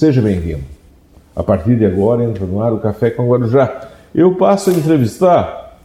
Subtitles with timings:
[0.00, 0.64] Seja bem-vindo.
[1.36, 3.90] A partir de agora entra no ar o Café com Guarujá.
[4.14, 5.78] Eu passo a entrevistar.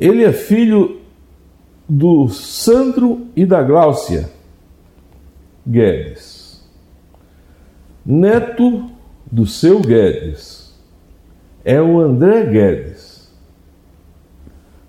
[0.00, 0.98] Ele é filho
[1.88, 4.28] do Sandro e da Gláucia
[5.64, 6.60] Guedes.
[8.04, 8.90] Neto
[9.30, 10.76] do seu Guedes.
[11.64, 13.32] É o André Guedes.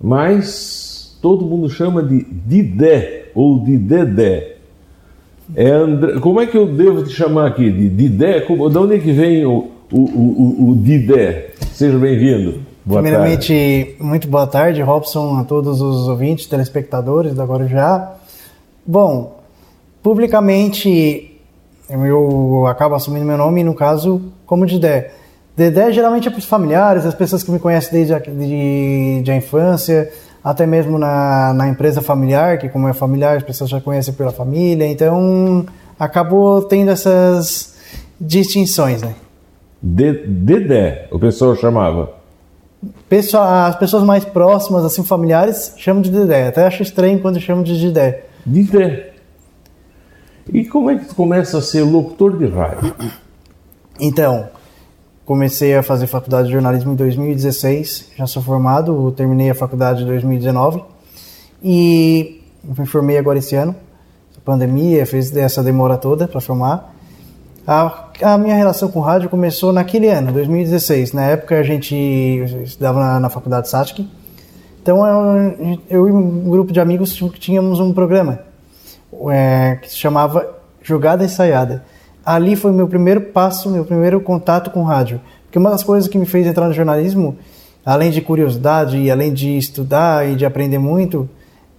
[0.00, 4.51] Mas todo mundo chama de Didé ou de Dedé.
[5.54, 7.70] É André, como é que eu devo te chamar aqui?
[7.70, 8.40] De Didé?
[8.42, 11.50] Como, de onde é que vem o, o, o, o Didé?
[11.72, 12.60] Seja bem-vindo.
[12.84, 13.96] Boa Primeiramente, tarde.
[14.00, 18.14] muito boa tarde, Robson, a todos os ouvintes, telespectadores da Guarujá.
[18.84, 19.40] Bom,
[20.02, 21.38] publicamente
[21.88, 25.12] eu acabo assumindo meu nome, no caso, como Didé.
[25.56, 29.30] Dedé geralmente é para os familiares, as pessoas que me conhecem desde a, de, de
[29.30, 30.10] a infância,
[30.42, 34.32] até mesmo na, na empresa familiar, que como é familiar, as pessoas já conhecem pela
[34.32, 35.64] família, então
[35.98, 37.76] acabou tendo essas
[38.20, 39.14] distinções, né?
[39.82, 42.12] De, Dedé, o pessoal chamava?
[43.08, 46.48] Pessoa, as pessoas mais próximas, assim, familiares, chamam de Dedé.
[46.48, 48.24] Até acho estranho quando chamam de Dedé.
[48.44, 49.12] Dedé.
[50.52, 52.94] E como é que tu começa a ser locutor de rádio?
[54.00, 54.48] Então,
[55.24, 60.06] Comecei a fazer faculdade de jornalismo em 2016, já sou formado, terminei a faculdade em
[60.06, 60.82] 2019
[61.62, 63.74] e me formei agora esse ano.
[64.36, 66.92] A pandemia fez essa demora toda para formar.
[67.64, 71.12] A, a, minha relação com rádio começou naquele ano, 2016.
[71.12, 71.94] Na época a gente
[72.64, 74.10] estudava na, na faculdade SATIC.
[74.82, 78.40] Então eu, eu, e um grupo de amigos tínhamos um programa
[79.30, 80.44] é, que se chamava
[80.82, 81.84] Jogada Ensaiada
[82.24, 85.20] ali foi meu primeiro passo, meu primeiro contato com rádio.
[85.44, 87.36] Porque uma das coisas que me fez entrar no jornalismo,
[87.84, 91.28] além de curiosidade e além de estudar e de aprender muito,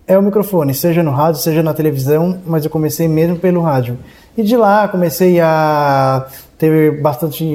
[0.06, 3.98] é o microfone, seja no rádio, seja na televisão, mas eu comecei mesmo pelo rádio.
[4.38, 6.26] E de lá comecei a
[6.58, 7.46] ter bastante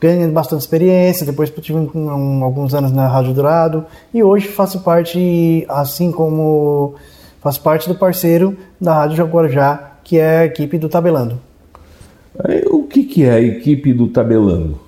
[0.00, 5.64] ganhando bastante experiência, depois tive um, alguns anos na Rádio Dourado e hoje faço parte,
[5.68, 6.94] assim como
[7.40, 11.51] faço parte do parceiro da Rádio Guarujá, que é a equipe do Tabelando.
[12.70, 14.78] O que, que é a equipe do Tabelando?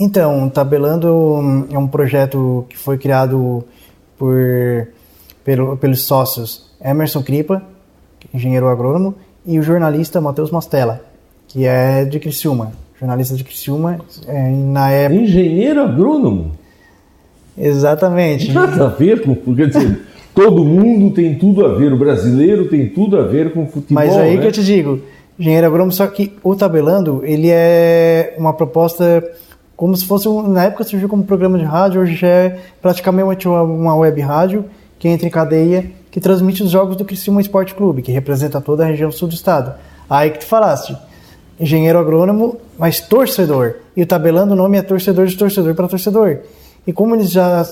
[0.00, 3.64] Então, o Tabelando é um projeto que foi criado
[4.18, 4.88] por,
[5.44, 7.62] pelo, pelos sócios Emerson Cripa,
[8.32, 11.02] engenheiro agrônomo, e o jornalista Matheus Mastella,
[11.48, 15.22] que é de Criciúma, jornalista de Criciúma, é, na época...
[15.22, 16.52] Engenheiro agrônomo?
[17.56, 18.52] Exatamente.
[18.52, 19.34] Nada a ver com...
[19.54, 20.00] Quer dizer,
[20.34, 24.16] todo mundo tem tudo a ver, o brasileiro tem tudo a ver com futebol, Mas
[24.16, 24.42] aí né?
[24.42, 25.00] que eu te digo
[25.40, 29.24] engenheiro agrônomo, só que o Tabelando, ele é uma proposta
[29.74, 34.20] como se fosse, na época surgiu como programa de rádio, hoje é praticamente uma web
[34.20, 34.66] rádio
[34.98, 38.84] que entra em cadeia, que transmite os jogos do Criciúma Esporte Clube, que representa toda
[38.84, 39.72] a região sul do estado.
[40.10, 40.94] Aí que tu falaste,
[41.58, 43.76] engenheiro agrônomo, mas torcedor.
[43.96, 46.40] E o Tabelando o nome é torcedor de torcedor para torcedor.
[46.86, 47.66] E como eles já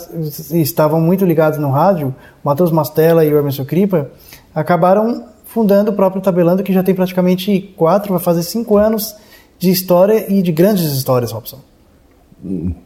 [0.52, 4.10] estavam muito ligados no rádio, Matheus Mastella e o Emerson Cripa
[4.54, 9.16] acabaram fundando o próprio Tabelando, que já tem praticamente quatro, vai fazer cinco anos
[9.58, 11.58] de história e de grandes histórias, Robson.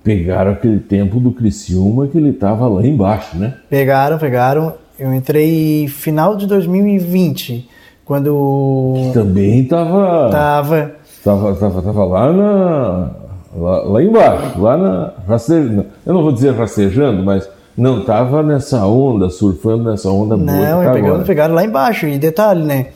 [0.03, 3.57] Pegaram aquele tempo do Criciúma que ele estava lá embaixo, né?
[3.69, 4.75] Pegaram, pegaram.
[4.99, 7.69] Eu entrei final de 2020,
[8.05, 8.95] quando...
[8.97, 10.31] Que também estava...
[10.31, 10.93] Tava.
[11.23, 13.11] Tava, tava, tava lá na...
[13.55, 15.13] Lá, lá embaixo, lá na...
[16.07, 17.47] Eu não vou dizer rastejando, mas
[17.77, 20.51] não estava nessa onda, surfando nessa onda boa.
[20.51, 22.07] Não, tá pegando, pegaram lá embaixo.
[22.07, 22.89] E detalhe, né?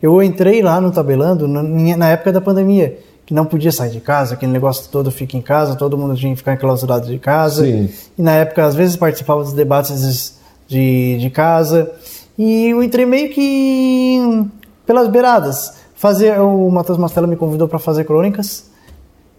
[0.00, 4.34] Eu entrei lá no tabelando na época da pandemia, que não podia sair de casa,
[4.34, 7.64] aquele negócio todo fica em casa, todo mundo tinha que ficar enclausurado de casa.
[7.64, 7.88] Sim.
[8.18, 11.92] E na época, às vezes, participava dos debates de, de casa.
[12.36, 14.46] E eu entrei meio que
[14.84, 15.74] pelas beiradas.
[15.94, 18.68] Fazer, o Matheus Mastella me convidou para fazer crônicas,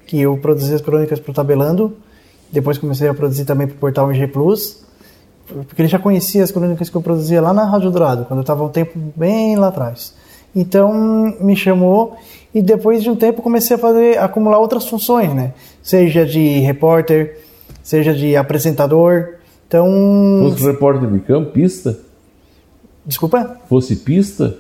[0.08, 1.98] que eu produzi as crônicas para o Tabelando.
[2.54, 4.84] Depois comecei a produzir também para o portal IG Plus
[5.48, 8.44] porque ele já conhecia as crônicas que eu produzia lá na Rádio Dourado, quando eu
[8.44, 10.14] estava um tempo bem lá atrás.
[10.56, 10.94] Então
[11.40, 12.16] me chamou
[12.54, 15.54] e depois de um tempo comecei a fazer a acumular outras funções, né?
[15.82, 17.40] Seja de repórter,
[17.84, 19.36] seja de apresentador.
[19.68, 19.88] Então.
[20.50, 21.98] Fosse repórter de campo, pista?
[23.06, 23.58] Desculpa?
[23.68, 24.58] Fosse pista?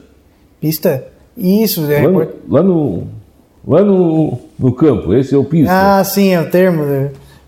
[0.59, 1.07] Pista?
[1.37, 3.07] Isso, é lá, no, lá no
[3.65, 5.71] lá no, no campo, esse é o pista.
[5.71, 6.83] Ah, sim, é o termo.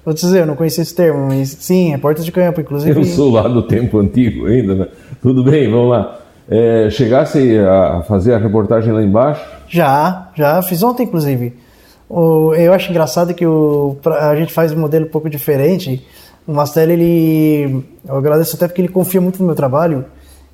[0.06, 3.00] Vou te dizer, eu não conhecia esse termo, mas sim, repórter de campo, inclusive.
[3.00, 4.88] Eu sou lá do tempo antigo ainda, né?
[5.20, 6.20] Tudo bem, vamos lá.
[6.48, 9.44] É, chegasse a fazer a reportagem lá embaixo?
[9.68, 11.56] Já, já, fiz ontem, inclusive.
[12.08, 16.06] O, eu acho engraçado que o, a gente faz um modelo um pouco diferente.
[16.48, 17.84] O Mastel, ele.
[18.08, 20.06] Eu agradeço até porque ele confia muito no meu trabalho.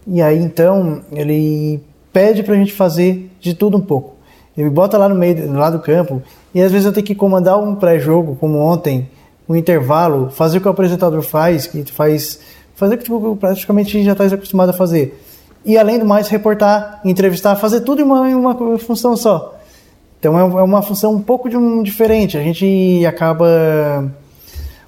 [0.08, 1.82] E aí, então, ele
[2.14, 4.16] pede pra gente fazer de tudo um pouco.
[4.58, 6.22] Ele bota lá no meio, lá do campo,
[6.54, 9.10] e às vezes eu tenho que comandar um pré-jogo, como ontem,
[9.48, 12.40] um intervalo, fazer o que o apresentador faz, que faz
[12.76, 15.22] fazer o que tipo, praticamente já está acostumado a fazer.
[15.64, 19.60] E além do mais, reportar, entrevistar, fazer tudo em uma, em uma função só.
[20.20, 22.38] Então é, é uma função um pouco de um, diferente.
[22.38, 24.12] A gente acaba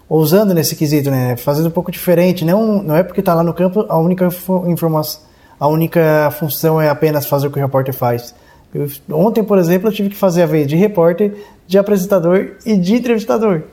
[0.09, 1.35] ousando nesse quesito, né?
[1.35, 2.43] Fazendo um pouco diferente.
[2.43, 4.27] Não, não é porque está lá no campo a única
[4.67, 5.21] informação,
[5.59, 8.33] a única função é apenas fazer o que o repórter faz.
[8.73, 11.35] Eu, ontem, por exemplo, eu tive que fazer a vez de repórter,
[11.67, 13.63] de apresentador e de entrevistador.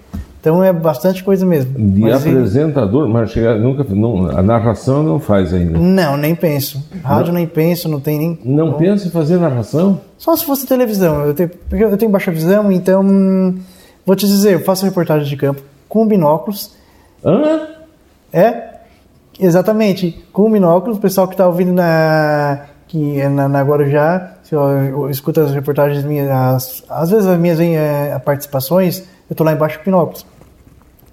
[0.40, 1.74] Então é bastante coisa mesmo.
[1.78, 5.78] De mas, apresentador, mas nunca, não, a narração não faz ainda.
[5.78, 6.82] Não, nem penso.
[7.04, 7.34] Rádio não.
[7.34, 8.38] nem penso, não tem nem.
[8.42, 10.00] Não, pensa em fazer narração?
[10.16, 11.26] Só se fosse televisão.
[11.26, 13.54] Eu tenho, eu tenho baixa visão, então
[14.06, 16.74] vou te dizer, eu faço reportagem de campo com binóculos.
[17.22, 17.66] Hã?
[18.32, 18.76] É,
[19.38, 20.96] exatamente, com binóculos.
[20.96, 25.40] O pessoal que está ouvindo na que é na, na Guarujá, se eu, eu escuto
[25.40, 29.84] as reportagens minhas, as, às vezes as minhas é, participações, eu estou lá embaixo com
[29.84, 30.26] binóculos.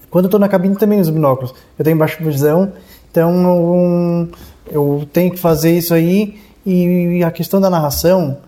[0.09, 1.53] Quando eu estou na cabine também uso binóculos.
[1.77, 2.73] Eu tenho baixa visão,
[3.11, 4.27] então
[4.71, 6.39] eu tenho que fazer isso aí.
[6.65, 8.39] E a questão da narração,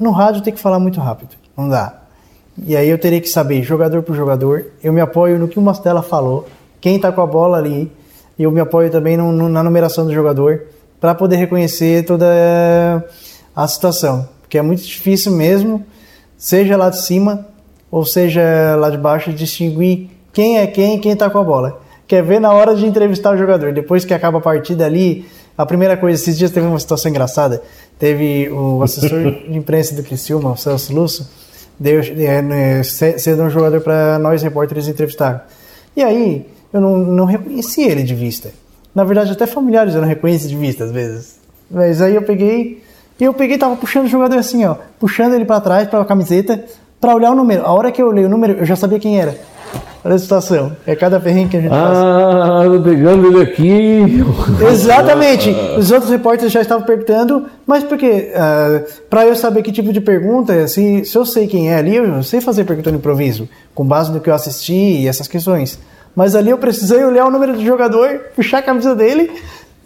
[0.00, 2.02] no rádio tem que falar muito rápido, não dá.
[2.64, 4.66] E aí eu teria que saber jogador por jogador.
[4.82, 6.48] Eu me apoio no que o Mastella falou,
[6.80, 7.92] quem está com a bola ali.
[8.38, 10.64] E eu me apoio também no, no, na numeração do jogador
[10.98, 12.26] para poder reconhecer toda
[13.54, 15.84] a situação, porque é muito difícil mesmo,
[16.36, 17.46] seja lá de cima
[17.90, 21.80] ou seja lá de baixo, distinguir quem é quem e quem está com a bola.
[22.06, 25.64] Quer ver na hora de entrevistar o jogador, depois que acaba a partida ali, a
[25.64, 27.62] primeira coisa, esses dias teve uma situação engraçada,
[27.98, 31.26] teve o assessor de imprensa do Criciúma, o Celso Lúcio,
[31.78, 35.48] deu, é, sendo um jogador para nós repórteres entrevistar.
[35.96, 38.50] E aí, eu não, não reconheci ele de vista.
[38.94, 41.38] Na verdade, até familiares eu não reconheço de vista às vezes.
[41.70, 42.82] Mas aí eu peguei.
[43.18, 44.76] E eu peguei tava puxando o jogador assim, ó.
[44.98, 46.64] Puxando ele para trás, para a camiseta,
[47.06, 47.64] para olhar o número.
[47.64, 49.36] A hora que eu olhei o número, eu já sabia quem era.
[50.04, 50.76] Olha a situação.
[50.84, 51.98] É cada ferrinho que a gente ah, faz.
[51.98, 54.24] Ah, tô pegando ele aqui.
[54.68, 55.54] Exatamente.
[55.78, 58.32] Os outros repórteres já estavam perguntando, mas por quê?
[58.34, 61.94] Uh, para eu saber que tipo de pergunta, se, se eu sei quem é ali,
[61.94, 65.78] eu sei fazer pergunta no improviso, com base no que eu assisti e essas questões.
[66.14, 69.30] Mas ali eu precisei olhar o número do jogador, puxar a camisa dele.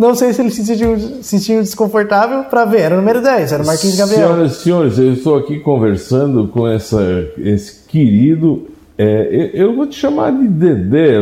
[0.01, 2.81] Não sei se ele se sentiu, se sentiu desconfortável para ver.
[2.81, 4.29] Era o número 10, era o Marquinhos Gabriel.
[4.29, 8.67] Senhoras e senhores, eu estou aqui conversando com essa, esse querido.
[8.97, 11.19] É, eu vou te chamar de Dedé,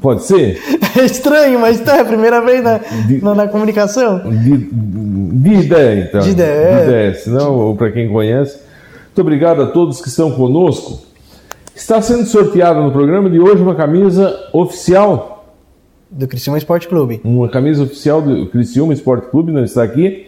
[0.00, 0.58] pode ser?
[0.96, 4.20] É estranho, mas tá, é a primeira vez na, de, na, na, comunicação.
[4.30, 6.20] De, de ideia, então.
[6.20, 6.76] De ideia.
[6.76, 8.60] De ideia, senão, para quem conhece.
[9.06, 11.02] Muito obrigado a todos que estão conosco.
[11.74, 15.33] Está sendo sorteada no programa de hoje uma camisa oficial
[16.14, 17.20] do Criciúma Esporte Clube.
[17.24, 20.26] Uma camisa oficial do Criciúma Esporte Clube, não está aqui.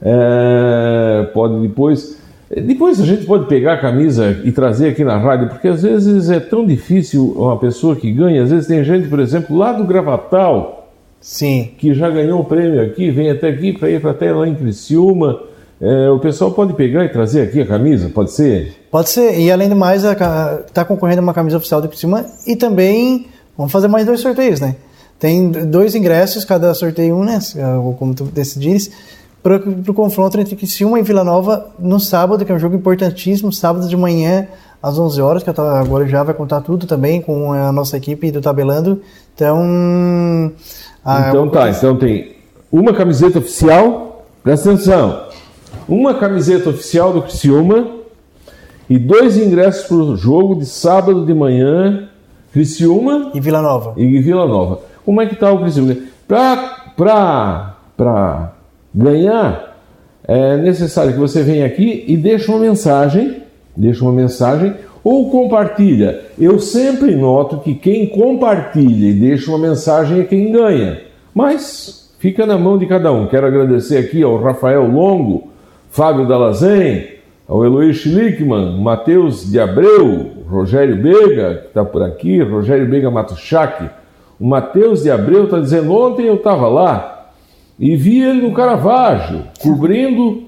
[0.00, 2.18] É, pode depois.
[2.48, 6.30] Depois a gente pode pegar a camisa e trazer aqui na rádio, porque às vezes
[6.30, 8.44] é tão difícil uma pessoa que ganha.
[8.44, 10.88] Às vezes tem gente, por exemplo, lá do Gravatal,
[11.20, 11.72] Sim.
[11.76, 14.54] que já ganhou o prêmio aqui, vem até aqui para ir para até lá em
[14.54, 15.40] Criciúma.
[15.80, 18.76] É, o pessoal pode pegar e trazer aqui a camisa, pode ser?
[18.92, 22.54] Pode ser, e além do mais, está concorrendo a uma camisa oficial do Criciúma e
[22.54, 23.26] também
[23.58, 24.76] vamos fazer mais dois sorteios, né?
[25.18, 27.38] Tem dois ingressos, cada sorteio um, né?
[27.98, 28.90] Como tu decidires,
[29.42, 33.52] para o confronto entre Criciúma e Vila Nova no sábado, que é um jogo importantíssimo,
[33.52, 34.48] sábado de manhã
[34.82, 38.40] às 11 horas, que agora já vai contar tudo também com a nossa equipe do
[38.40, 39.00] Tabelando.
[39.34, 40.52] Então.
[41.04, 42.36] então tá, então tem
[42.70, 45.28] uma camiseta oficial, presta atenção,
[45.88, 47.88] uma camiseta oficial do Criciúma
[48.90, 52.08] e dois ingressos para o jogo de sábado de manhã,
[52.52, 53.94] Criciúma e Vila Nova.
[53.96, 54.80] E Vila Nova.
[55.06, 55.96] Como é que está o Criciúma?
[56.26, 57.76] Para
[58.92, 59.76] ganhar,
[60.26, 63.44] é necessário que você venha aqui e deixe uma mensagem,
[63.76, 66.22] deixe uma mensagem ou compartilha.
[66.36, 71.02] Eu sempre noto que quem compartilha e deixa uma mensagem é quem ganha.
[71.32, 73.28] Mas fica na mão de cada um.
[73.28, 75.50] Quero agradecer aqui ao Rafael Longo,
[75.88, 77.10] Fábio Dalazen,
[77.46, 83.88] ao Eloy Schlickman, Matheus de Abreu, Rogério Bega, que está por aqui, Rogério Bega Matuchak.
[84.38, 87.30] O Matheus de Abreu está dizendo: ontem eu estava lá
[87.78, 90.44] e vi ele no Caravaggio, cobrindo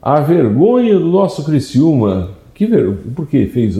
[0.00, 2.30] a vergonha do nosso Criciúma.
[2.54, 2.96] Que ver...
[3.14, 3.78] Por que fez?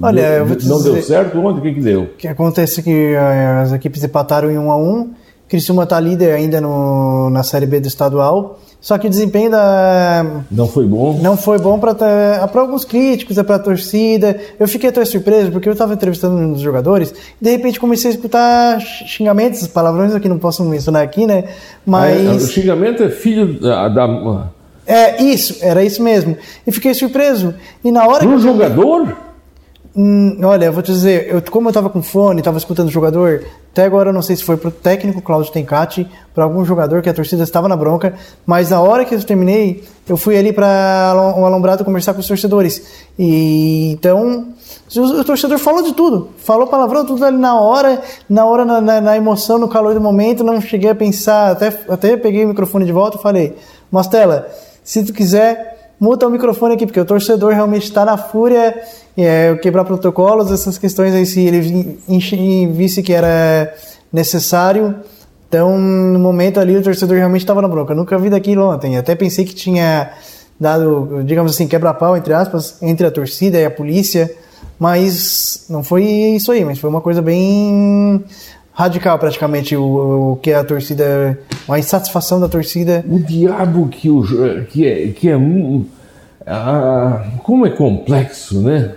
[0.00, 1.38] Olha, eu vou não dizer, deu certo?
[1.38, 1.58] Onde?
[1.58, 2.02] O que, que deu?
[2.02, 5.10] O que acontece é que eh, as equipes empataram em 1 a 1
[5.48, 8.58] Criciúma está líder ainda no, na Série B do estadual.
[8.80, 10.42] Só que o desempenho da.
[10.50, 11.18] Não foi bom?
[11.20, 14.38] Não foi bom para alguns críticos, para a torcida.
[14.58, 18.10] Eu fiquei até surpreso, porque eu estava entrevistando um dos jogadores e de repente comecei
[18.10, 21.44] a escutar xingamentos, palavrões que não posso mencionar aqui, né?
[21.84, 22.44] Mas.
[22.44, 23.88] o xingamento é filho da.
[23.88, 24.48] da
[24.86, 26.36] É, isso, era isso mesmo.
[26.64, 27.54] E fiquei surpreso.
[27.84, 29.27] E na hora Um jogador?
[30.00, 33.44] Hum, olha, vou te dizer, eu, como eu tava com fone, tava escutando o jogador,
[33.72, 37.08] até agora eu não sei se foi pro técnico Cláudio Tencati, para algum jogador que
[37.08, 38.14] a torcida estava na bronca,
[38.46, 42.28] mas na hora que eu terminei, eu fui ali para o Alombrado conversar com os
[42.28, 42.80] torcedores.
[43.18, 44.54] E então,
[44.96, 48.00] o, o torcedor falou de tudo, falou palavrão tudo ali na hora,
[48.30, 51.76] na hora, na, na, na emoção, no calor do momento, não cheguei a pensar, até,
[51.88, 53.56] até peguei o microfone de volta e falei,
[53.90, 54.48] Mastela,
[54.84, 58.80] se tu quiser, muta o microfone aqui, porque o torcedor realmente está na fúria,
[59.16, 63.74] é, quebrar protocolos, essas questões aí, se ele visse que era
[64.12, 64.94] necessário.
[65.48, 67.94] Então, no momento ali, o torcedor realmente estava na bronca.
[67.94, 68.98] Nunca vi daquilo ontem.
[68.98, 70.12] Até pensei que tinha
[70.60, 74.30] dado, digamos assim, quebra-pau, entre aspas, entre a torcida e a polícia,
[74.78, 78.24] mas não foi isso aí, mas foi uma coisa bem
[78.78, 81.36] radical, praticamente, o, o que a torcida,
[81.68, 84.22] a insatisfação da torcida O diabo que, o,
[84.66, 85.08] que é.
[85.08, 85.34] Que é
[86.46, 88.94] ah, como é complexo, né?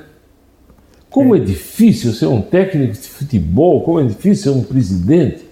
[1.10, 5.44] Como é difícil ser um técnico de futebol, como é difícil ser um presidente,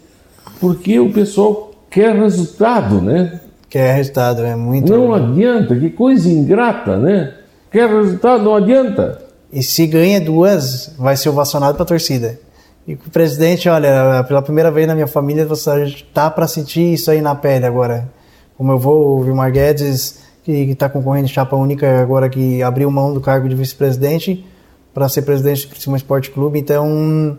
[0.62, 3.42] porque o pessoal quer resultado, né?
[3.68, 4.92] que é resultado, é muito.
[4.92, 7.34] Não adianta, que coisa ingrata, né?
[7.72, 9.22] Quer resultado, não adianta.
[9.52, 12.40] E se ganha duas, vai ser ovacionado para a torcida.
[12.90, 17.12] E o presidente, olha, pela primeira vez na minha família, você tá para sentir isso
[17.12, 18.10] aí na pele agora.
[18.58, 22.90] Como eu vou, o Vilmar Guedes, que está concorrendo em chapa única agora, que abriu
[22.90, 24.44] mão do cargo de vice-presidente
[24.92, 26.58] para ser presidente do Criciúma Esporte Clube.
[26.58, 27.38] Então,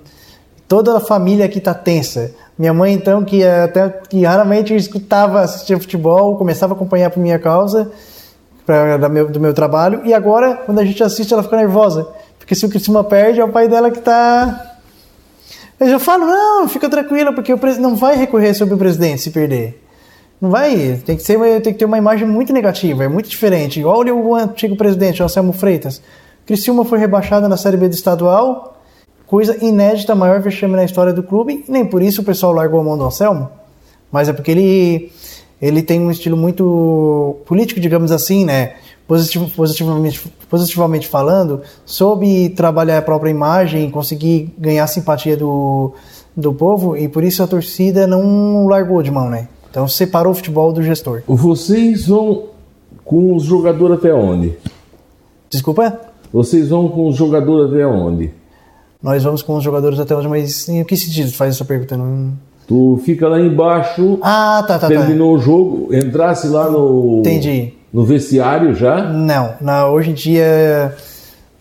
[0.69, 2.31] toda a família aqui tá tensa.
[2.57, 7.41] Minha mãe, então, que até que raramente escutava, assistia futebol, começava a acompanhar por minha
[7.41, 7.91] causa,
[8.65, 12.07] pra, da meu, do meu trabalho, e agora, quando a gente assiste, ela fica nervosa.
[12.39, 14.70] Porque se o Criciúma perde, é o pai dela que tá.
[15.81, 19.23] Eu já falo, não, fica tranquila, porque o presidente não vai recorrer sobre o presidente
[19.23, 19.83] se perder.
[20.39, 23.83] Não vai, tem que, ser, tem que ter uma imagem muito negativa, é muito diferente.
[23.83, 26.03] Olha o antigo presidente, Anselmo Freitas.
[26.45, 28.79] Criciúma foi rebaixada na Série B do estadual,
[29.27, 32.85] coisa inédita, maior vexame na história do clube, nem por isso o pessoal largou a
[32.85, 33.49] mão do Anselmo,
[34.13, 35.13] mas é porque ele,
[35.63, 38.75] ele tem um estilo muito político, digamos assim, né?
[39.11, 45.93] Positiv, positivamente, positivamente falando, soube trabalhar a própria imagem, conseguir ganhar a simpatia do,
[46.37, 49.49] do povo, e por isso a torcida não largou de mão, né?
[49.69, 51.23] Então separou o futebol do gestor.
[51.27, 52.51] Vocês vão
[53.05, 54.57] com os jogadores até onde?
[55.51, 56.03] Desculpa?
[56.33, 58.31] Vocês vão com os jogadores até onde?
[59.03, 61.97] Nós vamos com os jogadores até hoje, mas em que sentido faz essa pergunta?
[61.97, 62.33] Não...
[62.65, 64.87] Tu fica lá embaixo, Ah, tá, tá, tá.
[64.87, 67.80] terminou o jogo, entrasse lá no, Entendi.
[67.93, 69.03] No vestiário já.
[69.03, 69.57] Não,
[69.93, 70.95] hoje em dia,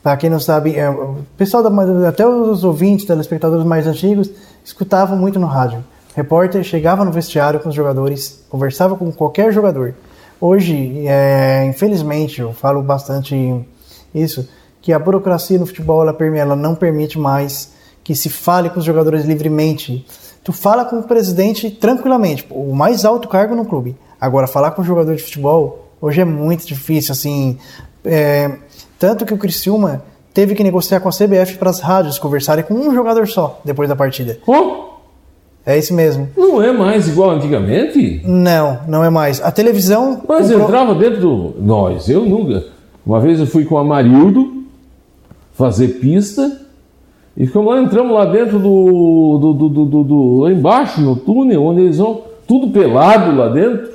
[0.04, 4.30] para quem não sabe, é, o pessoal, da, até os ouvintes, telespectadores mais antigos,
[4.64, 5.84] escutavam muito no rádio.
[6.16, 9.94] Repórter chegava no vestiário com os jogadores, conversava com qualquer jogador.
[10.40, 13.36] Hoje, é, infelizmente, eu falo bastante
[14.14, 14.48] isso,
[14.82, 17.72] que a burocracia no futebol ela, ela não permite mais
[18.04, 20.06] que se fale com os jogadores livremente.
[20.44, 23.96] Tu fala com o presidente tranquilamente, o mais alto cargo no clube.
[24.20, 27.58] Agora, falar com o jogador de futebol hoje é muito difícil, assim.
[28.06, 28.52] é,
[28.98, 30.04] tanto que o Criciúma
[30.34, 33.88] teve que negociar com a CBF para as rádios conversarem com um jogador só depois
[33.90, 34.38] da partida.
[34.48, 34.90] Oh,
[35.66, 36.30] É isso mesmo.
[36.38, 38.22] não é mais igual antigamente?
[38.26, 39.42] Não, não é mais.
[39.42, 40.22] A televisão.
[40.28, 41.56] Mas comprou- entrava dentro do.
[41.62, 42.64] Nós, eu nunca.
[43.06, 44.64] Uma vez eu fui com o Amarildo
[45.54, 46.62] fazer pista
[47.36, 51.16] e ficamos lá, entramos lá dentro do, do, do, do, do- do- lá embaixo, no
[51.16, 53.90] túnel, onde eles vão, tudo pelado lá dentro.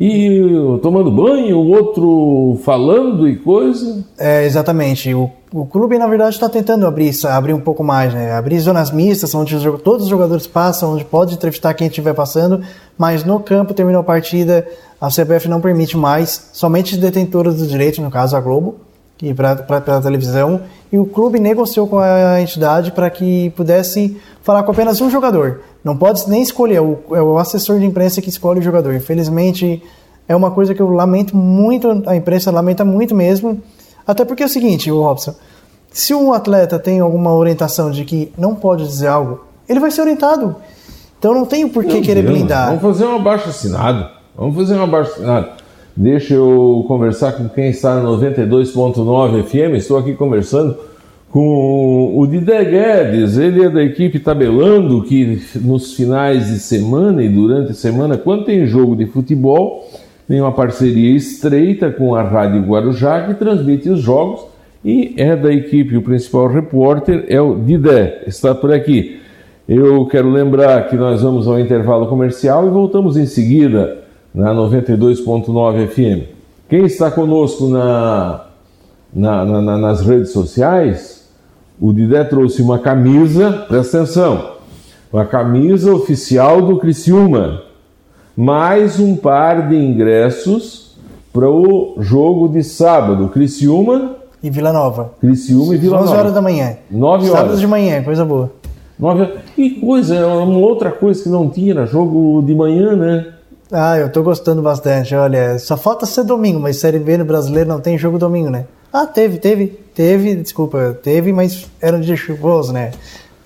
[0.00, 4.04] E tomando banho, o outro falando e coisa.
[4.16, 5.12] É, exatamente.
[5.12, 8.32] O, o clube, na verdade, está tentando abrir, abrir um pouco mais, né?
[8.32, 12.62] Abrir zonas mistas, onde os todos os jogadores passam, onde pode entrevistar quem estiver passando,
[12.96, 14.68] mas no campo, terminou a partida,
[15.00, 18.76] a CBF não permite mais, somente os detentores dos direitos, no caso a Globo,
[19.22, 20.60] e para a televisão,
[20.92, 25.60] e o clube negociou com a entidade para que pudesse falar com apenas um jogador.
[25.82, 28.94] Não pode nem escolher, o, é o assessor de imprensa que escolhe o jogador.
[28.94, 29.82] Infelizmente,
[30.28, 33.60] é uma coisa que eu lamento muito, a imprensa lamenta muito mesmo,
[34.06, 35.34] até porque é o seguinte, o Robson,
[35.90, 40.02] se um atleta tem alguma orientação de que não pode dizer algo, ele vai ser
[40.02, 40.56] orientado.
[41.18, 42.68] Então não tem por que querer Deus, blindar.
[42.68, 44.08] Vamos fazer um abaixo assinado.
[44.36, 45.48] Vamos fazer um abaixo assinado.
[46.00, 49.74] Deixa eu conversar com quem está no 92.9 FM.
[49.74, 50.76] Estou aqui conversando
[51.28, 53.36] com o Didé Guedes.
[53.36, 58.44] Ele é da equipe Tabelando, que nos finais de semana e durante a semana, quando
[58.44, 59.90] tem jogo de futebol,
[60.28, 64.42] tem uma parceria estreita com a Rádio Guarujá, que transmite os jogos.
[64.84, 69.18] E é da equipe, o principal repórter é o Didé, está por aqui.
[69.68, 75.88] Eu quero lembrar que nós vamos ao intervalo comercial e voltamos em seguida na 92.9
[75.88, 76.28] FM.
[76.68, 78.46] Quem está conosco na,
[79.12, 81.28] na, na, nas redes sociais,
[81.80, 84.52] o Didé trouxe uma camisa, presta atenção,
[85.12, 87.62] uma camisa oficial do Criciúma,
[88.36, 90.96] mais um par de ingressos
[91.32, 95.12] para o jogo de sábado, Criciúma e Vila Nova.
[95.20, 96.12] Criciúma e Vila 11 Nova.
[96.12, 96.76] 11 horas da manhã.
[96.90, 97.40] 9 horas.
[97.40, 98.52] Sábado de manhã, coisa boa.
[98.98, 103.26] 9 E coisa, uma outra coisa que não tinha, era jogo de manhã, né?
[103.70, 105.14] Ah, eu tô gostando bastante.
[105.14, 108.64] Olha, só falta ser domingo, mas Série B no brasileiro não tem jogo domingo, né?
[108.92, 112.92] Ah, teve, teve, teve, desculpa, teve, mas era um dia chuvoso, né?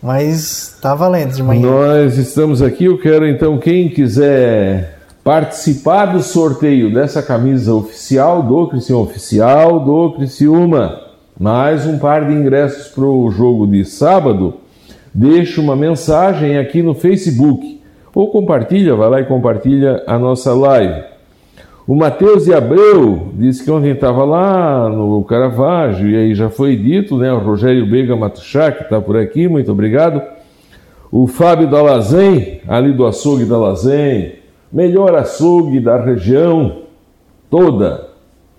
[0.01, 1.69] Mas tá valendo de manhã.
[1.69, 8.69] Nós estamos aqui, eu quero então, quem quiser participar do sorteio dessa camisa oficial do
[8.69, 11.01] Criciúma, oficial do Criciúma,
[11.39, 14.55] mais um par de ingressos para o jogo de sábado,
[15.13, 17.82] deixa uma mensagem aqui no Facebook
[18.15, 21.05] ou compartilha, vai lá e compartilha a nossa live.
[21.87, 26.77] O Matheus de Abreu disse que ontem estava lá no Caravaggio, e aí já foi
[26.77, 27.33] dito, né?
[27.33, 30.23] O Rogério Bega Matuchá, que está por aqui, muito obrigado.
[31.11, 34.35] O Fábio Dalazen, ali do açougue Dalazen,
[34.73, 36.83] melhor açougue da região
[37.51, 38.09] toda,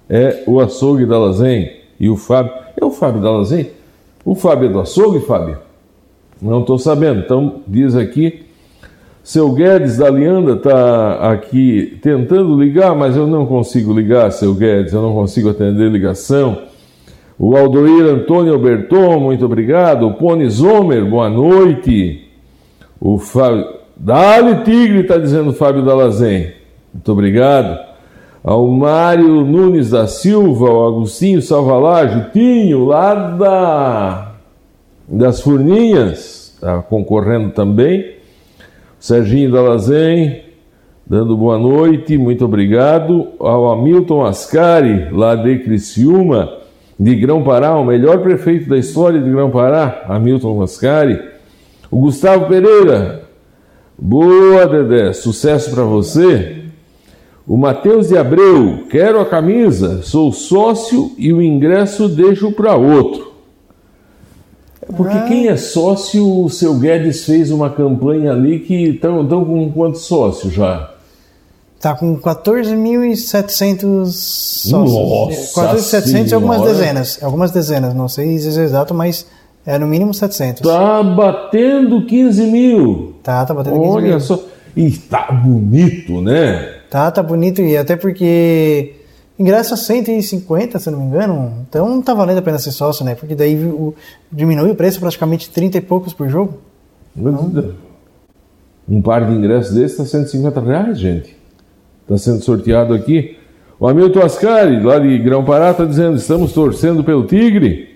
[0.09, 1.71] é o açougue Dalazen.
[1.99, 3.67] E o Fábio, é o Fábio Dalazen?
[4.25, 5.57] O Fábio é do açougue, Fábio?
[6.41, 8.43] Não estou sabendo, então diz aqui
[9.23, 14.91] seu Guedes da Lianda está aqui tentando ligar, mas eu não consigo ligar, seu Guedes,
[14.91, 16.63] eu não consigo atender ligação.
[17.39, 20.05] O Aldoir Antônio Alberton, muito obrigado.
[20.05, 22.29] O Pony Zomer, boa noite.
[22.99, 23.65] O Fábio.
[23.95, 26.51] Dali Tigre, está dizendo Fábio Dalazen.
[26.93, 27.79] Muito obrigado.
[28.43, 34.31] Ao Mário Nunes da Silva, o Agostinho Salvalage, Tinho, lá da,
[35.07, 38.22] das Furninhas, está concorrendo também.
[39.03, 40.43] Serginho Dalazen,
[41.05, 43.33] dando boa noite, muito obrigado.
[43.37, 46.49] Ao Hamilton Ascari, lá de Criciúma,
[46.97, 51.19] de Grão-Pará, o melhor prefeito da história de Grão-Pará, Hamilton Ascari.
[51.91, 53.23] O Gustavo Pereira,
[53.99, 56.61] boa Dedé, sucesso para você.
[57.45, 63.32] O Matheus de Abreu, quero a camisa, sou sócio e o ingresso deixo para outro.
[64.95, 65.25] Porque ah.
[65.27, 70.53] quem é sócio, o seu Guedes fez uma campanha ali que estão com quantos sócios
[70.53, 70.91] já?
[71.79, 74.71] Tá com 14.700 sócios.
[74.71, 77.19] Nossa 14.700 e algumas dezenas.
[77.21, 79.27] Algumas dezenas, não sei se é exato, mas
[79.65, 80.61] é no mínimo 700.
[80.61, 83.15] Tá batendo 15 mil.
[83.21, 84.11] Tá, tá batendo 15 Olha mil.
[84.13, 84.43] Olha só.
[84.75, 86.73] E tá bonito, né?
[86.89, 87.61] Tá, tá bonito.
[87.61, 88.93] E até porque
[89.37, 91.65] ingresso a 150, se não me engano.
[91.67, 93.15] Então não tá valendo a pena ser sócio, né?
[93.15, 93.93] Porque daí o,
[94.31, 96.59] diminui o preço praticamente 30 e poucos por jogo.
[97.15, 97.75] Então,
[98.87, 101.35] um par de ingressos desse está 150 reais, gente.
[102.01, 103.37] Está sendo sorteado aqui.
[103.79, 107.95] O Hamilton Ascari, lá de Grão Pará, está dizendo: estamos torcendo pelo Tigre.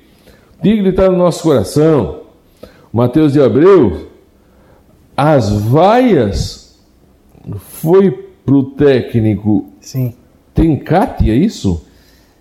[0.57, 2.21] O Tigre está no nosso coração.
[2.91, 4.07] O Matheus de Abreu,
[5.15, 6.79] as vaias
[7.59, 8.11] foi
[8.45, 9.69] para o técnico.
[9.81, 10.13] Sim
[10.57, 11.85] tem Cátia, é isso?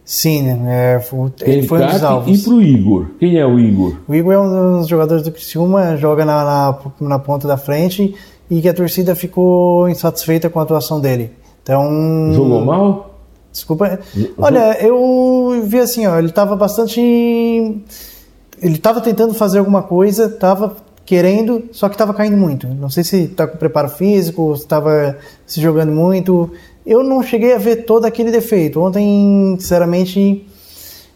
[0.02, 0.48] Sim?
[0.68, 2.40] É, foi, ele foi um dos alvos.
[2.40, 3.06] E pro Igor?
[3.18, 3.96] Quem é o Igor?
[4.08, 8.14] O Igor é um dos jogadores do Criciúma, joga na, na, na, ponta da frente
[8.48, 11.32] e que a torcida ficou insatisfeita com a atuação dele.
[11.62, 12.32] Então.
[12.32, 13.18] Jogou mal?
[13.52, 13.98] Desculpa.
[14.38, 17.00] Olha, eu vi assim, ó, ele estava bastante.
[17.00, 22.66] Ele estava tentando fazer alguma coisa, estava querendo, só que estava caindo muito.
[22.68, 26.52] Não sei se está com preparo físico, se estava se jogando muito.
[26.86, 28.80] Eu não cheguei a ver todo aquele defeito.
[28.80, 30.46] Ontem, sinceramente,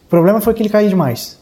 [0.05, 1.39] o problema foi que ele caiu demais.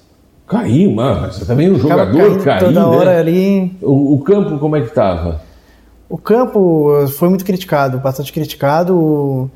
[0.48, 2.86] Caiu, mas você também um jogador caiu, toda né?
[2.86, 3.76] hora ali.
[3.82, 5.42] O, o, campo como é que estava?
[6.08, 9.50] O campo foi muito criticado, bastante criticado.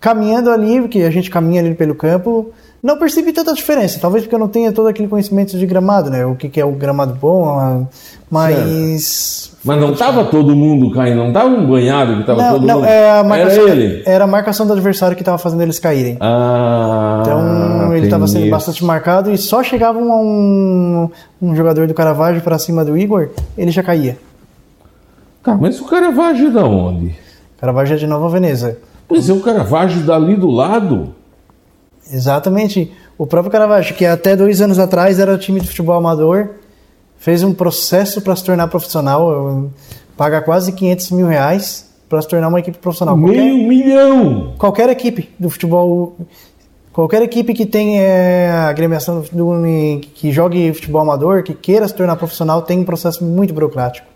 [0.00, 2.50] Caminhando ali, porque a gente caminha ali pelo campo,
[2.82, 3.98] não percebi tanta diferença.
[4.00, 6.24] Talvez porque eu não tenha todo aquele conhecimento de gramado, né?
[6.24, 7.86] O que, que é o gramado bom,
[8.30, 9.52] mas.
[9.62, 12.86] Mas não estava todo mundo caindo, não estava um banhado que estava todo não, mundo.
[12.86, 14.02] É marcação, era ele.
[14.06, 16.16] Era a marcação do adversário que estava fazendo eles caírem.
[16.18, 21.10] Ah, então ele estava sendo bastante marcado e só chegava um,
[21.42, 24.16] um jogador do Caravaggio para cima do Igor, ele já caía.
[25.42, 27.14] Tá, mas o Caravaggio é da onde?
[27.58, 28.78] Caravaggio é de Nova Veneza.
[29.06, 31.14] Pois é, o Caravaggio dali do lado.
[32.12, 32.92] Exatamente.
[33.16, 36.50] O próprio Caravaggio, que até dois anos atrás era time de futebol amador,
[37.18, 39.70] fez um processo para se tornar profissional,
[40.16, 43.16] paga quase 500 mil reais para se tornar uma equipe profissional.
[43.16, 44.54] Meio qualquer, milhão!
[44.58, 46.16] Qualquer equipe do futebol,
[46.92, 49.52] qualquer equipe que tenha é, agremiação do,
[50.14, 54.08] que jogue futebol amador, que queira se tornar profissional, tem um processo muito burocrático.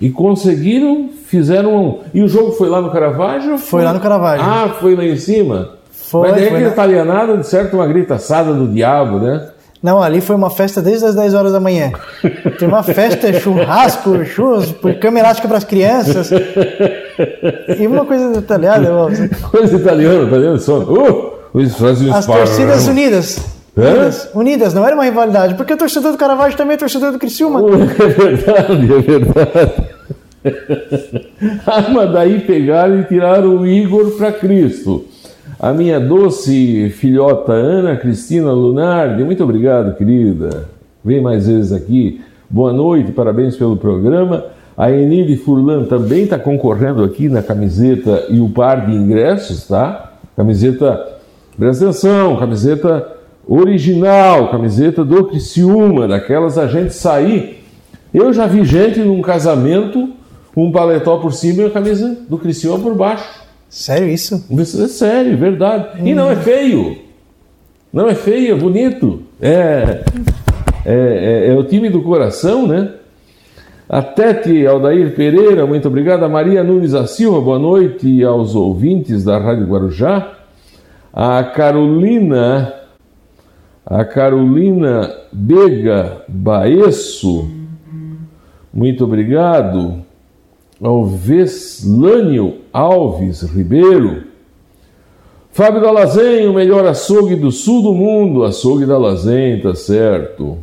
[0.00, 2.00] E conseguiram, fizeram um...
[2.12, 3.58] E o jogo foi lá no Caravaggio?
[3.58, 4.46] Foi, foi lá no Caravaggio.
[4.46, 5.75] Ah, foi lá em cima?
[6.10, 9.48] Foi, Mas daí foi aquele na- italianado, de certo, uma gritaçada do diabo, né?
[9.82, 11.92] Não, ali foi uma festa desde as 10 horas da manhã.
[12.58, 16.30] Tem uma festa, churrasco, churros, cama elástica para as crianças.
[17.78, 19.08] E uma coisa detalhada, ó,
[19.50, 20.58] Coisa italiana, tá vendo?
[20.58, 23.38] Só, uh, os fazem as torcidas unidas.
[23.76, 27.18] Unidas, unidas, não era uma rivalidade, porque o torcedor do Caravaggio também é torcedor do
[27.18, 27.60] Criciúma.
[28.00, 29.72] É verdade, é verdade.
[31.66, 35.04] ah, mas daí pegaram e tiraram o Igor para Cristo.
[35.58, 40.68] A minha doce filhota Ana Cristina Lunardi, muito obrigado, querida.
[41.02, 42.20] Vem mais vezes aqui.
[42.50, 44.44] Boa noite, parabéns pelo programa.
[44.76, 50.12] A Enide Furlan também está concorrendo aqui na camiseta e o par de ingressos, tá?
[50.36, 51.16] Camiseta,
[51.56, 53.12] presta atenção, camiseta
[53.48, 57.64] original, camiseta do Criciúma, daquelas a gente sair.
[58.12, 60.10] Eu já vi gente num casamento,
[60.54, 63.45] um paletó por cima e a camisa do Criciúma por baixo.
[63.68, 64.44] Sério isso?
[64.50, 66.00] Isso é sério, verdade.
[66.08, 66.96] E não é feio.
[67.92, 69.22] Não é feio, é bonito.
[69.40, 70.04] É,
[70.84, 72.92] é, é- é o time do coração, né?
[73.88, 76.24] A Tete Aldair Pereira, muito obrigado.
[76.24, 80.32] A Maria Nunes da Silva, boa noite aos ouvintes da Rádio Guarujá.
[81.12, 82.72] A Carolina,
[83.84, 87.48] a Carolina Bega Baesso,
[88.74, 90.04] muito obrigado.
[90.82, 94.24] Ao Veslânio Alves Ribeiro.
[95.50, 98.44] Fábio da Lazen, o melhor açougue do sul do mundo.
[98.44, 100.58] Açougue da Lazen, tá certo.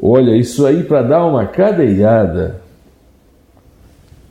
[0.00, 2.62] Olha, isso aí para dar uma cadeirada.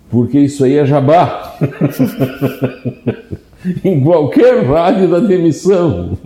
[0.10, 1.56] Porque isso aí é jabá.
[3.84, 6.18] em qualquer rádio da demissão.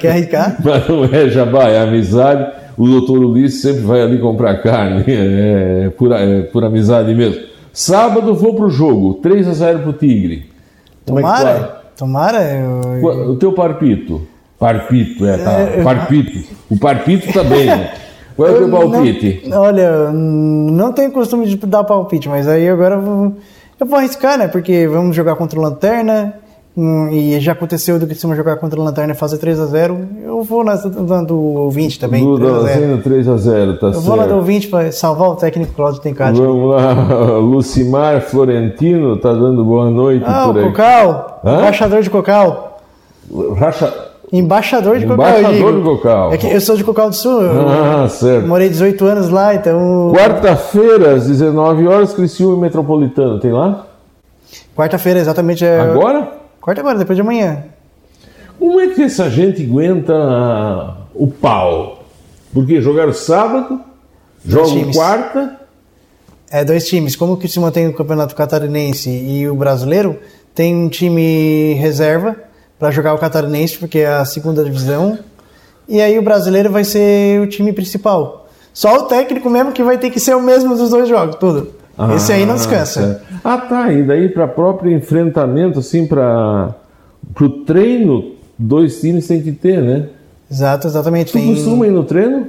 [0.00, 0.56] Quer arriscar?
[0.64, 2.52] Mas não é jabá, é amizade.
[2.76, 5.04] O doutor Ulisses sempre vai ali comprar carne.
[5.08, 7.42] É por, é por amizade mesmo.
[7.72, 9.14] Sábado vou pro jogo.
[9.14, 10.46] 3 a 0 pro Tigre.
[10.46, 11.82] É Tomara, tá?
[11.96, 12.38] tomara.
[12.42, 14.22] eu- O teu parpito.
[14.58, 15.82] Parpito, é, tá.
[15.84, 16.48] Parpito.
[16.68, 17.92] O parpito tá bem, né?
[18.36, 19.42] Qual é o teu Eu palpite?
[19.48, 23.36] Não, olha, não tenho costume de dar palpite, mas aí agora eu vou,
[23.80, 24.48] eu vou arriscar, né?
[24.48, 26.34] Porque vamos jogar contra o Lanterna,
[26.76, 30.06] hum, e já aconteceu do que se jogar contra o Lanterna e fazer 3x0.
[30.24, 32.24] Eu vou na do 20 também.
[32.24, 32.62] Do 3 a 0.
[32.64, 34.44] Dalaseno 3 a 0 tá Eu vou na do certo.
[34.44, 36.40] 20 para salvar o técnico Claudio Tencati.
[36.40, 36.92] Vamos lá,
[37.38, 40.64] Lucimar Florentino tá dando boa noite Ah, por o aí.
[40.66, 41.58] Cocal, Hã?
[41.58, 42.80] embaixador de Cocal.
[43.56, 44.07] Racha...
[44.32, 45.28] Embaixador de Cocal.
[45.28, 45.78] Embaixador eu digo.
[45.78, 46.32] de Cocal.
[46.32, 47.40] É que eu sou de Cocal do Sul.
[47.66, 48.46] Ah, certo.
[48.46, 50.12] morei 18 anos lá, então.
[50.14, 53.40] Quarta-feira, às 19 horas, Criciúma e Metropolitano.
[53.40, 53.86] Tem lá?
[54.76, 55.64] Quarta-feira, exatamente.
[55.64, 55.80] É...
[55.80, 56.28] Agora?
[56.60, 57.64] Quarta agora, depois de amanhã.
[58.58, 62.04] Como é que essa gente aguenta o pau?
[62.52, 63.80] Porque jogaram sábado,
[64.44, 65.58] jogam quarta.
[66.50, 67.14] É, dois times.
[67.14, 70.18] Como que se mantém o Campeonato Catarinense e o Brasileiro,
[70.54, 72.47] tem um time reserva
[72.78, 75.18] para jogar o Catarinense, porque é a segunda divisão.
[75.88, 78.46] E aí o Brasileiro vai ser o time principal.
[78.72, 81.72] Só o técnico mesmo que vai ter que ser o mesmo dos dois jogos, tudo.
[82.14, 83.02] Esse aí não descansa.
[83.02, 83.40] certo.
[83.42, 83.92] Ah, tá.
[83.92, 86.74] E daí para próprio enfrentamento, assim, para
[87.40, 90.08] o treino, dois times tem que ter, né?
[90.50, 91.32] Exato, exatamente.
[91.32, 91.54] Tu Tem...
[91.54, 92.46] costuma ir no treino?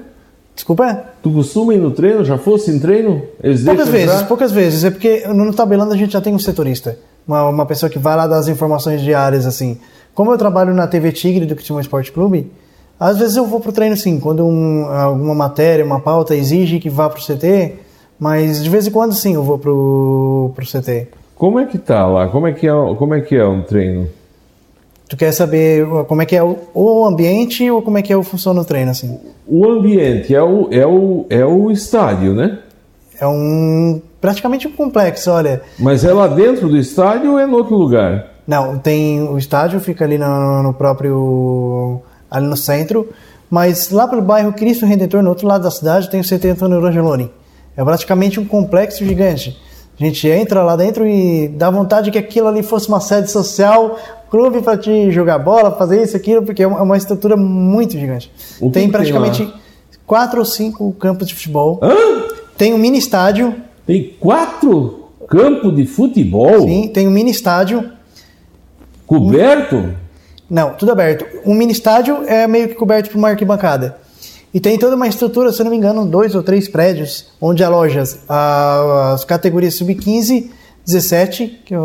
[0.54, 1.06] Desculpa?
[1.24, 2.24] Tu costuma ir no treino?
[2.24, 3.24] Já fosse em treino?
[3.42, 4.28] Eles Poucas vezes, entrar?
[4.28, 4.84] poucas vezes.
[4.84, 6.98] É porque no tabelando a gente já tem um setorista.
[7.28, 9.80] Uma, uma pessoa que vai lá dar as informações diárias, assim.
[10.19, 12.51] Como eu trabalho na TV Tigre do Criciúma Esporte Clube,
[12.99, 16.89] às vezes eu vou pro treino sim, quando um- alguma matéria, uma pauta exige que
[16.89, 17.75] vá pro CT,
[18.19, 21.08] mas de vez em quando sim eu vou pro, pro CT.
[21.38, 22.27] Como é que tá lá?
[22.27, 24.10] Como é que é, como é que é um treino?
[25.08, 28.17] Tu quer saber como é que é o, o ambiente ou como é que é
[28.17, 29.17] o funciona o treino, assim?
[29.47, 32.60] O ambiente é o, é o, é o estádio, né?
[33.17, 35.62] É um praticamente um complexo, olha.
[35.79, 38.38] Mas é lá dentro do estádio ou é em outro lugar?
[38.50, 42.02] Não, tem o estádio, fica ali no, no próprio.
[42.32, 43.08] ali no centro,
[43.48, 46.82] mas lá pelo bairro Cristo Redentor, no outro lado da cidade, tem o CT Antônio
[46.82, 47.32] Rangeloni.
[47.78, 49.56] É praticamente um complexo gigante.
[50.00, 54.00] A gente entra lá dentro e dá vontade que aquilo ali fosse uma sede social,
[54.32, 58.32] clube para te jogar bola, fazer isso, aquilo, porque é uma é estrutura muito gigante.
[58.60, 59.54] O tem tem praticamente lá?
[60.08, 61.80] quatro ou cinco campos de futebol.
[61.84, 61.94] Hã?
[62.58, 63.54] Tem um mini estádio,
[63.86, 67.99] Tem quatro campos de futebol sim, tem um mini estádio.
[69.10, 69.93] Coberto?
[70.50, 71.26] Não, tudo aberto.
[71.45, 73.98] Um mini estádio é meio que coberto por uma arquibancada.
[74.54, 77.63] E tem toda uma estrutura, se eu não me engano, dois ou três prédios, onde
[77.63, 80.50] aloja a- as categorias sub-15,
[80.86, 81.78] 17, que é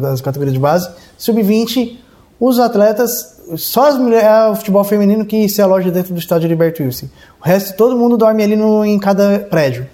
[0.00, 1.98] das categorias de base, sub-20,
[2.38, 6.48] os atletas, só as mulheres, é o futebol feminino que se aloja dentro do estádio
[6.48, 7.06] Liberty Wilson.
[7.40, 9.86] O resto, todo mundo dorme ali no, em cada prédio.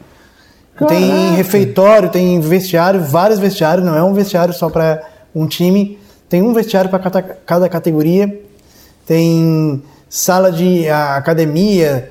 [0.88, 1.36] Tem Caraca!
[1.36, 5.98] refeitório, tem vestiário, vários vestiários, não é um vestiário só para um time.
[6.32, 8.40] Tem um vestiário para cada, cada categoria,
[9.06, 12.10] tem sala de academia,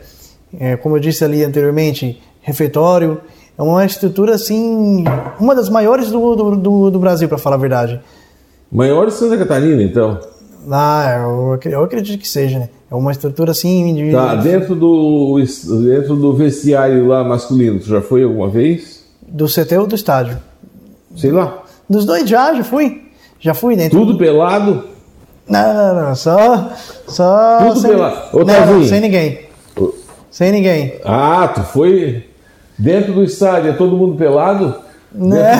[0.59, 3.19] é, como eu disse ali anteriormente, refeitório.
[3.57, 5.03] É uma estrutura assim,
[5.39, 7.99] uma das maiores do, do, do, do Brasil, para falar a verdade.
[8.71, 10.19] Maior de Santa Catarina, então?
[10.69, 12.69] Ah, eu, eu, acredito que seja, né?
[12.91, 13.91] É uma estrutura assim.
[13.95, 14.11] De...
[14.11, 15.43] Tá, dentro do,
[15.83, 19.03] dentro do vestiário lá masculino, tu já foi alguma vez?
[19.27, 20.37] Do CT ou do estádio?
[21.17, 21.63] Sei lá.
[21.89, 23.09] Dos dois já, já fui.
[23.41, 23.99] Já fui dentro.
[23.99, 24.85] Tudo pelado?
[25.49, 26.15] Não, não, não.
[26.15, 26.69] Só.
[27.07, 27.91] só Tudo sem...
[27.91, 28.37] pelado.
[28.37, 29.39] Ô, não, sem ninguém.
[30.29, 30.93] Sem ninguém.
[31.03, 32.29] Ah, tu foi
[32.77, 34.75] dentro do estádio, é todo mundo pelado?
[35.13, 35.53] Né?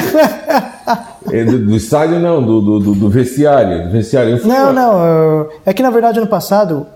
[1.31, 3.85] É, do, do, estádio não, do, do, do vestiário.
[3.85, 4.45] Do vestiário.
[4.45, 5.47] Não, não.
[5.65, 6.87] É que na verdade ano passado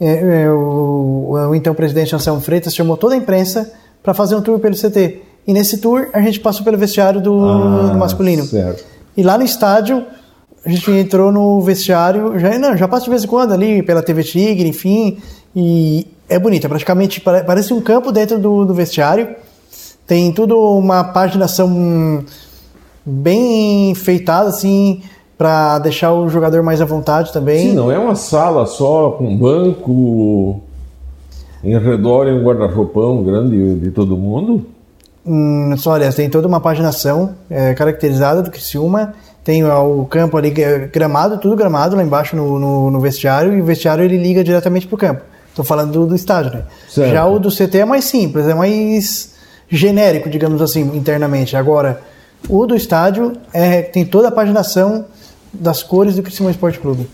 [0.00, 3.72] é, é, o, o, então presidente Anselmo Freitas chamou toda a imprensa
[4.02, 5.22] para fazer um tour pelo CT.
[5.46, 8.44] E nesse tour a gente passou pelo vestiário do, ah, do masculino.
[8.44, 8.84] Certo.
[9.16, 10.04] E lá no estádio
[10.64, 14.02] a gente entrou no vestiário, já, não, já passa de vez em quando ali pela
[14.02, 15.18] TV Tigre, enfim,
[15.54, 19.28] e é bonito, é praticamente parece um campo dentro do, do vestiário.
[20.06, 22.24] Tem tudo uma paginação
[23.04, 25.02] bem feitada assim
[25.38, 27.70] para deixar o jogador mais à vontade também.
[27.70, 30.60] Sim, não é uma sala só com banco
[31.64, 34.66] em redor e um guarda-roupão grande de todo mundo.
[35.26, 39.14] Hum, só, aliás, tem toda uma paginação é, caracterizada do Criciúma.
[39.42, 43.60] Tem o campo ali é gramado, tudo gramado lá embaixo no, no, no vestiário, e
[43.60, 45.22] o vestiário ele liga diretamente pro campo.
[45.48, 46.64] Estou falando do, do, estádio, né?
[46.88, 47.12] Certo.
[47.12, 49.34] Já o do CT é mais simples, é mais
[49.68, 51.56] genérico, digamos assim, internamente.
[51.56, 52.00] Agora,
[52.48, 55.06] o do estádio é, tem toda a paginação
[55.52, 57.08] das cores do Criciúma Esporte Clube.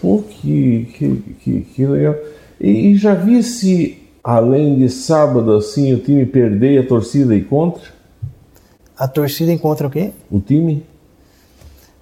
[0.00, 2.14] Pô, que, que, que, que legal.
[2.60, 7.34] E, e, já vi se, além de sábado, assim, o time perder e a torcida
[7.34, 7.82] encontra?
[8.96, 10.12] A torcida encontra o quê?
[10.30, 10.84] O time?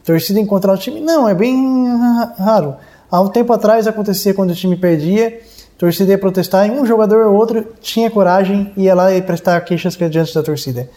[0.06, 1.00] Torcida encontrar o time?
[1.00, 1.86] Não, é bem
[2.38, 2.76] raro.
[3.10, 5.38] Há um tempo atrás acontecia quando o time perdia,
[5.76, 9.20] a torcida ia protestar e um jogador ou outro tinha coragem e ia lá e
[9.20, 10.88] prestar queixas diante da torcida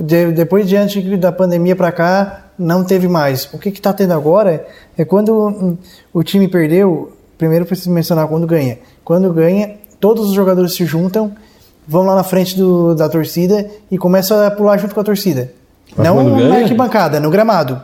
[0.00, 3.48] de, depois diante da pandemia para cá não teve mais.
[3.52, 5.78] O que está tendo agora é quando
[6.12, 7.12] o time perdeu.
[7.38, 8.78] Primeiro preciso mencionar quando ganha.
[9.04, 11.32] Quando ganha, todos os jogadores se juntam,
[11.86, 15.52] vão lá na frente do, da torcida e começam a pular junto com a torcida.
[15.96, 17.82] Mas não na arquibancada, no gramado.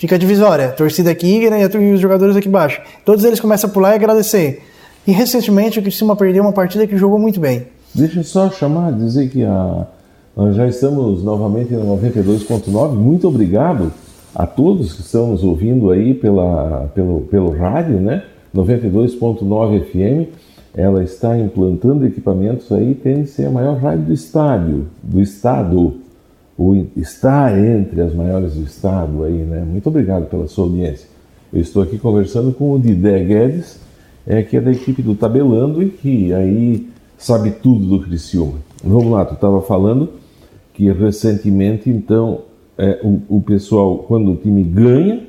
[0.00, 0.70] Fica divisória.
[0.70, 2.80] Torcida aqui e os jogadores aqui embaixo.
[3.04, 4.62] Todos eles começam a pular e agradecer.
[5.06, 7.66] E recentemente o Criciúma perdeu uma partida que jogou muito bem.
[7.94, 9.86] Deixa eu só chamar, dizer que a
[10.34, 12.94] nós já estamos novamente no 92.9.
[12.94, 13.92] Muito obrigado
[14.34, 18.22] a todos que estão nos ouvindo aí pela, pelo, pelo rádio, né?
[18.56, 20.32] 92.9 FM.
[20.74, 25.96] Ela está implantando equipamentos aí, tem de ser a maior rádio do estádio, do estado.
[26.62, 29.64] O, está entre as maiores do estado aí, né?
[29.66, 31.08] Muito obrigado pela sua audiência.
[31.50, 33.80] Eu estou aqui conversando com o Didé Guedes,
[34.26, 38.58] é, que é da equipe do Tabelando e que aí sabe tudo do Criciúma.
[38.84, 40.10] Vamos lá, tu estava falando
[40.74, 42.42] que recentemente, então,
[42.76, 45.22] é, o, o pessoal, quando o time ganha,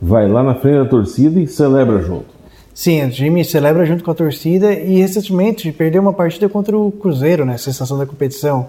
[0.00, 2.26] vai lá na frente da torcida e celebra junto.
[2.72, 6.92] Sim, o time celebra junto com a torcida e recentemente perdeu uma partida contra o
[6.92, 7.58] Cruzeiro, né?
[7.58, 8.68] Sensação da competição.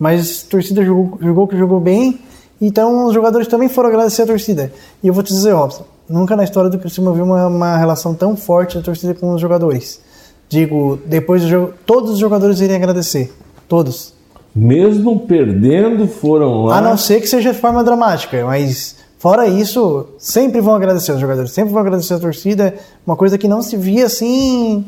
[0.00, 2.18] Mas a torcida jogou, jogou que jogou bem,
[2.60, 4.72] então os jogadores também foram agradecer a torcida.
[5.02, 8.14] E eu vou te dizer, Robson, nunca na história do Criciúma vi uma, uma relação
[8.14, 10.00] tão forte da torcida com os jogadores.
[10.48, 13.32] Digo, depois do jogo, todos os jogadores irem agradecer.
[13.68, 14.18] Todos
[14.54, 16.78] mesmo perdendo, foram lá.
[16.78, 21.20] A não ser que seja de forma dramática, mas fora isso, sempre vão agradecer os
[21.20, 22.74] jogadores, sempre vão agradecer a torcida.
[23.06, 24.84] Uma coisa que não se via assim.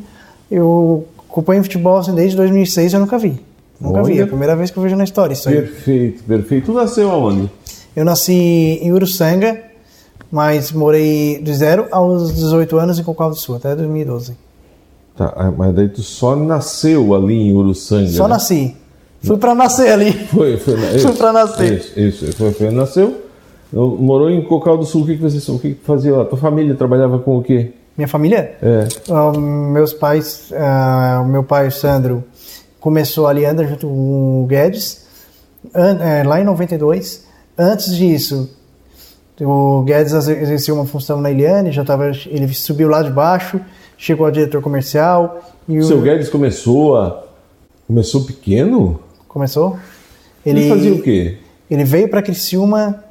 [0.51, 3.41] Eu acompanho futebol assim, desde 2006 eu nunca vi.
[3.83, 4.05] Nunca Olha.
[4.15, 5.57] vi, é a primeira vez que eu vejo na história isso aí.
[5.57, 6.67] Perfeito, perfeito.
[6.67, 7.51] Tu nasceu aonde?
[7.97, 8.33] Eu nasci
[8.81, 9.61] em Uruçanga,
[10.31, 14.37] mas morei de zero aos 18 anos em Cocal do Sul, até 2012.
[15.17, 18.07] Tá, mas daí tu só nasceu ali em Uruçanga?
[18.09, 18.35] Só né?
[18.35, 18.77] nasci.
[19.21, 20.13] Fui para nascer ali.
[20.13, 20.75] Foi, foi.
[20.95, 21.73] Isso, Fui para nascer.
[21.73, 22.33] Isso, isso.
[22.37, 23.21] Foi, foi, nasceu.
[23.73, 25.03] Morou em Cocal do Sul.
[25.03, 26.25] O que, que você o que, que fazia lá?
[26.25, 27.73] Tua família trabalhava com o quê?
[27.97, 28.57] Minha família?
[28.63, 28.89] É.
[29.11, 32.25] Uh, meus pais, uh, meu pai, Sandro,
[32.83, 35.07] começou ali anda junto com o Guedes,
[35.67, 37.25] uh, lá em 92.
[37.57, 38.51] Antes disso,
[39.41, 43.61] o Guedes exercia uma função na Eliane, já tava, ele subiu lá de baixo,
[43.97, 45.41] chegou a diretor comercial.
[45.69, 47.23] E o seu Guedes começou a
[47.87, 48.99] começou pequeno?
[49.29, 49.79] Começou.
[50.45, 51.39] Ele, ele fazia o quê?
[51.71, 53.05] Ele veio para Criciúma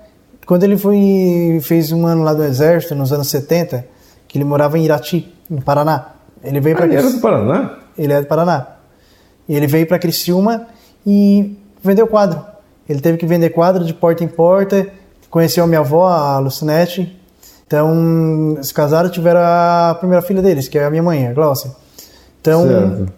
[0.46, 3.86] quando ele foi fez um ano lá do exército nos anos 70,
[4.28, 6.10] que ele morava em Irati, no Paraná.
[6.44, 7.80] Ele veio para ah, ele era do Paraná?
[7.98, 8.81] Ele é do Paraná.
[9.52, 10.66] E ele veio para Criciúma
[11.06, 12.42] e vendeu quadro.
[12.88, 14.88] Ele teve que vender quadro de porta em porta.
[15.30, 17.20] Conheceu a minha avó, a Lucinete.
[17.68, 21.70] Então, se casaram tiveram a primeira filha deles, que é a minha mãe, a Glaucia.
[22.40, 23.14] Então, Certo.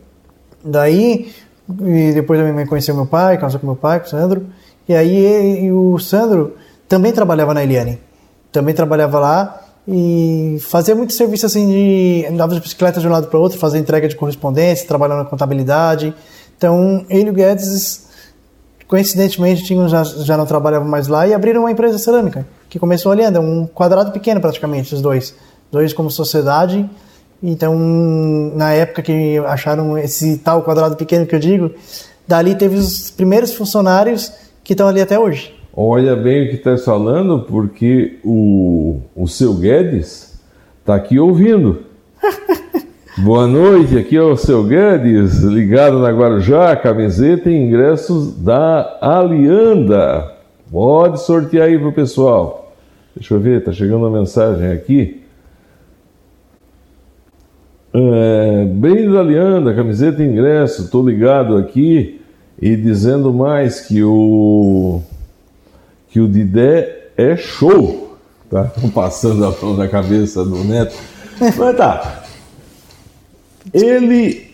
[0.65, 1.31] daí,
[1.69, 4.47] e depois a minha mãe conheceu meu pai, casou com meu pai, com o Sandro.
[4.89, 6.55] E aí e o Sandro
[6.89, 7.99] também trabalhava na Eliane.
[8.51, 13.27] Também trabalhava lá e fazia muito serviço assim de andava de bicicleta de um lado
[13.27, 16.13] para outro, fazia entrega de correspondência, trabalhava na contabilidade.
[16.57, 18.07] Então, ele e o Guedes
[18.87, 23.11] coincidentemente tinham, já, já não trabalhavam mais lá e abriram uma empresa cerâmica, que começou
[23.11, 25.35] ali, ainda um quadrado pequeno praticamente, os dois.
[25.71, 26.87] Dois como sociedade.
[27.41, 27.75] Então,
[28.55, 31.71] na época que acharam esse tal quadrado pequeno que eu digo,
[32.27, 34.31] dali teve os primeiros funcionários
[34.63, 35.53] que estão ali até hoje.
[35.75, 40.39] Olha bem o que está falando, porque o, o seu Guedes
[40.79, 41.79] está aqui ouvindo.
[43.17, 50.35] Boa noite, aqui é o seu Guedes, ligado na Guarujá, camiseta e ingressos da Alianda.
[50.71, 52.71] Pode sortear aí pro pessoal.
[53.15, 55.23] Deixa eu ver, tá chegando uma mensagem aqui.
[57.95, 62.21] É, bem da Alianda, camiseta e ingresso, tô ligado aqui
[62.61, 65.01] e dizendo mais que o
[66.13, 68.15] que o Didé é show.
[68.47, 70.95] Tá passando a mão na cabeça do neto.
[71.57, 72.23] Mas tá.
[73.73, 74.53] Ele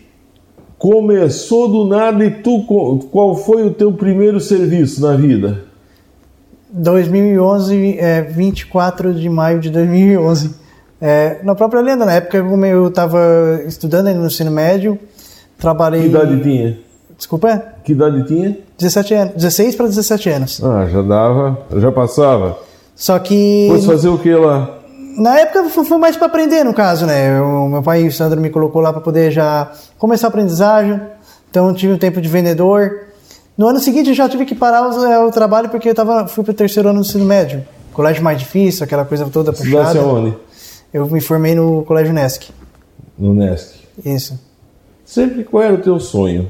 [0.77, 2.63] começou do nada e tu
[3.11, 5.65] qual foi o teu primeiro serviço na vida?
[6.69, 10.55] 2011, é, 24 de maio de 2011.
[11.01, 13.19] É, na própria lenda, na época como eu estava
[13.67, 14.97] estudando no ensino médio,
[15.57, 16.03] trabalhei.
[16.03, 16.77] Que idade tinha?
[17.19, 18.57] Desculpa, Que idade tinha?
[18.77, 20.63] 17 anos, 16 para 17 anos.
[20.63, 22.57] Ah, já dava, já passava.
[22.95, 24.77] Só que Fosse fazer o que lá?
[25.17, 27.41] na época foi mais para aprender, no caso, né?
[27.41, 30.99] O meu pai, o Sandro, me colocou lá para poder já começar a aprendizagem.
[31.49, 33.07] Então tive um tempo de vendedor.
[33.57, 36.25] No ano seguinte eu já tive que parar o, é, o trabalho porque eu tava,
[36.25, 37.65] fui para o terceiro ano do ensino médio.
[37.91, 39.99] Colégio mais difícil, aquela coisa toda puxada.
[39.99, 40.37] aonde?
[40.93, 42.49] Eu me formei no Colégio Nesc.
[43.17, 43.75] No Nesc.
[44.05, 44.39] Isso.
[45.03, 46.49] Sempre qual era o teu sonho?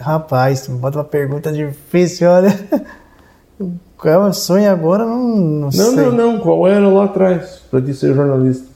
[0.00, 2.52] Rapaz, bota uma pergunta difícil, olha.
[3.96, 5.04] Qual é o sonho agora?
[5.06, 5.94] Não, não, Não, sei.
[5.96, 6.38] não, não.
[6.40, 8.66] Qual era lá atrás para ti ser jornalista?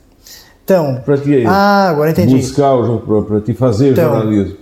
[0.65, 2.37] Então, Para ti ah, agora entendi.
[2.37, 4.57] buscar o para ti fazer Então, jornalismo.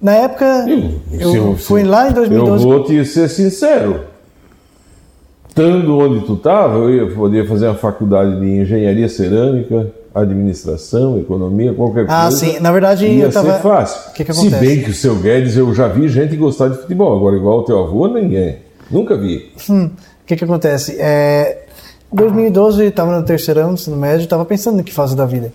[0.00, 0.66] Na época,
[1.12, 2.64] eu, eu- fui se- lá em 2012.
[2.64, 4.00] Eu vou te ser sincero.
[5.48, 11.72] Estando onde tu estava, eu ia poder fazer uma faculdade de engenharia cerâmica, administração, economia,
[11.74, 12.36] qualquer Ah, coisa.
[12.36, 12.58] sim.
[12.60, 13.52] Na verdade, ia tava.
[13.54, 14.12] ser fácil.
[14.12, 17.16] Que que Se bem que o seu Guedes, eu já vi gente gostar de futebol.
[17.16, 18.56] Agora, igual o teu avô, ninguém.
[18.90, 19.50] Nunca vi.
[19.68, 20.96] Hum, o que que acontece?
[20.98, 21.64] É,
[22.12, 25.26] em 2012 eu estava no terceiro ano ensino médio, estava pensando no que fazer da
[25.26, 25.52] vida.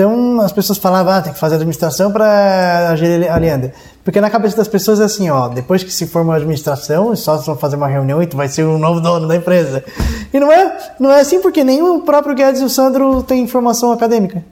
[0.00, 3.70] Então as pessoas falavam, ah, tem que fazer administração para gerir a Alianda.
[4.02, 7.36] Porque na cabeça das pessoas é assim, ó, depois que se forma a administração, só
[7.36, 9.84] vão fazer uma reunião e tu vai ser o novo dono da empresa.
[10.32, 13.46] E não é, não é assim porque nem o próprio Guedes e o Sandro têm
[13.46, 14.42] formação acadêmica.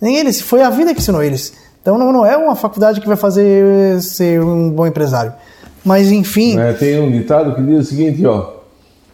[0.00, 1.52] Nem eles, foi a vida que ensinou eles.
[1.82, 5.34] Então não, não é uma faculdade que vai fazer ser um bom empresário.
[5.84, 6.72] Mas enfim, né?
[6.72, 8.54] Tem um ditado que diz o seguinte, ó.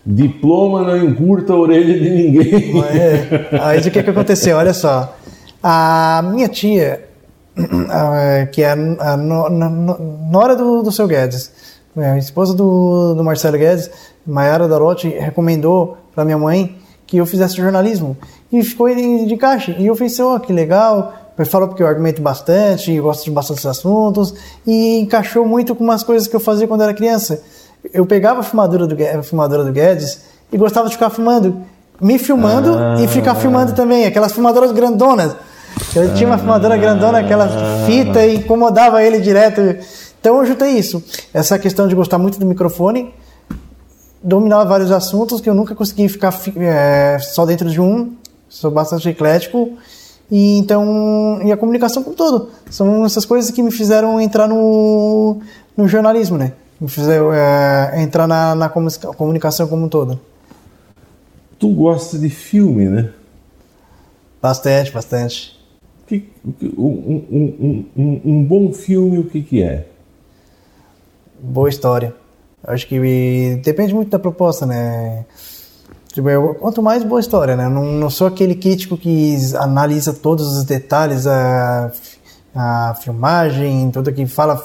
[0.06, 2.80] Diploma não encurta a orelha de ninguém.
[2.90, 3.48] É.
[3.60, 4.56] Aí o que, que aconteceu?
[4.56, 5.16] Olha só.
[5.62, 7.08] A minha tia,
[8.52, 11.50] que é a, nora do, do seu Guedes,
[11.96, 13.90] é, a esposa do, do Marcelo Guedes,
[14.26, 18.16] Maiara Darotti, recomendou para minha mãe que eu fizesse jornalismo.
[18.52, 19.74] E ficou de, de caixa.
[19.78, 21.12] E eu pensei, ó, que legal.
[21.36, 24.34] Ele falou porque eu argumento bastante, gosto de bastantes assuntos.
[24.66, 27.42] E encaixou muito com umas coisas que eu fazia quando era criança.
[27.92, 30.20] Eu pegava a filmadora do, a filmadora do Guedes
[30.52, 31.62] e gostava de ficar filmando.
[32.00, 34.06] Me filmando e ficar filmando também.
[34.06, 35.34] Aquelas filmadoras grandonas.
[35.94, 37.48] Eu tinha uma filmadora grandona, aquela
[37.86, 39.60] fita e incomodava ele direto.
[40.20, 41.02] Então eu juntei isso.
[41.32, 43.12] Essa questão de gostar muito do microfone,
[44.22, 48.12] dominar vários assuntos que eu nunca consegui ficar fi- é, só dentro de um.
[48.48, 49.72] Sou bastante eclético.
[50.30, 52.50] E então, e a comunicação como todo.
[52.70, 55.40] São essas coisas que me fizeram entrar no,
[55.76, 56.52] no jornalismo, né?
[56.80, 60.20] Me fizeram é, entrar na, na comu- comunicação como um todo.
[61.58, 63.10] Tu gosta de filme, né?
[64.40, 65.59] Bastante, bastante.
[66.18, 66.28] Que-
[66.76, 69.86] um, um- um- um- bom filme, o que, que é?
[71.40, 72.12] Boa história.
[72.66, 75.24] Acho que depende muito da proposta, né?
[76.12, 77.68] Tipo, eu- quanto mais boa história, né?
[77.68, 81.92] Não, não sou aquele crítico que analisa todos os detalhes, a,
[82.54, 84.60] a filmagem, tudo que fala,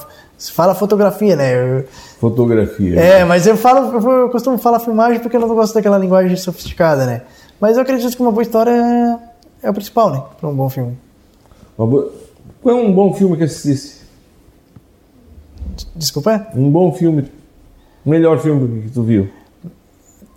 [0.54, 1.54] fala fotografia, né?
[1.80, 1.86] Eu-
[2.20, 3.00] Fotografia.
[3.00, 6.36] é, mas eu falo, eu, eu costumo falar filmagem porque eu não gosto daquela linguagem
[6.36, 7.22] sofisticada, né?
[7.62, 10.24] Mas eu acredito que uma boa história é, é o principal, né?
[10.40, 10.98] Para um bom filme.
[11.78, 12.08] Uma
[12.62, 14.06] Qual é um bom filme que assistisse?
[15.96, 16.48] Desculpa?
[16.56, 17.32] Um bom filme.
[18.06, 19.28] O melhor filme que tu viu?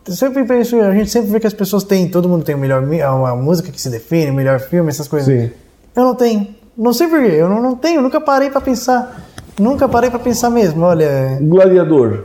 [0.06, 2.58] Eu sempre penso, a gente sempre vê que as pessoas têm, todo mundo tem o
[2.58, 5.28] melhor, a música que se define, o melhor filme, essas coisas.
[5.28, 5.50] Sim.
[5.94, 6.48] Eu não tenho.
[6.76, 9.26] Não sei porquê, eu não, não tenho, nunca parei pra pensar.
[9.58, 11.38] Nunca parei pra pensar mesmo, olha.
[11.42, 12.24] Gladiador.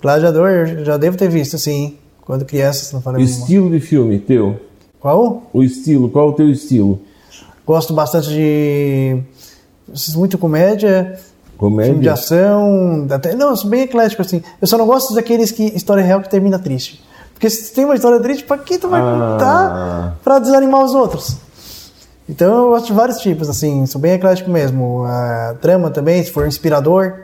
[0.00, 1.96] Gladiador, já devo ter visto, sim.
[2.20, 4.60] Quando criança, se não falei Estilo de filme teu?
[5.00, 5.50] Qual?
[5.52, 7.00] O estilo, qual o teu estilo?
[7.70, 9.16] Gosto bastante de.
[10.16, 11.16] Muito comédia.
[11.56, 11.92] Comédia?
[11.92, 13.06] Filme de ação.
[13.08, 14.42] Até, não, eu sou bem eclético, assim.
[14.60, 17.00] Eu só não gosto daqueles que história real que termina triste.
[17.32, 19.04] Porque se tem uma história triste, pra que tu vai Ah.
[19.32, 21.36] contar pra desanimar os outros?
[22.28, 23.86] Então eu gosto de vários tipos, assim.
[23.86, 25.04] Sou bem eclético mesmo.
[25.04, 27.20] A trama também, se for inspirador.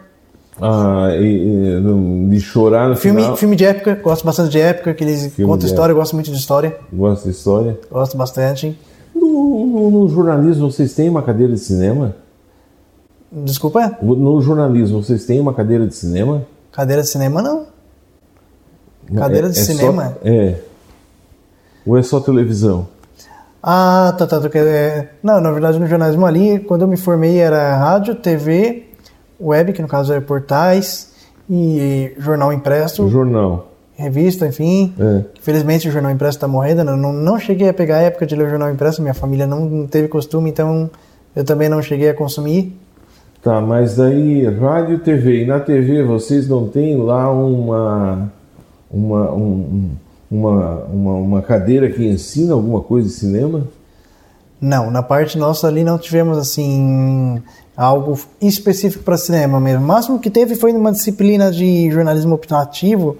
[0.62, 3.36] Ah, e- e- de chorar no Filme, final.
[3.36, 6.36] filme de época, gosto bastante de época, que eles Filme contam história, gosto muito de
[6.38, 6.76] história.
[6.92, 7.76] Gosta de história.
[7.90, 8.78] Gosto bastante.
[9.20, 12.14] No, no- no jornalismo, vocês têm uma cadeira de cinema?
[13.32, 16.44] Desculpa, No jornalismo, vocês têm uma cadeira de cinema?
[16.72, 17.66] cadeira de cinema não.
[19.16, 20.18] Cadeira de É- é só- cinema?
[20.24, 20.56] é.
[21.86, 22.88] Ou é só televisão?
[23.62, 24.48] Ah, tá, tá.
[24.48, 28.84] quer- é, Não, na verdade no jornalismo ali, quando eu me formei era rádio, TV,
[29.40, 31.12] web, que no caso é portais,
[31.48, 33.72] e jornal impresso, jornal.
[33.96, 34.92] Revista, enfim.
[34.98, 35.22] É.
[35.38, 36.92] Infelizmente o jornal impresso está morrendo, né?
[36.92, 39.46] eu não, não cheguei a pegar a época de ler o jornal impresso, minha família
[39.46, 40.90] não teve costume, então
[41.34, 42.76] eu também não cheguei a consumir.
[43.42, 45.42] Tá, mas daí rádio TV.
[45.42, 48.30] E na TV vocês não têm lá uma
[48.90, 49.90] uma, um-
[50.30, 53.66] uma, uma, uma cadeira que ensina alguma coisa de cinema?
[54.60, 57.40] Não, na parte nossa ali não tivemos assim
[57.76, 59.84] algo específico para cinema mesmo.
[59.84, 63.16] O máximo que teve foi numa disciplina de jornalismo optativo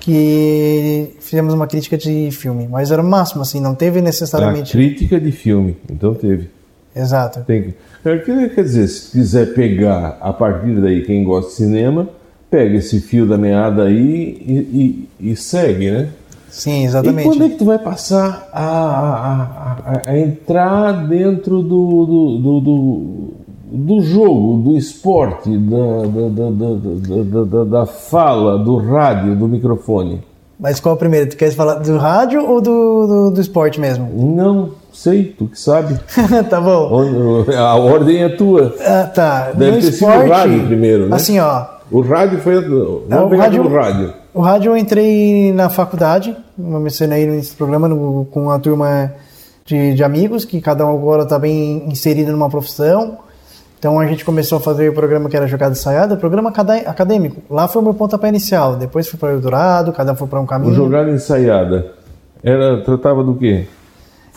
[0.00, 4.72] que fizemos uma crítica de filme, mas era o máximo assim, não teve A necessariamente.
[4.72, 5.76] crítica de filme.
[5.90, 6.50] Então teve.
[6.94, 7.40] Exato.
[7.46, 7.74] Tem que...
[8.02, 12.08] Quer dizer, se quiser pegar a partir daí quem gosta de cinema,
[12.50, 16.08] pega esse fio da meada aí e, e- e segue, né?
[16.48, 17.28] Sim, E exatamente.
[17.28, 22.60] quando é que tu vai passar a, a- a- a entrar dentro do, do, do,
[22.60, 23.30] do,
[23.72, 30.22] do jogo, do esporte, da, da, da, da, fala, do rádio, do microfone?
[30.58, 31.30] Mas qual primeiro?
[31.30, 34.08] Tu queres falar do rádio ou do, do, do esporte mesmo?
[34.14, 35.98] Não sei, tu que sabe.
[36.50, 37.44] tá bom.
[37.56, 38.74] A ordem é tua.
[38.84, 39.52] Ah, tá.
[39.52, 41.16] Deve no ter sido o esporte, rádio primeiro, né?
[41.16, 42.58] Assim, ó, O rádio foi.
[42.58, 44.12] a- Vamos o rádio- pelo rádio.
[44.34, 49.12] O rádio eu entrei na faculdade, eu mencionei do programa, no- com uma turma
[49.64, 53.16] de, de amigos, que cada um agora está bem inserido numa profissão.
[53.80, 57.42] Então a gente começou a fazer o programa que era jogada ensaiada, programa acadê- acadêmico.
[57.50, 58.76] Lá foi o meu pontapé inicial.
[58.76, 60.74] Depois fui para o Eldorado, cada um foi para um O caminho.
[60.74, 61.92] jogada ensaiada.
[62.44, 63.66] Era, tratava do quê?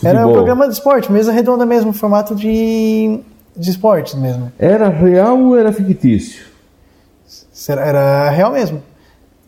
[0.02, 0.34] Era um Futebol.
[0.34, 3.20] programa de esporte, mesa redonda mesmo, formato de,
[3.56, 4.50] de esportes mesmo.
[4.58, 6.46] Era real ou era fictício?
[7.68, 8.82] Era- Era real mesmo.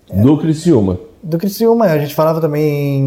[0.09, 0.21] É.
[0.21, 0.97] Do Criciúma.
[1.25, 1.85] Do Criciúma.
[1.85, 2.99] A gente falava também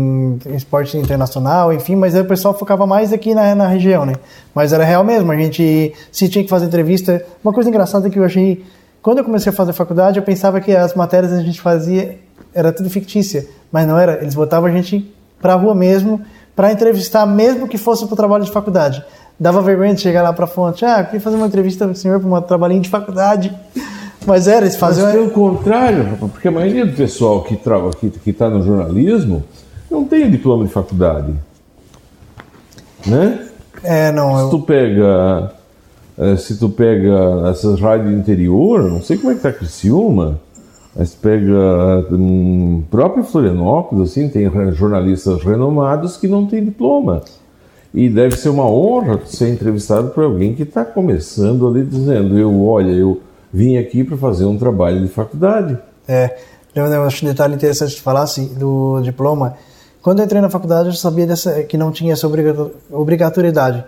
[0.45, 4.15] em esporte internacional, enfim, mas o pessoal focava mais aqui na, na região, né?
[4.53, 7.25] Mas era real mesmo, a gente se tinha que fazer entrevista.
[7.45, 8.65] Uma coisa engraçada que eu achei,
[9.01, 12.19] quando eu comecei a fazer faculdade, eu pensava que as matérias a gente fazia
[12.53, 14.21] era tudo fictícia, mas não era.
[14.21, 16.21] Eles botavam a gente pra rua mesmo,
[16.57, 19.05] para entrevistar, mesmo que fosse pro trabalho de faculdade.
[19.39, 22.19] Dava vergonha de chegar lá pra fonte, ah, queria fazer uma entrevista com o senhor
[22.19, 23.57] para um trabalhinho de faculdade.
[24.29, 25.11] Mas era, eles Mas faziam.
[25.11, 29.43] pelo contrário, porque a maioria do pessoal que está que, que tá no jornalismo
[29.91, 31.33] não tem diploma de faculdade.
[33.07, 33.49] Né?
[33.83, 35.53] É, não, Se eu, tu pega.
[36.19, 40.39] eh, Se tu pega essas rádios do interior, não sei como é que tá Criciúma,
[40.95, 47.23] mas pega um, próprio Florianópolis, assim, tem jornalistas renomados que não têm diploma.
[47.95, 52.63] E deve ser uma honra ser entrevistado por alguém que está começando ali dizendo, eu,
[52.67, 53.23] olha, eu
[53.53, 55.79] vim aqui para fazer um trabalho de faculdade.
[56.07, 56.37] É,
[56.75, 59.55] eu eu acho um detalhe interessante de falar assim, do diploma.
[60.03, 63.85] Quando eu entrei na faculdade, eu sabia dessa, que não tinha essa obrigato- obrigatoriedade.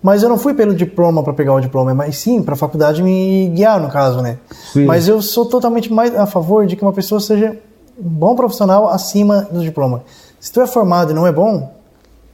[0.00, 3.02] Mas eu não fui pelo diploma para pegar o diploma, mas sim para a faculdade
[3.02, 4.38] me guiar, no caso, né?
[4.72, 4.84] Sim.
[4.84, 7.56] Mas eu sou totalmente mais a favor de que uma pessoa seja
[7.98, 10.02] um bom profissional acima do diploma.
[10.38, 11.72] Se tu é formado e não é bom,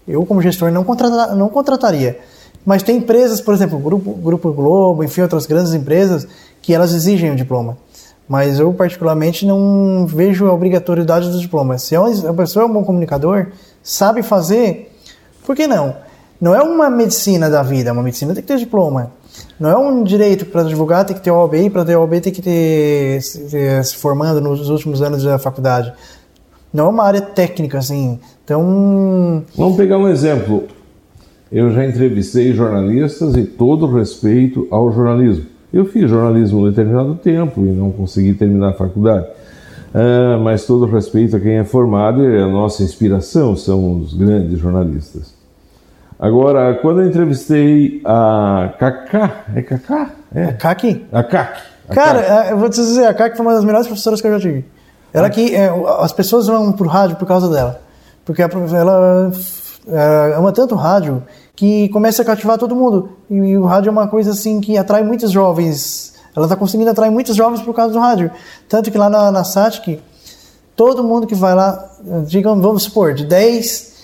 [0.06, 2.18] eu como gestor não, contrata, não contrataria.
[2.64, 6.26] Mas tem empresas, por exemplo, Grupo, Grupo Globo, enfim, outras grandes empresas,
[6.62, 7.76] que elas exigem o diploma.
[8.26, 11.76] Mas eu, particularmente, não vejo a obrigatoriedade do diploma.
[11.76, 13.48] Se é uma- a pessoa é um bom comunicador,
[13.82, 14.90] sabe fazer,
[15.44, 15.94] por que não?
[16.40, 19.12] Não é uma medicina da vida, uma medicina tem que ter diploma.
[19.60, 22.40] Não é um direito para advogar tem que ter OAB, para ter OAB tem que
[23.20, 25.92] se, ter- se formando nos últimos anos da faculdade.
[26.72, 28.18] Não é uma área técnica, assim.
[28.44, 30.64] Então, Vamos pegar um exemplo.
[31.54, 35.46] Eu já entrevistei jornalistas e todo respeito ao jornalismo.
[35.72, 39.24] Eu fiz jornalismo um determinado tempo e não consegui terminar a faculdade.
[39.94, 44.58] Ah, mas todo respeito a quem é formado e a nossa inspiração são os grandes
[44.58, 45.32] jornalistas.
[46.18, 50.10] Agora, quando eu entrevistei a Cacá, é Cacá?
[50.34, 50.46] É.
[50.52, 51.06] Kaki?
[51.12, 51.56] A Cac.
[51.88, 52.48] a Cara, Cac.
[52.48, 54.40] é, eu vou te dizer, a Kaki foi uma das melhores professoras que eu já
[54.40, 54.64] tive.
[55.12, 57.80] Ela que é, as pessoas vão pro rádio por causa dela.
[58.24, 59.30] Porque a prof- ela
[59.86, 61.22] é, ama tanto o rádio
[61.56, 63.10] que começa a cativar todo mundo.
[63.30, 66.14] E, e o rádio é uma coisa assim que atrai muitos jovens.
[66.36, 68.30] Ela está conseguindo atrair muitos jovens por causa do rádio.
[68.68, 70.00] Tanto que lá na, na SATIC,
[70.74, 71.90] todo mundo que vai lá,
[72.26, 73.94] digamos, vamos supor, de 10,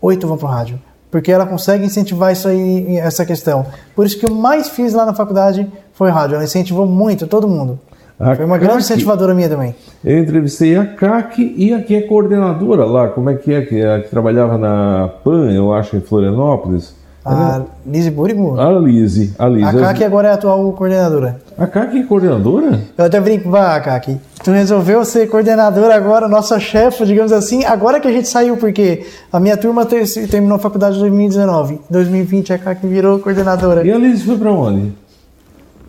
[0.00, 0.80] 8 vão pro rádio.
[1.10, 3.66] Porque ela consegue incentivar isso aí, essa questão.
[3.96, 6.36] Por isso que eu mais fiz lá na faculdade foi rádio.
[6.36, 7.80] Ela incentivou muito todo mundo.
[8.20, 9.74] A Foi uma grande incentivadora minha também.
[10.04, 13.80] Eu entrevistei a CAC e a que é coordenadora lá, como é que é, que,
[13.80, 16.94] é a que trabalhava na PAN, eu acho, em Florianópolis.
[17.22, 18.58] A Lizzie Burigo.
[18.58, 19.66] A Lise, a Lise.
[19.66, 21.40] A Kaki agora é a atual coordenadora.
[21.58, 22.80] A CAC é coordenadora?
[22.96, 24.16] Eu até brinco, vá, Kaki.
[24.42, 29.04] Tu resolveu ser coordenadora agora, nossa chefe, digamos assim, agora que a gente saiu, porque
[29.30, 31.74] a minha turma ter- terminou a faculdade em 2019.
[31.74, 33.86] Em 2020 a Kaki virou coordenadora.
[33.86, 34.92] E a Lise foi pra onde?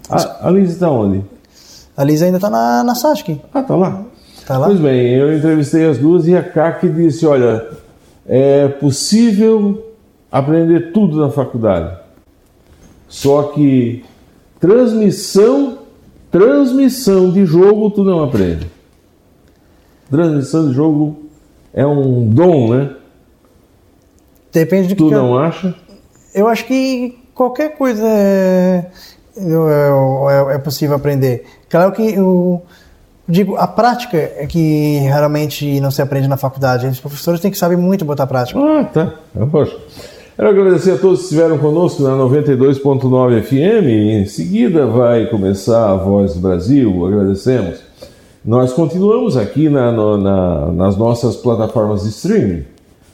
[0.10, 1.24] A, a Lise tá onde?
[1.96, 3.40] A Liz ainda tá na, na SATIC.
[3.54, 4.02] Ah, tá lá.
[4.46, 4.66] Tá lá?
[4.68, 7.66] Pois bem, eu entrevistei as duas e a CAC disse: olha,
[8.28, 9.82] é possível
[10.32, 11.98] aprender tudo na faculdade.
[13.08, 14.06] Só que
[14.60, 15.80] transmissão,
[16.32, 18.68] transmissão de jogo tu não aprende.
[20.10, 21.18] Transmissão de jogo
[21.74, 22.96] é um dom, né?
[24.52, 25.04] Depende do que.
[25.04, 25.74] Tu que eu- não acha?
[26.34, 28.86] Eu acho que qualquer coisa é,
[29.38, 31.46] é, é possível aprender.
[31.70, 32.62] Claro que eu
[33.28, 36.88] digo, a prática é que raramente não se aprende na faculdade.
[36.88, 38.60] Os professores têm que saber muito botar prática.
[38.60, 39.14] Ah, tá.
[39.40, 39.78] Ah, Poxa.
[40.36, 43.86] Quero agradecer a todos que estiveram conosco na 92.9 FM.
[43.88, 47.06] Em seguida vai começar a Voz do Brasil.
[47.06, 47.80] Agradecemos.
[48.44, 52.64] Nós continuamos aqui na- na- nas nossas plataformas de streaming.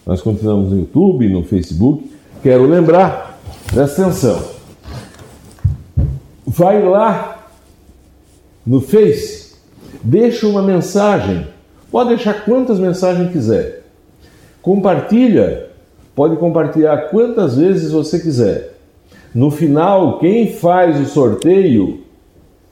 [0.05, 2.09] Nós continuamos no YouTube, no Facebook.
[2.41, 3.37] Quero lembrar,
[3.73, 4.39] presta atenção.
[6.45, 7.45] Vai lá
[8.65, 9.55] no Face,
[10.01, 11.45] deixa uma mensagem.
[11.91, 13.83] Pode deixar quantas mensagens quiser.
[14.61, 15.66] Compartilha,
[16.17, 18.73] pode compartilhar quantas vezes você quiser.
[19.35, 21.99] No final, quem faz o sorteio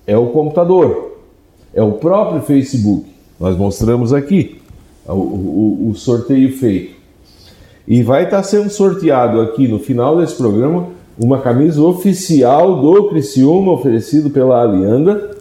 [0.07, 1.19] é o computador,
[1.71, 3.05] é o próprio Facebook.
[3.39, 4.59] Nós mostramos aqui
[5.07, 6.95] o, o- o sorteio feito.
[7.87, 10.87] E vai estar sendo sorteado aqui no final desse programa
[11.19, 15.35] uma camisa oficial do Criciúma, oferecido pela Alianda,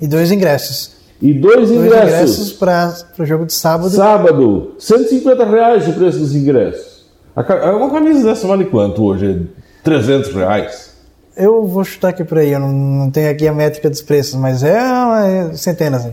[0.00, 0.90] E dois ingressos.
[1.22, 2.08] e dois Dois ingressos.
[2.10, 3.88] ingressos para o jogo de sábado.
[3.88, 6.93] Sábado, 150 reais o preço dos ingressos.
[7.42, 9.46] Ca- Uma camisa dessa vale quanto hoje?
[9.82, 10.94] 300 reais.
[11.36, 14.36] Eu vou chutar aqui por aí, eu não, não tenho aqui a métrica dos preços,
[14.36, 14.78] mas é,
[15.50, 16.06] é centenas.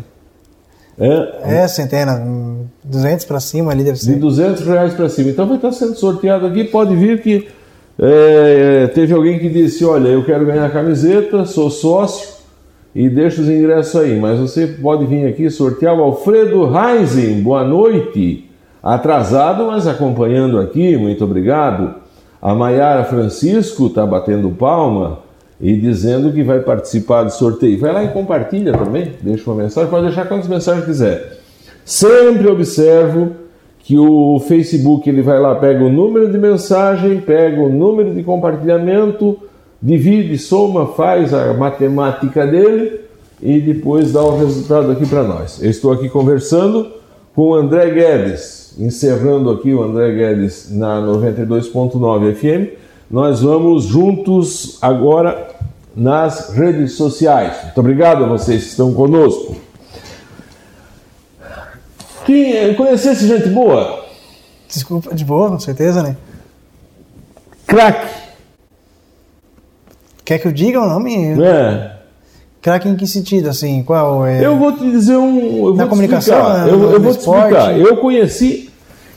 [0.99, 4.15] É, É centenas, hum, 200 para cima ali deve de ser.
[4.17, 5.29] 200 reais para cima.
[5.29, 6.63] Então vai estar sendo sorteado aqui.
[6.65, 7.47] Pode vir que
[7.99, 12.27] é, teve alguém que disse: Olha, eu quero ganhar a camiseta, sou sócio
[12.95, 14.19] e deixa os ingressos aí.
[14.19, 17.41] Mas você pode vir aqui sortear o Alfredo Reising.
[17.41, 18.49] Boa noite.
[18.83, 20.97] Atrasado, mas acompanhando aqui.
[20.97, 21.95] Muito obrigado.
[22.41, 25.19] A Maiara Francisco está batendo palma
[25.59, 27.79] e dizendo que vai participar do sorteio.
[27.79, 29.13] Vai lá e compartilha também.
[29.21, 29.89] Deixa uma mensagem.
[29.89, 31.37] Pode deixar quantas mensagens quiser.
[31.85, 33.33] Sempre observo
[33.79, 38.23] que o Facebook ele vai lá, pega o número de mensagem, pega o número de
[38.23, 39.37] compartilhamento,
[39.81, 43.01] divide, soma, faz a matemática dele
[43.41, 45.61] e depois dá o resultado aqui para nós.
[45.61, 46.91] Eu estou aqui conversando
[47.35, 47.89] com o André
[48.71, 52.77] Guedes, encerrando aqui o André Guedes na 92.9 FM.
[53.09, 55.49] Nós vamos juntos agora
[55.95, 57.63] nas redes sociais.
[57.63, 59.55] Muito obrigado a vocês que estão conosco.
[62.25, 64.05] Quem conhecesse gente boa?
[64.67, 66.15] Desculpa, de boa, com certeza, né?
[67.67, 68.21] Crack,
[70.23, 71.35] Quer que eu diga o nome?
[71.35, 71.97] né?
[72.61, 73.81] Craque em que sentido, assim?
[73.83, 74.45] Qual é?
[74.45, 75.67] Eu vou te dizer um.
[75.67, 76.67] Eu Na comunicação, explicar.
[76.67, 77.53] Eu, eu vou te esporte?
[77.55, 77.77] explicar.
[77.79, 78.69] Eu conheci,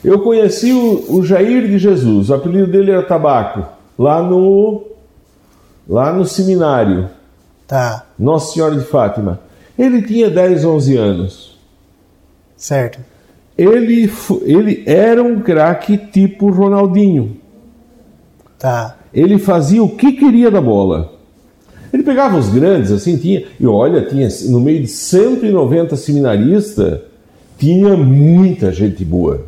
[0.03, 2.31] eu conheci o, o Jair de Jesus.
[2.31, 3.67] O apelido dele era Tabaco.
[3.99, 4.83] Lá no,
[5.89, 7.09] lá no seminário
[7.67, 9.41] Tá, Nossa Senhora de Fátima.
[9.79, 11.59] Ele tinha 10, 11 anos.
[12.57, 12.99] certo.
[13.57, 14.11] Ele,
[14.45, 17.37] ele era um craque tipo Ronaldinho.
[18.59, 18.97] Tá.
[19.13, 21.14] ele fazia o que queria da bola.
[21.95, 23.45] Ele pegava os grandes, assim, tinha.
[23.59, 26.99] E olha, tinha no meio de 190 seminaristas,
[27.57, 29.43] tinha muita gente boa.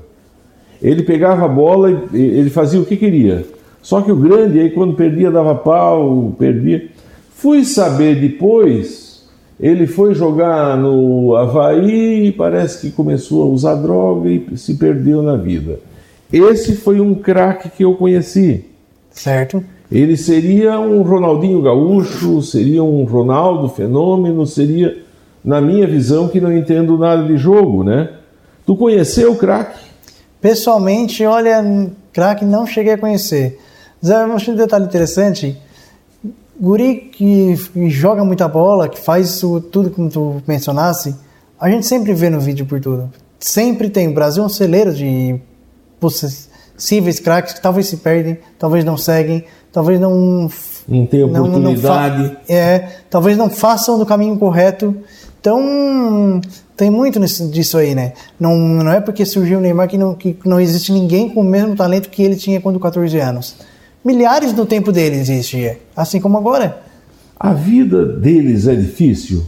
[0.80, 3.44] Ele pegava a bola e ele fazia o que queria.
[3.82, 6.86] Só que o grande, aí quando perdia, dava pau, perdia.
[7.34, 9.26] Fui saber depois
[9.58, 15.20] Ele foi jogar no Havaí e parece que começou a usar droga e se perdeu
[15.20, 15.80] na vida.
[16.32, 18.66] Esse foi um craque que eu conheci.
[19.10, 19.64] Certo.
[19.90, 25.02] Ele seria um Ronaldinho Gaúcho, seria um Ronaldo Fenômeno, seria,
[25.44, 28.10] na minha visão, que não entendo nada de jogo, né?
[28.64, 29.78] Tu conheceu o craque?
[30.40, 33.60] Pessoalmente, olha, craque não cheguei a conhecer.
[34.04, 35.56] Zé, achei um detalhe interessante.
[36.58, 37.54] Guri que
[37.88, 41.14] joga muita bola, que faz tudo como tu mencionasse,
[41.60, 43.10] a gente sempre vê no vídeo por tudo.
[43.38, 44.08] Sempre tem.
[44.08, 45.38] O Brasil é um celeiro de
[46.00, 49.44] possíveis craques que talvez se perdem, talvez não seguem,
[49.76, 50.48] talvez não.
[50.88, 52.22] Não tem oportunidade.
[52.22, 54.96] Não, não é, talvez não façam do caminho correto.
[55.38, 56.40] Então,
[56.74, 58.14] tem muito disso aí, né?
[58.40, 61.44] Não, não é porque surgiu o Neymar que não, que não existe ninguém com o
[61.44, 63.56] mesmo talento que ele tinha quando 14 anos.
[64.02, 66.80] Milhares no tempo dele existia, assim como agora.
[67.38, 69.44] A vida deles é difícil?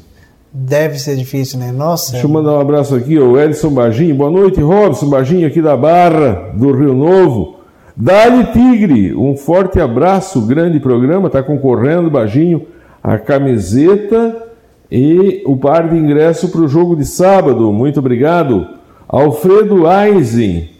[0.53, 1.73] Deve ser difícil, né?
[1.73, 2.13] Nossa.
[2.13, 4.13] Deixa eu mandar um abraço aqui ao Edson Bagim.
[4.13, 7.58] Boa noite, Robson Bagim, aqui da Barra, do Rio Novo.
[8.01, 12.63] Dali Tigre, um forte abraço, grande programa, está concorrendo, Baginho,
[13.03, 14.37] a camiseta
[14.89, 17.73] e o par de ingresso para o jogo de sábado.
[17.73, 18.69] Muito obrigado.
[19.09, 20.71] Alfredo Eisen.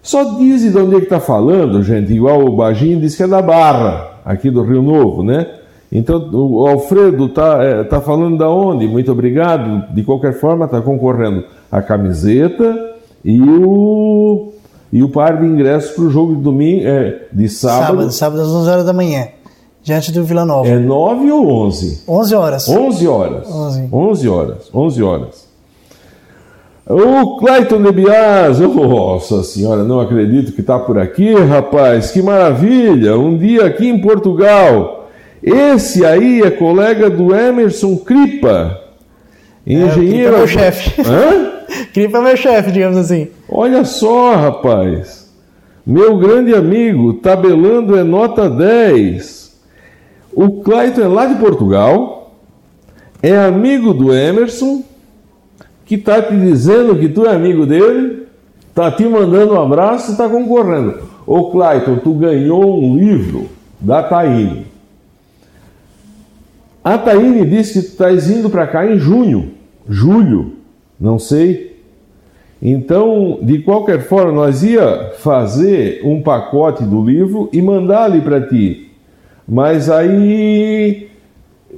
[0.00, 2.14] Só diz de onde é que está falando, gente.
[2.14, 5.46] Igual o Baginho disse que é da Barra, aqui do Rio Novo, né?
[5.92, 8.88] Então, o Alfredo está é, tá falando da onde?
[8.88, 9.92] Muito obrigado.
[9.94, 14.53] De qualquer forma, está concorrendo a camiseta e o,
[14.94, 17.86] e o par de ingressos para o jogo de domingo, é, de sábado.
[17.86, 19.26] Sábado, sábado às 11 horas da manhã
[19.82, 20.68] diante do Vila Nova.
[20.68, 22.04] É 9 ou 11?
[22.06, 22.68] 11 horas.
[22.68, 23.50] 11 horas.
[23.50, 24.70] 11, 11 horas.
[24.72, 25.48] 11 horas.
[26.86, 33.18] O Clayton Nebias, nossa senhora, não acredito que está por aqui, rapaz, que maravilha!
[33.18, 35.08] Um dia aqui em Portugal.
[35.42, 38.78] Esse aí é colega do Emerson Cripa,
[39.66, 39.96] engenheiro.
[39.96, 41.00] É, Cripa é meu chefe.
[41.00, 41.53] Hã?
[41.94, 43.28] Cripa é meu chefe, digamos assim.
[43.48, 45.32] Olha só, rapaz.
[45.86, 49.56] Meu grande amigo, tabelando é nota 10.
[50.32, 52.34] O Clayton é lá de Portugal,
[53.22, 54.82] é amigo do Emerson,
[55.86, 58.26] que está te dizendo que tu é amigo dele,
[58.68, 60.98] está te mandando um abraço e está concorrendo.
[61.24, 63.48] Ô Clayton, tu ganhou um livro
[63.80, 64.66] da Taine.
[66.82, 69.52] A Taine disse que tu estás indo para cá em junho,
[69.88, 70.54] julho,
[70.98, 71.73] não sei.
[72.66, 78.40] Então, de qualquer forma, nós ia fazer um pacote do livro e mandar ali para
[78.40, 78.90] ti.
[79.46, 81.10] Mas aí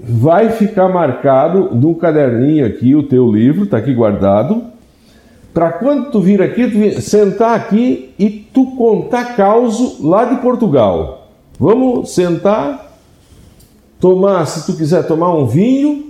[0.00, 4.62] vai ficar marcado no caderninho aqui o teu livro, está aqui guardado.
[5.52, 10.36] Para quando tu vir aqui, tu vir, sentar aqui e tu contar causo lá de
[10.36, 11.32] Portugal.
[11.58, 12.96] Vamos sentar,
[13.98, 16.05] tomar, se tu quiser tomar um vinho.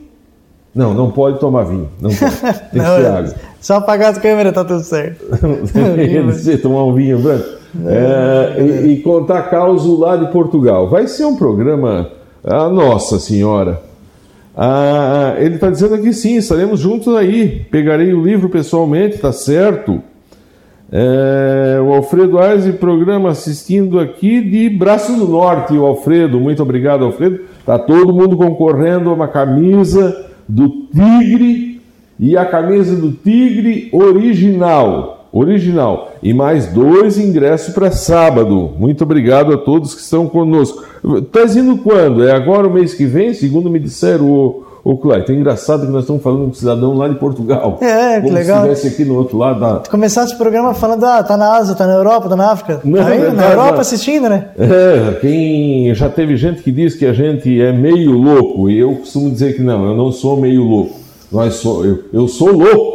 [0.77, 1.89] Não, não pode tomar vinho.
[1.99, 2.43] Não pode.
[2.71, 3.35] Tem que ser água.
[3.59, 5.25] Só apagar as câmeras, tá tudo certo.
[6.63, 7.57] tomar um vinho branco.
[7.87, 10.89] É, e, e, contar causa lá de Portugal.
[10.89, 12.11] Vai ser um programa.
[12.45, 13.81] Ah, nossa Senhora!
[14.57, 17.67] Ah, ele está dizendo aqui sim, estaremos juntos aí.
[17.71, 20.03] Pegarei o livro pessoalmente, tá certo.
[20.91, 25.75] É, o Alfredo Aise, programa assistindo aqui de Braço do Norte.
[25.75, 27.41] O Alfredo, muito obrigado, Alfredo.
[27.67, 31.81] Tá todo mundo concorrendo a uma camisa do Tigre
[32.19, 36.13] e a camisa do Tigre original original.
[36.23, 38.71] E mais dois ingressos para sábado.
[38.79, 40.85] Muito obrigado a todos que estão conosco.
[41.19, 42.25] Estás indo quando?
[42.25, 43.35] É agora o mês que vem?
[43.35, 45.33] Segundo me disseram, o Clayton.
[45.33, 47.77] É engraçado que nós estamos falando com um cidadão lá de Portugal.
[47.81, 48.63] É, que legal.
[48.63, 49.83] se estivesse aqui no outro lado da...
[49.91, 52.81] Começasse o programa falando, ah, tá na Ásia, tá na Europa, tá na África.
[52.85, 54.51] Não, tá aí, na Europa assistindo, né?
[54.57, 55.93] É, quem...
[55.93, 58.71] Já teve gente que diz que a gente é meio louco.
[58.71, 61.01] E eu costumo dizer que não, eu não sou meio louco.
[61.33, 62.95] Nós sou, eu, eu sou louco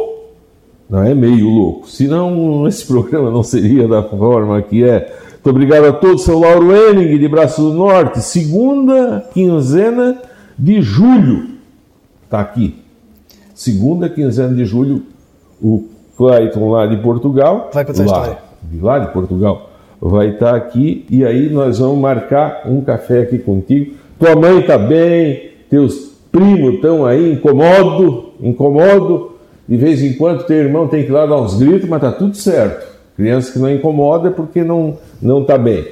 [0.88, 1.90] não é meio louco.
[1.90, 5.14] Senão, esse programa não seria da forma que é.
[5.32, 8.20] Muito obrigado a todos, seu Lauro Henning, de Braço do Norte.
[8.20, 10.18] Segunda quinzena
[10.58, 11.51] de julho.
[12.32, 12.74] Está aqui.
[13.54, 15.02] Segunda quinzena de julho,
[15.62, 15.84] o
[16.16, 17.68] Clayton lá de Portugal.
[17.74, 18.38] Vai contar a história.
[18.62, 19.70] De lá de Portugal.
[20.00, 23.96] Vai estar tá aqui e aí nós vamos marcar um café aqui contigo.
[24.18, 29.32] Tua mãe está bem, teus primos estão aí, incomodo, incomodo
[29.68, 32.12] de vez em quando teu irmão tem que ir lá dar uns gritos, mas tá
[32.12, 32.96] tudo certo.
[33.14, 35.84] Criança que não incomoda é porque não não tá bem.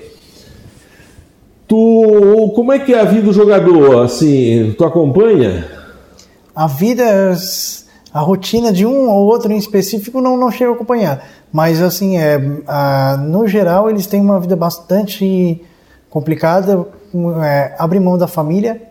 [1.68, 4.04] Tu, como é que é a vida do jogador?
[4.04, 5.79] Assim, tu acompanha?
[6.54, 7.04] A vida,
[8.12, 12.18] a rotina de um ou outro em específico não não chego a acompanhar, mas assim
[12.18, 15.60] é, a, no geral eles têm uma vida bastante
[16.08, 16.86] complicada,
[17.44, 18.82] é, abre mão da família,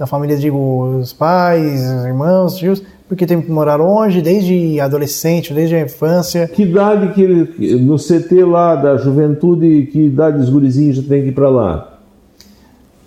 [0.00, 4.80] da família, digo, os pais, os irmãos, os tios, porque tem que morar longe, desde
[4.80, 6.48] adolescente, desde a infância.
[6.48, 11.22] Que idade que ele, no CT lá da juventude, que idade os gurizinhos já tem
[11.22, 11.89] que ir para lá?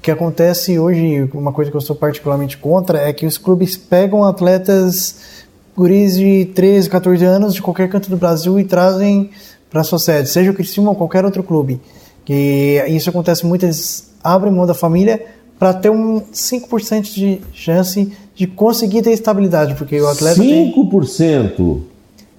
[0.03, 3.77] O que acontece hoje, uma coisa que eu sou particularmente contra, é que os clubes
[3.77, 9.29] pegam atletas guris de 13, 14 anos de qualquer canto do Brasil e trazem
[9.71, 11.79] para sua sede, seja o Criciúma ou qualquer outro clube.
[12.25, 15.25] Que isso acontece muito, eles abrem mão da família
[15.57, 21.55] para ter um 5% de chance de conseguir ter estabilidade, porque o atleta 5%?
[21.55, 21.81] Tem...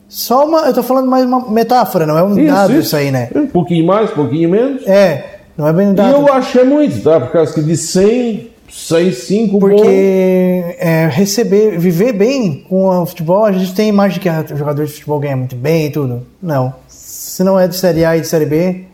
[0.07, 2.81] Só uma, eu estou falando mais uma metáfora, não é um isso, dado isso.
[2.81, 3.31] isso aí, né?
[3.35, 4.87] Um pouquinho mais, um pouquinho menos.
[4.87, 6.11] É, não é bem dado.
[6.11, 7.21] E eu acho é muito, tá?
[7.21, 13.45] Por causa que de 100, 6, 5 Porque é, receber, viver bem com o futebol,
[13.45, 16.27] a gente tem a imagem que o jogador de futebol ganha muito bem e tudo.
[16.43, 16.75] Não.
[16.89, 18.85] Se não é de Série A e de Série B,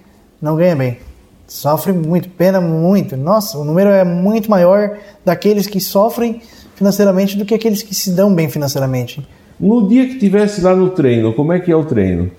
[0.41, 0.99] não ganha bem.
[1.47, 3.17] Sofre muito, pena muito.
[3.17, 6.41] Nossa, o número é muito maior daqueles que sofrem
[6.77, 9.27] financeiramente do que aqueles que se dão bem financeiramente.
[9.59, 12.31] No dia que tivesse lá no treino, como é que é o treino?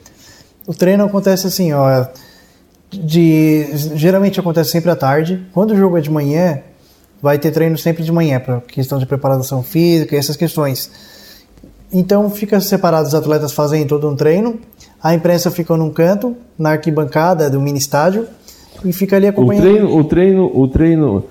[0.66, 2.06] O treino acontece assim, ó,
[2.92, 5.46] de geralmente acontece sempre à tarde.
[5.54, 6.60] Quando o jogo é de manhã,
[7.22, 10.92] vai ter treino sempre de manhã para questão de preparação física, essas questões.
[11.94, 14.60] Então fica separado os atletas fazem todo um treino,
[15.02, 18.28] a imprensa fica num canto, na arquibancada do mini estádio
[18.84, 19.66] e fica ali acompanhando.
[19.66, 21.24] O treino, o treino, o treino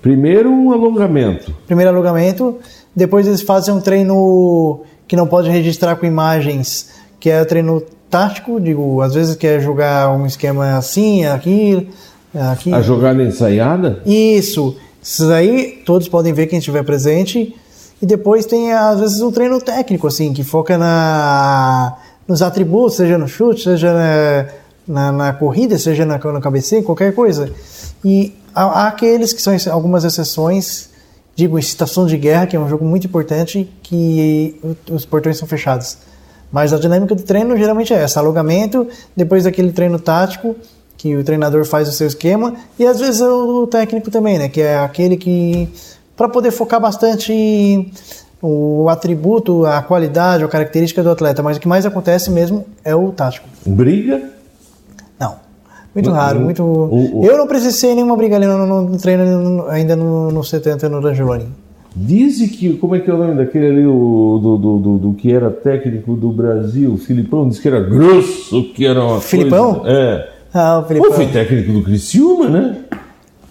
[0.00, 1.52] primeiro um alongamento.
[1.66, 2.58] Primeiro alongamento,
[2.94, 8.60] depois eles fazem um treino que não pode registrar com imagens, que é treino tático,
[8.60, 11.88] digo, às vezes quer jogar um esquema assim, aqui,
[12.34, 12.72] aqui.
[12.72, 14.00] A jogada ensaiada?
[14.04, 14.76] Isso.
[15.02, 17.54] Isso aí todos podem ver quem estiver presente.
[18.00, 21.96] E depois tem, às vezes, um treino técnico, assim, que foca na,
[22.28, 24.46] nos atributos, seja no chute, seja na,
[24.86, 27.50] na, na corrida, seja na, no cabeceio, qualquer coisa.
[28.04, 30.90] E há, há, aqueles que são algumas exceções,
[31.34, 35.48] digo, em situação de guerra, que é um jogo muito importante, que os portões são
[35.48, 35.96] fechados.
[36.50, 38.86] Mas a dinâmica do treino geralmente é essa: alongamento,
[39.16, 40.56] depois daquele treino tático,
[40.96, 44.48] que o treinador faz o seu esquema, e às vezes o técnico também, né?
[44.48, 45.68] Que é aquele que,
[46.16, 47.92] para poder focar bastante
[48.40, 52.94] o atributo, a qualidade, a característica do atleta, mas o que mais acontece mesmo é
[52.94, 53.48] o tático.
[53.64, 54.30] Briga?
[55.18, 55.36] Não.
[55.94, 56.62] Muito raro, muito.
[56.62, 60.88] O, o, eu não precisei nenhuma briga ali no, no treino ainda no, no 70
[60.90, 61.48] no Rangeloni.
[61.98, 65.14] Dizem que, como é que é o nome daquele ali, o, do, do, do, do,
[65.14, 69.76] que era técnico do Brasil, o Filipão, disse que era grosso, que era uma Filipão?
[69.76, 70.28] Coisa, é.
[70.52, 71.08] Ah, o Filipão.
[71.08, 72.76] Pô, foi técnico do Criciúma, né?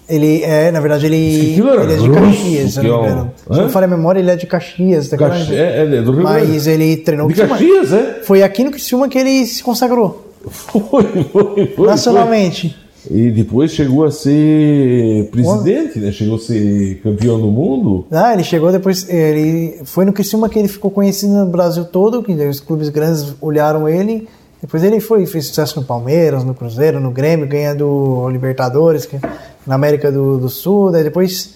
[0.07, 3.31] Ele é, na verdade, ele, ele é de Caxias, se não me engano.
[3.51, 6.21] Se não falha a memória, ele é de Caxias, tá Caxi é, é, do Rio
[6.21, 8.19] Mas ele treinou De Caxias, é?
[8.21, 10.23] Foi aqui no Criciúma que ele se consagrou.
[10.45, 11.87] Foi, foi, foi.
[11.87, 12.69] Nacionalmente.
[12.69, 12.84] Foi.
[13.09, 16.11] E depois chegou a ser presidente, né?
[16.11, 18.05] Chegou a ser campeão do mundo.
[18.11, 19.07] Ah, ele chegou depois.
[19.09, 23.35] Ele foi no Criciúma que ele ficou conhecido no Brasil todo, que os clubes grandes
[23.41, 24.27] olharam ele.
[24.61, 29.19] Depois ele foi fez sucesso no Palmeiras, no Cruzeiro, no Grêmio, ganhando o Libertadores, que,
[29.65, 30.91] na América do, do Sul.
[30.91, 31.55] Daí depois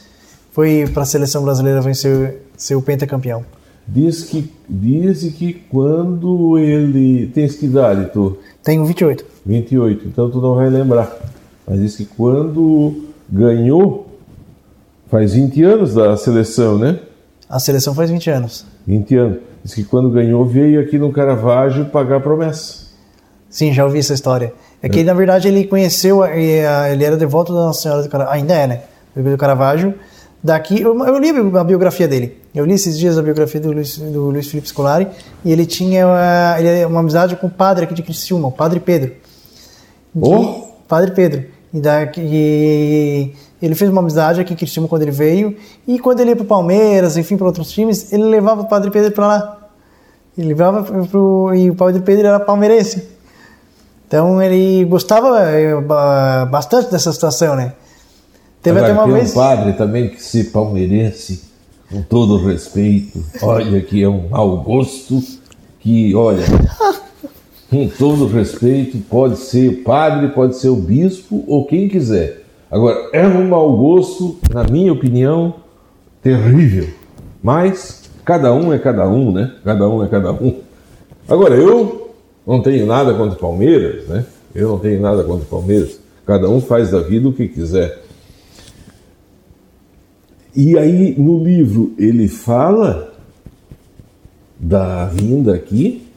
[0.52, 3.43] foi para a seleção brasileira vencer ser o pentacampeão.
[3.88, 7.28] Diz que, diz que quando ele.
[7.34, 8.38] Tens que idade, tu?
[8.64, 9.26] Tenho 28.
[9.45, 11.18] 28, então tu não vai lembrar.
[11.70, 14.07] Mas diz que quando ganhou,
[15.09, 16.99] faz 20 anos da seleção, né?
[17.47, 18.65] A seleção faz 20 anos.
[18.88, 19.38] 20 anos.
[19.63, 22.89] Diz que quando ganhou veio aqui no Caravaggio pagar promessa.
[23.49, 24.51] Sim, já ouvi essa história.
[24.82, 25.03] É que, é.
[25.03, 28.82] na verdade, ele conheceu, ele era devoto da Nossa Senhora do Caravaggio, ainda é, né?
[29.15, 29.93] Do Caravaggio.
[30.41, 32.38] Daqui, eu, eu, li a biografia dele.
[32.55, 35.07] Eu li esses dias a biografia do Luiz, do Luiz Felipe Scolari
[35.43, 38.80] e ele tinha uma, ele, uma amizade com o padre aqui de Criciúma, o Padre
[38.80, 39.11] Pedro.
[40.15, 40.70] Oh.
[40.88, 41.59] Padre Pedro.
[41.74, 41.80] E,
[42.17, 45.55] e ele fez uma amizade aqui em Criciúma quando ele veio
[45.88, 48.89] e quando ele ia para o Palmeiras, enfim, para outros times, ele levava o Padre
[48.89, 49.70] Pedro para lá.
[50.38, 53.07] Ele levava pro, e o Padre Pedro era palmeirense.
[54.07, 55.38] Então ele gostava
[56.49, 57.74] bastante dessa situação, né?
[58.61, 59.32] Teve Agora, até uma vez.
[59.32, 61.43] um padre também que se palmeirense,
[61.89, 65.22] com todo respeito, olha que é um mau gosto,
[65.80, 66.43] que, olha,
[67.70, 72.43] com todo respeito, pode ser o padre, pode ser o bispo ou quem quiser.
[72.70, 75.55] Agora, é um mau gosto, na minha opinião,
[76.22, 76.88] terrível.
[77.41, 79.53] Mas cada um é cada um, né?
[79.63, 80.55] Cada um é cada um.
[81.28, 82.11] Agora, eu
[82.45, 84.26] não tenho nada contra o Palmeiras, né?
[84.53, 85.99] Eu não tenho nada contra o Palmeiras.
[86.26, 88.03] Cada um faz da vida o que quiser.
[90.55, 93.13] E aí no livro ele fala
[94.59, 96.09] da vinda aqui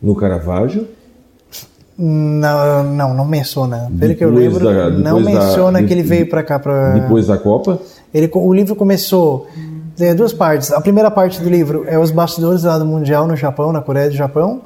[0.00, 0.86] no Caravaggio.
[1.96, 3.90] Não, não, não menciona.
[3.98, 7.26] Pelo que eu lembro, da, não menciona da, que ele veio para cá para depois
[7.26, 7.80] da Copa.
[8.14, 9.48] Ele, o livro começou
[9.98, 10.70] tem duas partes.
[10.70, 14.08] A primeira parte do livro é os bastidores lá do Mundial no Japão, na Coreia
[14.08, 14.60] do Japão.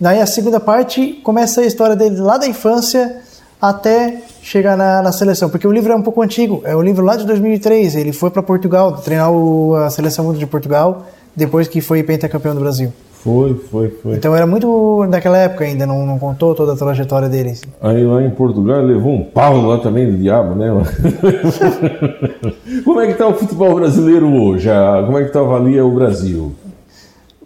[0.00, 3.16] Daí a segunda parte começa a história dele lá da infância
[3.60, 7.04] até chegar na, na, seleção, porque o livro é um pouco antigo, é um livro
[7.04, 11.80] lá de 2003, ele foi para Portugal, treinar o, a seleção de Portugal, depois que
[11.80, 12.92] foi pentacampeão do Brasil.
[13.26, 14.14] Foi, foi, foi.
[14.14, 17.60] Então era muito naquela época ainda, não, não contou toda a trajetória deles.
[17.82, 20.68] Aí lá em Portugal levou um pau lá também do diabo, né?
[22.84, 24.68] Como é que está o futebol brasileiro hoje?
[25.06, 26.54] Como é que está avalia o Brasil?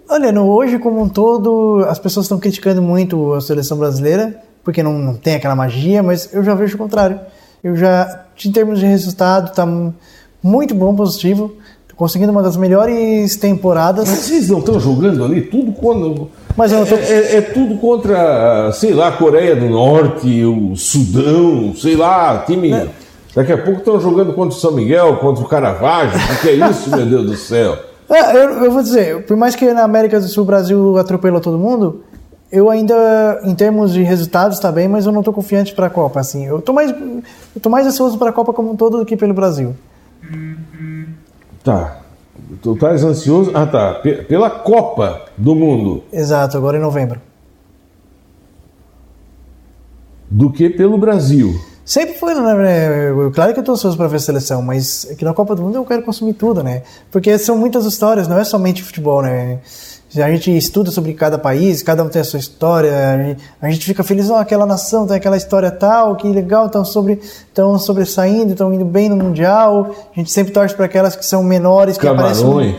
[0.06, 4.82] Olha, no hoje como um todo, as pessoas estão criticando muito a seleção brasileira, porque
[4.82, 7.18] não, não tem aquela magia, mas eu já vejo o contrário.
[7.64, 9.66] Eu já, em termos de resultado, está
[10.42, 11.54] muito bom, positivo
[12.00, 14.08] conseguindo uma das melhores temporadas.
[14.08, 16.30] Mas vocês não estão jogando ali tudo quando.
[16.56, 16.94] Mas eu tô...
[16.94, 22.42] é, é, é, tudo contra, sei lá, a Coreia do Norte, o Sudão, sei lá,
[22.46, 22.72] time.
[22.72, 22.88] É.
[23.34, 26.18] Daqui a pouco estão jogando contra o São Miguel, contra o Caravaggio.
[26.18, 27.76] O que é isso, meu Deus do céu?
[28.08, 31.38] É, eu, eu, vou dizer, por mais que na América do Sul o Brasil atropelou
[31.38, 32.00] todo mundo,
[32.50, 35.90] eu ainda, em termos de resultados, está bem, mas eu não estou confiante para a
[35.90, 36.18] Copa.
[36.18, 39.04] Assim, eu estou mais, eu tô mais ansioso para a Copa como um todo do
[39.04, 39.76] que pelo Brasil.
[41.62, 42.00] Tá.
[42.62, 43.52] Tu estás ansioso?
[43.54, 43.94] Ah, tá.
[44.28, 46.04] Pela Copa do Mundo.
[46.12, 47.20] Exato, agora em novembro.
[50.30, 51.60] Do que pelo Brasil.
[51.84, 53.10] Sempre foi, né?
[53.34, 55.74] Claro que eu estou ansioso para ver a seleção, mas aqui na Copa do Mundo
[55.74, 56.82] eu quero consumir tudo, né?
[57.10, 59.58] Porque são muitas histórias, não é somente futebol, né?
[60.16, 64.02] A gente estuda sobre cada país, cada um tem a sua história, a gente fica
[64.02, 68.74] feliz, oh, aquela nação tem aquela história tal, que legal, estão sobre, estão sobressaindo, estão
[68.74, 69.94] indo bem no Mundial.
[70.14, 72.42] A gente sempre torce para aquelas que são menores, que Camarões.
[72.42, 72.76] aparecem.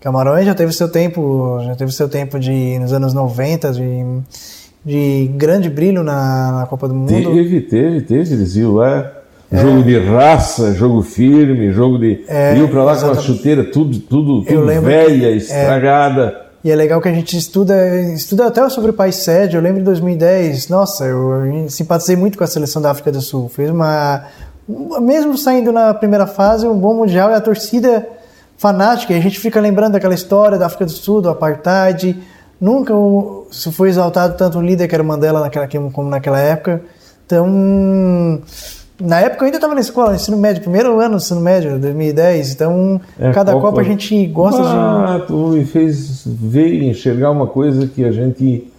[0.00, 4.20] Camarões já teve seu tempo, já teve seu tempo de nos anos 90 de,
[4.84, 7.08] de grande brilho na, na Copa do Mundo.
[7.08, 9.17] Teve, teve, teve, eles iam lá
[9.50, 12.22] Jogo de raça, jogo firme, jogo de.
[12.28, 13.16] É, Iam pra lá exatamente.
[13.26, 16.22] com a chuteira, tudo, tudo, tudo velha, que, estragada.
[16.44, 17.74] É, e é legal que a gente estuda,
[18.12, 19.56] estuda até sobre o país sede.
[19.56, 23.48] Eu lembro em 2010, nossa, eu simpatizei muito com a seleção da África do Sul.
[23.48, 24.24] Fez uma.
[25.00, 28.06] Mesmo saindo na primeira fase, um bom mundial e a torcida
[28.58, 29.14] fanática.
[29.14, 32.18] E a gente fica lembrando daquela história da África do Sul, do apartheid.
[32.60, 32.92] Nunca
[33.50, 36.82] se foi exaltado tanto o líder que era Mandela naquela, como naquela época.
[37.24, 38.42] Então
[39.00, 42.52] na época eu ainda estava na escola, ensino médio, primeiro ano do ensino médio, 2010.
[42.52, 45.26] Então, é, cada Copa, Copa a gente gosta ah, de.
[45.26, 48.70] Tu me fez ver e enxergar uma coisa que a gente.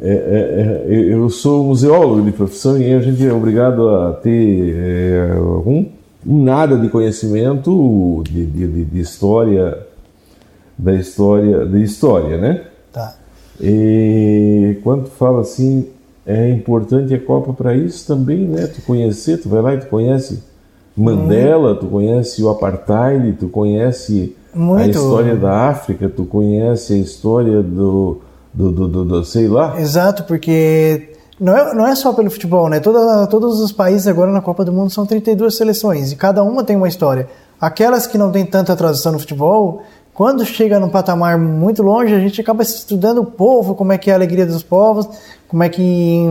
[0.00, 4.76] É, é, é eu sou museólogo de profissão e a gente é obrigado a ter
[4.76, 5.90] é, um,
[6.24, 9.78] um, nada de conhecimento de, de, de, história
[10.76, 12.64] da história de história, né?
[12.92, 13.14] Tá.
[13.58, 15.88] E quando fala assim
[16.26, 18.66] é importante a Copa para isso também, né?
[18.66, 20.42] Tu conhecer, tu vai lá e tu conhece
[20.96, 24.82] Mandela, tu conhece o apartheid, tu conhece Muito.
[24.82, 28.22] a história da África, tu conhece a história do,
[28.52, 29.78] do, do, do, do sei lá.
[29.78, 32.80] Exato, porque não é, não é só pelo futebol, né?
[32.80, 36.64] Toda, todos os países agora na Copa do Mundo são 32 seleções e cada uma
[36.64, 37.28] tem uma história.
[37.60, 39.82] Aquelas que não têm tanta tradição no futebol,
[40.16, 44.08] quando chega num patamar muito longe, a gente acaba estudando o povo, como é que
[44.08, 45.06] é a alegria dos povos,
[45.46, 46.24] como é que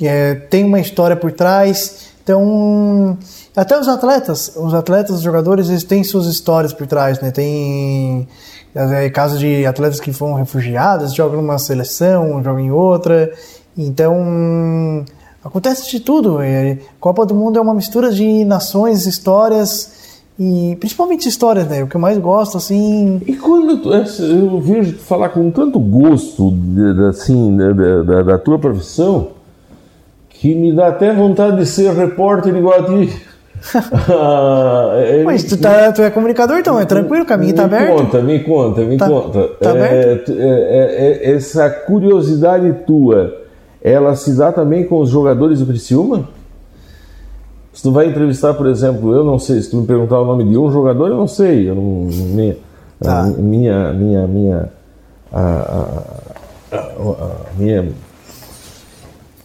[0.00, 2.08] é, tem uma história por trás.
[2.24, 3.18] Então,
[3.54, 7.30] até os atletas, os atletas, os jogadores, eles têm suas histórias por trás, né?
[7.30, 8.26] Tem
[8.74, 13.30] é, casos de atletas que foram refugiados, jogam numa seleção, jogam em outra.
[13.76, 15.04] Então,
[15.44, 16.40] acontece de tudo.
[16.40, 19.99] É, Copa do Mundo é uma mistura de nações, histórias
[20.42, 21.82] e principalmente histórias, né?
[21.82, 23.20] O que eu mais gosto, assim.
[23.26, 26.54] E quando é, eu vejo tu falar com tanto gosto,
[27.10, 29.32] assim, da, da, da, tua profissão,
[30.30, 33.22] que me dá até vontade de ser repórter igual a ti.
[34.08, 37.90] ah, é, Mas tu, tá, tu é comunicador, então é tranquilo, o caminho está aberto.
[37.90, 39.48] Me conta, me conta, me tá, conta.
[39.60, 40.32] Tá aberto?
[40.32, 43.36] É, é, é, essa curiosidade tua,
[43.82, 46.26] ela se dá também com os jogadores do Criciúma?
[47.72, 50.44] Se tu vai entrevistar, por exemplo, eu não sei, se tu me perguntar o nome
[50.44, 51.68] de um jogador, eu não sei.
[51.68, 52.56] Eu não, minha,
[53.00, 53.22] tá.
[53.24, 54.72] minha, minha, minha,
[55.32, 57.92] a, a, a, a minha,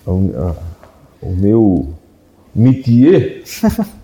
[0.08, 1.88] o meu
[2.56, 3.44] métier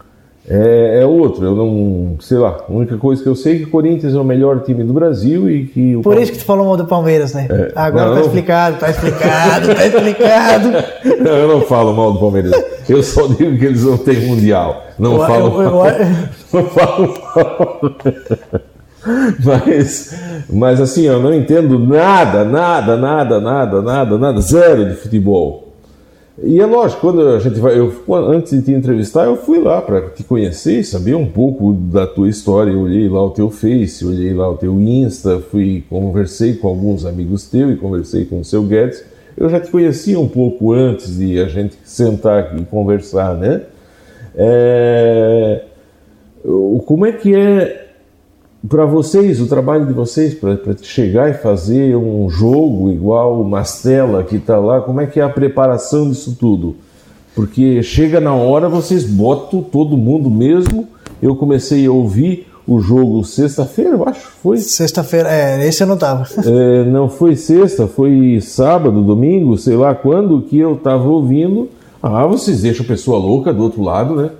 [0.53, 1.45] é, é, outro.
[1.45, 4.19] Eu não, sei lá, a única coisa que eu sei é que o Corinthians é
[4.19, 6.85] o melhor time do Brasil e que o Por isso que tu falou mal do
[6.85, 7.47] Palmeiras, né?
[7.49, 10.71] É, Agora não, tá explicado, tá explicado, tá explicado.
[11.21, 12.51] Não, eu não falo mal do Palmeiras.
[12.89, 14.83] Eu só digo que eles não têm mundial.
[14.97, 15.83] Não eu, falo eu, eu,
[16.51, 17.95] Não falo mal.
[19.43, 20.15] Mas,
[20.49, 25.60] mas assim, eu não entendo nada, nada, nada, nada, nada, nada, zero de futebol.
[26.39, 27.93] E é lógico, quando a gente vai, eu,
[28.29, 32.29] antes de te entrevistar, eu fui lá para te conhecer, saber um pouco da tua
[32.29, 32.71] história.
[32.71, 37.05] Eu olhei lá o teu Face, olhei lá o teu Insta, fui conversei com alguns
[37.05, 39.03] amigos teus e conversei com o seu Guedes.
[39.37, 43.61] Eu já te conhecia um pouco antes de a gente sentar e conversar, né?
[44.35, 45.63] É,
[46.85, 47.80] como é que é
[48.67, 54.23] para vocês, o trabalho de vocês, para chegar e fazer um jogo igual o Mastela
[54.23, 56.75] que está lá, como é que é a preparação disso tudo?
[57.35, 60.87] Porque chega na hora, vocês botam todo mundo mesmo.
[61.21, 64.57] Eu comecei a ouvir o jogo sexta-feira, eu acho, foi?
[64.57, 66.27] Sexta-feira, é, esse eu não tava.
[66.45, 71.69] É, não foi sexta, foi sábado, domingo, sei lá quando que eu tava ouvindo.
[72.01, 74.31] Ah, vocês deixam a pessoa louca do outro lado, né?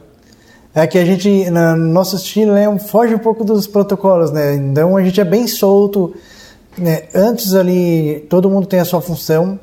[0.73, 4.55] É que a gente, no nosso estilo, né, foge um pouco dos protocolos, né?
[4.55, 6.13] Então a gente é bem solto.
[6.77, 7.03] Né?
[7.13, 9.59] Antes ali, todo mundo tem a sua função.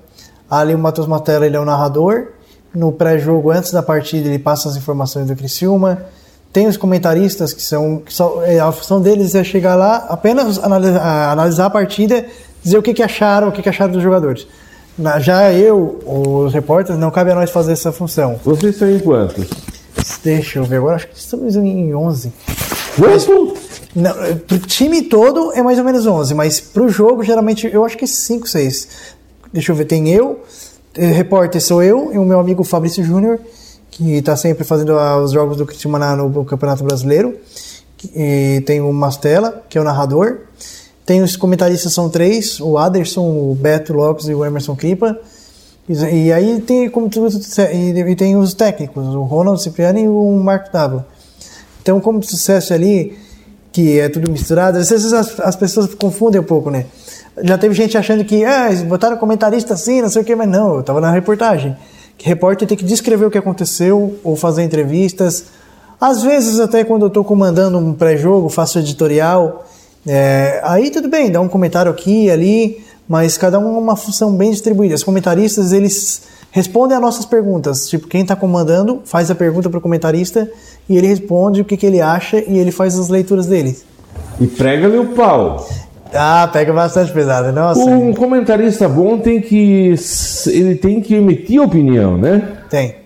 [0.50, 2.28] Ali o Matheus Matera, ele é o narrador.
[2.74, 6.02] No pré-jogo, antes da partida, ele passa as informações do Criciúma.
[6.52, 8.12] Tem os comentaristas, que são, que
[8.44, 12.24] é, a função deles é chegar lá, apenas analisar, analisar a partida,
[12.62, 14.46] dizer o que, que acharam, o que, que acharam dos jogadores.
[15.20, 18.40] Já eu, os repórteres, não cabe a nós fazer essa função.
[18.44, 19.46] Vocês em quantos?
[20.22, 22.32] Deixa eu ver agora, acho que estamos em 11.
[22.96, 23.56] Quanto?
[23.94, 24.12] Não,
[24.46, 28.04] pro time todo é mais ou menos 11, mas pro jogo geralmente eu acho que
[28.04, 28.88] é 5, 6.
[29.52, 30.40] Deixa eu ver, tem eu,
[30.94, 33.40] eh, repórter sou eu e o meu amigo Fabrício Júnior,
[33.90, 37.36] que está sempre fazendo os jogos do Criciúma no Campeonato Brasileiro.
[38.14, 40.40] E tem o Mastella, que é o narrador.
[41.04, 45.18] Tem os comentaristas, são três: o Aderson, o Beto Lopes e o Emerson Kripa.
[45.88, 47.28] E aí tem como tudo
[47.72, 51.06] e, tem os técnicos, o Ronald Cipriani e o Marco Dávila.
[51.80, 53.16] Então, como sucesso ali,
[53.72, 56.84] que é tudo misturado, às vezes as, as pessoas confundem um pouco, né?
[57.42, 60.76] Já teve gente achando que, ah, botaram comentarista assim, não sei o que, mas não,
[60.76, 61.74] eu tava na reportagem.
[62.18, 65.44] Que repórter tem que descrever o que aconteceu ou fazer entrevistas.
[65.98, 69.64] Às vezes, até quando eu estou comandando um pré-jogo, faço editorial,
[70.06, 74.32] é, aí tudo bem, dá um comentário aqui e ali, mas cada um uma função
[74.32, 74.94] bem distribuída.
[74.94, 77.88] Os comentaristas, eles respondem a nossas perguntas.
[77.88, 80.50] Tipo, quem está comandando faz a pergunta para o comentarista
[80.88, 83.76] e ele responde o que, que ele acha e ele faz as leituras dele.
[84.40, 85.66] E prega-lhe o pau.
[86.12, 87.80] Ah, pega bastante pesado, nossa.
[87.80, 89.94] Um comentarista bom tem que
[90.46, 92.56] ele tem que emitir opinião, né?
[92.70, 92.96] Tem.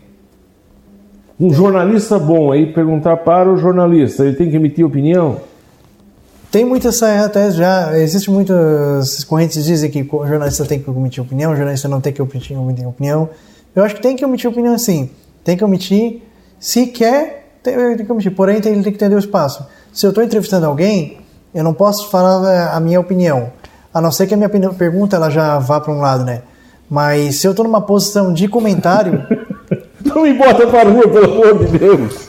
[1.39, 5.41] Um jornalista bom aí perguntar para o jornalista, ele tem que emitir opinião.
[6.53, 11.53] Tem muitas até já, existe muitas correntes dizem que o jornalista tem que omitir opinião,
[11.53, 12.55] o jornalista não tem que omitir,
[12.87, 13.31] opinião.
[13.75, 15.09] Eu acho que tem que omitir opinião sim,
[15.43, 16.21] tem que omitir,
[16.61, 19.67] se quer, tem, tem que omitir, porém tem, tem que entender o espaço.
[19.95, 21.21] Se eu estou entrevistando alguém,
[21.55, 23.51] eu não posso falar é, a minha opinião,
[23.93, 26.43] a não ser que a minha pergunta ela já vá para um lado, né?
[26.87, 29.27] Mas se eu estou numa posição de comentário...
[30.05, 32.29] não me bota para rua, pelo amor de Deus!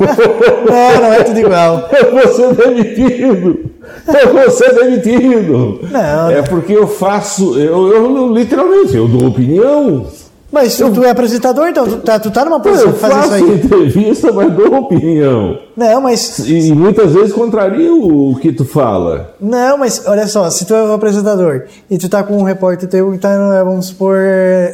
[0.00, 1.88] não, não é tudo igual.
[1.92, 3.70] Eu vou ser demitido.
[4.06, 5.80] Eu vou ser demitido.
[5.90, 6.30] Não.
[6.30, 10.06] É porque eu faço, eu, eu literalmente, eu dou opinião.
[10.50, 13.34] Mas eu, tu é apresentador, então tu tá, tu tá numa posição de fazer isso
[13.34, 13.40] aí.
[13.40, 15.58] Eu faço entrevista, mas dou opinião.
[15.76, 16.38] Não, mas...
[16.40, 19.34] E, e muitas vezes contraria o que tu fala.
[19.40, 22.88] Não, mas olha só, se tu é o apresentador e tu tá com um repórter
[22.88, 24.16] teu que tá, vamos supor,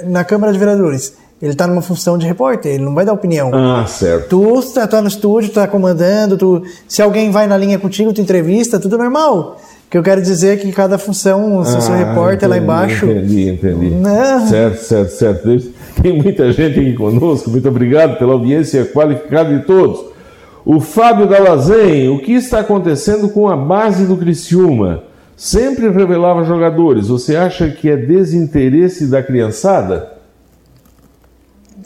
[0.06, 3.50] na Câmara de Vereadores ele está numa função de repórter, ele não vai dar opinião.
[3.54, 4.28] Ah, certo.
[4.28, 8.20] Tu está tá no estúdio, está comandando, tu, se alguém vai na linha contigo, tu
[8.20, 9.58] entrevista, tudo normal.
[9.86, 12.58] O que eu quero dizer é que cada função, se ah, sou repórter entendi, lá
[12.58, 13.06] embaixo.
[13.06, 13.90] Entendi, entendi.
[13.90, 14.46] Não.
[14.46, 15.62] Certo, certo, certo.
[16.02, 20.10] Tem muita gente aqui conosco, muito obrigado pela audiência qualificada de todos.
[20.64, 25.04] O Fábio Dalazen, o que está acontecendo com a base do Criciúma?
[25.34, 27.08] Sempre revelava jogadores.
[27.08, 30.19] Você acha que é desinteresse da criançada?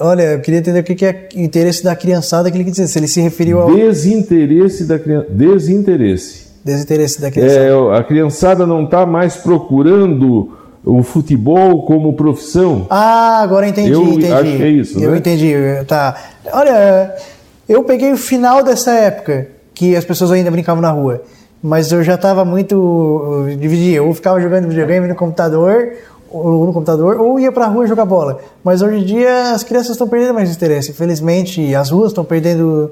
[0.01, 2.87] Olha, eu queria entender o que é interesse da criançada que ele quer dizer.
[2.87, 3.75] Se ele se referiu ao.
[3.75, 5.27] Desinteresse da criança.
[5.31, 6.47] Desinteresse.
[6.65, 7.61] Desinteresse da criançada.
[7.61, 10.53] É, a criançada não está mais procurando
[10.85, 12.87] o futebol como profissão.
[12.91, 14.33] Ah, agora entendi, eu entendi.
[14.33, 15.19] Acho que é isso, Eu né?
[15.19, 15.55] entendi,
[15.87, 16.17] tá.
[16.53, 17.15] Olha,
[17.69, 21.23] eu peguei o final dessa época que as pessoas ainda brincavam na rua,
[21.63, 23.97] mas eu já estava muito dividido.
[23.97, 25.93] Eu ficava jogando videogame no computador
[26.35, 28.41] ou no computador ou ia para a rua jogar bola.
[28.63, 30.91] Mas hoje em dia as crianças estão perdendo mais interesse.
[30.91, 32.91] Infelizmente, as ruas estão perdendo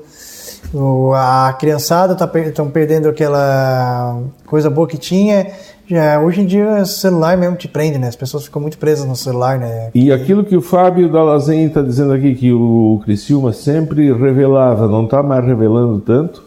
[1.14, 5.48] a criançada estão tá, perdendo aquela coisa boa que tinha.
[5.86, 8.08] Já, hoje em dia o celular mesmo te prende, né?
[8.08, 9.90] As pessoas ficam muito presas no celular, né?
[9.94, 15.04] E aquilo que o Fábio Dalazen está dizendo aqui, que o Criciúma sempre revelava, não
[15.04, 16.42] está mais revelando tanto?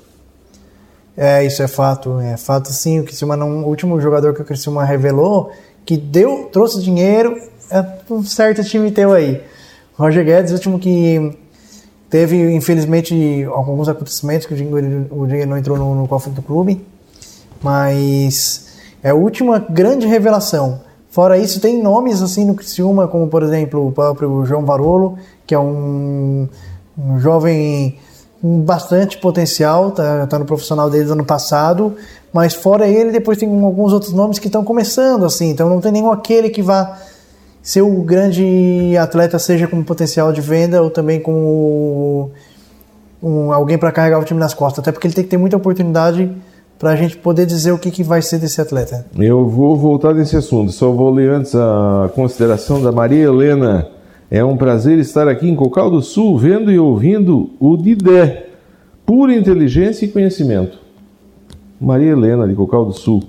[1.16, 2.20] É, isso é fato.
[2.20, 3.02] É fato sim.
[3.02, 5.52] O Criciúma não, o último jogador que o Criciúma revelou
[5.86, 7.38] que deu, trouxe dinheiro,
[7.69, 9.41] é um certo time teu aí.
[9.97, 11.38] Roger Guedes, último que
[12.09, 16.86] teve, infelizmente, alguns acontecimentos que o dinheiro, não entrou no, no cofre do clube,
[17.61, 18.67] mas
[19.03, 20.81] é a última grande revelação.
[21.09, 25.17] Fora isso, tem nomes assim no Criciúma, como por exemplo o próprio João Varolo,
[25.47, 26.49] que é um,
[26.97, 27.97] um jovem
[28.41, 31.95] com bastante potencial, tá, tá no profissional desde o ano passado,
[32.36, 35.89] mas fora ele, depois tem alguns outros nomes que estão começando assim, então não tem
[35.89, 36.97] nenhum aquele que vá
[37.63, 42.29] ser o grande atleta, seja com potencial de venda ou também com
[43.23, 45.55] um, alguém para carregar o time nas costas, até porque ele tem que ter muita
[45.55, 46.29] oportunidade
[46.77, 49.05] para a gente poder dizer o que, que vai ser desse atleta.
[49.17, 53.88] Eu vou voltar nesse assunto, só vou ler antes a consideração da Maria Helena.
[54.29, 58.47] É um prazer estar aqui em Cocal do Sul, vendo e ouvindo o Didé.
[59.05, 60.83] Pura inteligência e conhecimento.
[61.80, 63.23] Maria Helena, de Cocal do Sul.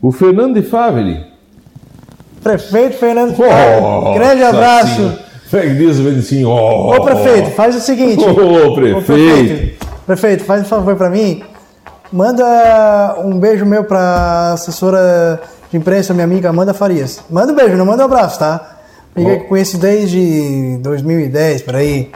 [0.00, 1.24] O Fernando de Favre.
[2.42, 4.14] Prefeito Fernando de Favre.
[4.14, 5.18] Grande abraço.
[5.76, 8.24] Diz assim, oh, Ô prefeito, faz o seguinte.
[8.24, 8.98] Ô, prefeito.
[8.98, 9.86] Ô, prefeito.
[10.04, 11.42] Prefeito, faz um favor para mim.
[12.12, 15.40] Manda um beijo meu pra assessora
[15.70, 17.20] de imprensa, minha amiga Amanda Farias.
[17.28, 18.78] Manda um beijo, não manda um abraço, tá?
[19.14, 22.10] Amiga que conheço desde 2010, por aí.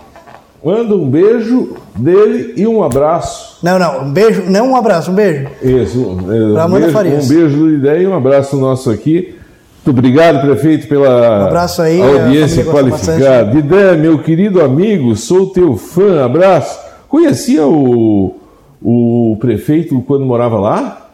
[0.63, 3.59] Manda um beijo dele e um abraço.
[3.63, 5.49] Não, não, um beijo, não um abraço, um beijo.
[5.63, 7.25] Isso, um, pra Amanda beijo, Farias.
[7.25, 9.35] Um beijo do Ideia e um abraço nosso aqui.
[9.77, 13.51] Muito obrigado, prefeito, pela um abraço aí, audiência qualificada.
[13.51, 16.79] Didé, meu querido amigo, sou teu fã, abraço.
[17.09, 18.37] Conhecia o,
[18.83, 21.09] o prefeito quando morava lá?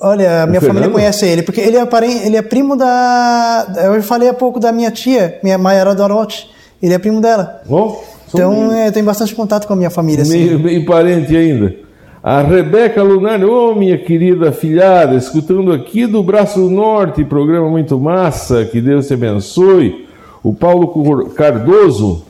[0.00, 3.66] Olha, a minha família conhece ele, porque ele é, parente, ele é primo da.
[3.84, 6.50] Eu falei há pouco da minha tia, minha Mayara Dorote.
[6.82, 7.62] Ele é primo dela.
[7.68, 7.96] Oh,
[8.42, 10.24] então é, tem bastante contato com a minha família.
[10.24, 10.62] Meio, assim.
[10.62, 11.74] bem parente ainda.
[12.22, 18.00] A Rebeca Lunar, ô oh, minha querida filhada, escutando aqui do Braço Norte, programa muito
[18.00, 20.06] massa, que Deus te abençoe.
[20.42, 20.88] O Paulo
[21.36, 22.24] Cardoso,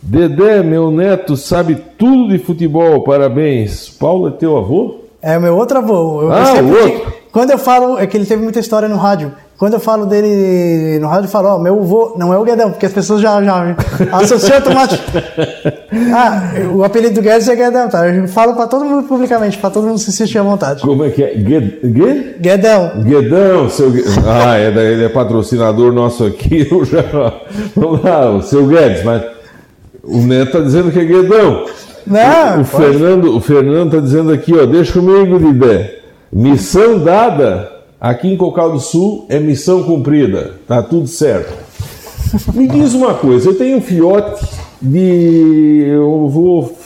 [0.00, 3.88] Dedé, meu neto, sabe tudo de futebol, parabéns.
[3.88, 5.02] Paulo é teu avô?
[5.22, 6.22] É meu outro avô.
[6.22, 7.12] Eu ah, o outro.
[7.30, 9.32] Quando eu falo, é que ele teve muita história no rádio.
[9.58, 12.70] Quando eu falo dele no rádio, eu falo, ó, meu avô, não é o Guedão,
[12.70, 13.76] porque as pessoas já, já
[14.12, 15.22] associam automaticamente.
[16.12, 18.08] ah, o apelido do Guedes é Guedão, tá?
[18.08, 20.82] Eu falo pra todo mundo publicamente, pra todo mundo se sentir à vontade.
[20.82, 21.34] Como é que é?
[21.34, 22.40] Gued...
[22.40, 23.02] Guedão.
[23.04, 23.92] Guedão, seu
[24.26, 27.04] Ah, é, ele é patrocinador nosso aqui, eu já.
[27.76, 29.22] Vamos lá, o seu Guedes, mas
[30.02, 31.66] o Neto está dizendo que é Guedão.
[32.04, 35.98] Não, o, o Fernando o Fernando está dizendo aqui, ó, deixa comigo, Didé.
[36.32, 37.71] Missão dada
[38.02, 40.56] aqui em Cocal do Sul é missão cumprida.
[40.66, 41.56] Tá tudo certo.
[42.52, 44.44] Me diz uma coisa, eu tenho um fiote
[44.80, 45.84] de.
[45.86, 46.76] Eu vou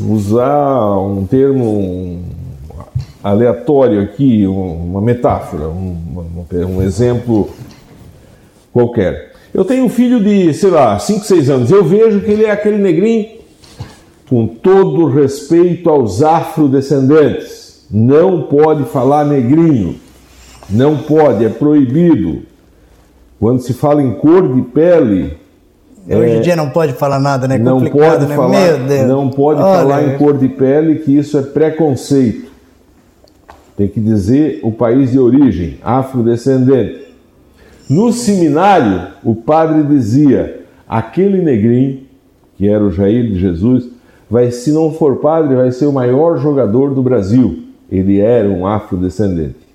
[0.00, 2.24] usar um termo
[3.22, 7.50] aleatório aqui, uma metáfora, um, um exemplo
[8.72, 9.32] qualquer.
[9.54, 11.70] Eu tenho um filho de, sei lá, 5, 6 anos.
[11.70, 13.28] Eu vejo que ele é aquele negrinho,
[14.28, 17.86] com todo respeito aos afrodescendentes.
[17.90, 20.00] Não pode falar negrinho.
[20.72, 22.42] Não pode, é proibido.
[23.38, 25.36] Quando se fala em cor de pele.
[26.08, 27.58] Hoje em é, dia não pode falar nada, né?
[27.58, 28.34] Não pode né?
[28.34, 28.78] falar.
[29.06, 32.50] Não pode Olha, falar em cor de pele, que isso é preconceito.
[33.76, 37.02] Tem que dizer o país de origem, afrodescendente.
[37.88, 42.00] No seminário, o padre dizia: aquele negrinho,
[42.56, 43.88] que era o Jair de Jesus,
[44.30, 47.64] vai, se não for padre, vai ser o maior jogador do Brasil.
[47.90, 49.71] Ele era um afrodescendente.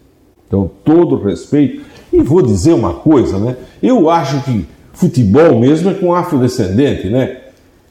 [0.47, 1.81] Então, todo respeito.
[2.11, 3.55] E vou dizer uma coisa, né?
[3.83, 7.37] Eu acho que futebol mesmo é com afrodescendente, né?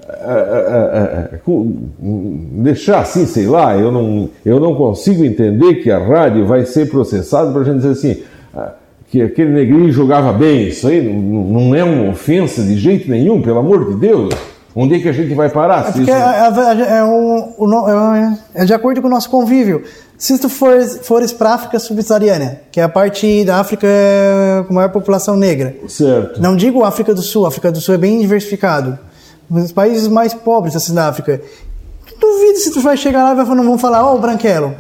[0.09, 1.41] É, é, é,
[2.63, 6.89] deixar assim, sei lá, eu não, eu não consigo entender que a rádio vai ser
[6.89, 8.23] processada para a gente dizer assim
[9.11, 10.69] que aquele negrinho jogava bem.
[10.69, 14.35] Isso aí não, não é uma ofensa de jeito nenhum, pelo amor de Deus.
[14.79, 15.89] Onde é que a gente vai parar?
[15.89, 19.83] É porque é, é, é, um, é, é, de acordo com o nosso convívio.
[20.19, 23.89] Se tu fores, fores para a África subsaariana, que é a parte da África
[24.69, 25.75] com maior população negra.
[25.89, 26.43] Certo.
[26.43, 28.99] Não digo África do Sul, a África do Sul é bem diversificado.
[29.51, 31.41] Os países mais pobres assim, da África.
[32.21, 34.75] Duvido se tu vai chegar lá e vão falar, ó, oh, o branquelo.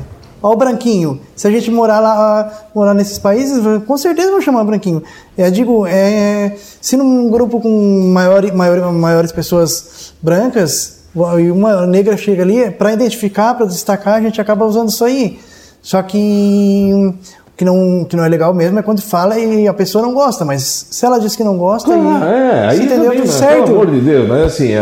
[0.46, 1.20] Ó o branquinho.
[1.34, 5.02] Se a gente morar lá, morar nesses países, com certeza vão chamar branquinho.
[5.36, 11.00] Eu digo, é, se num grupo com maior, maior, maiores pessoas brancas
[11.40, 15.40] e uma negra chega ali, para identificar, para destacar, a gente acaba usando isso aí.
[15.82, 17.12] Só que
[17.56, 20.44] que não, que não é legal mesmo é quando fala e a pessoa não gosta,
[20.44, 23.64] mas se ela diz que não gosta, ah, é, aí entendeu também, tudo mas, certo.
[23.64, 24.74] Pelo amor de Deus, mas assim,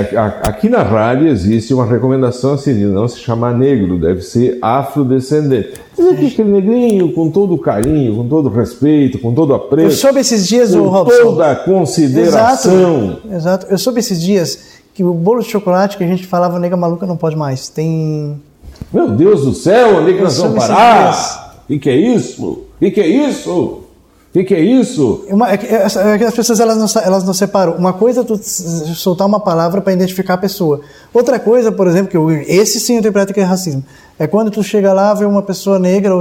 [0.43, 5.75] aqui na rádio existe uma recomendação assim, de não se chamar negro, deve ser afrodescendente.
[5.97, 9.55] Mas aqui aquele negrinho, com todo o carinho, com todo o respeito, com todo o
[9.55, 9.87] apreço.
[9.87, 11.23] Eu soube esses dias, com o Robson.
[11.23, 12.73] toda a consideração.
[12.73, 13.67] Exato, exato.
[13.71, 17.07] Eu soube esses dias que o bolo de chocolate que a gente falava, nega maluca,
[17.07, 17.69] não pode mais.
[17.69, 18.41] Tem.
[18.93, 21.44] Meu Deus do céu, onde é que nós vamos parar?
[21.69, 22.67] O que, é isso?
[22.81, 23.51] O que, é isso?
[23.51, 23.85] O
[24.33, 25.25] que, que é isso?
[25.31, 27.75] Uma, é, é, é que as pessoas elas não, elas não separam.
[27.75, 30.81] Uma coisa é tu soltar uma palavra para identificar a pessoa.
[31.13, 33.85] Outra coisa, por exemplo, que eu, esse sim eu interpreto que é racismo,
[34.19, 36.13] é quando tu chega lá, vê uma pessoa negra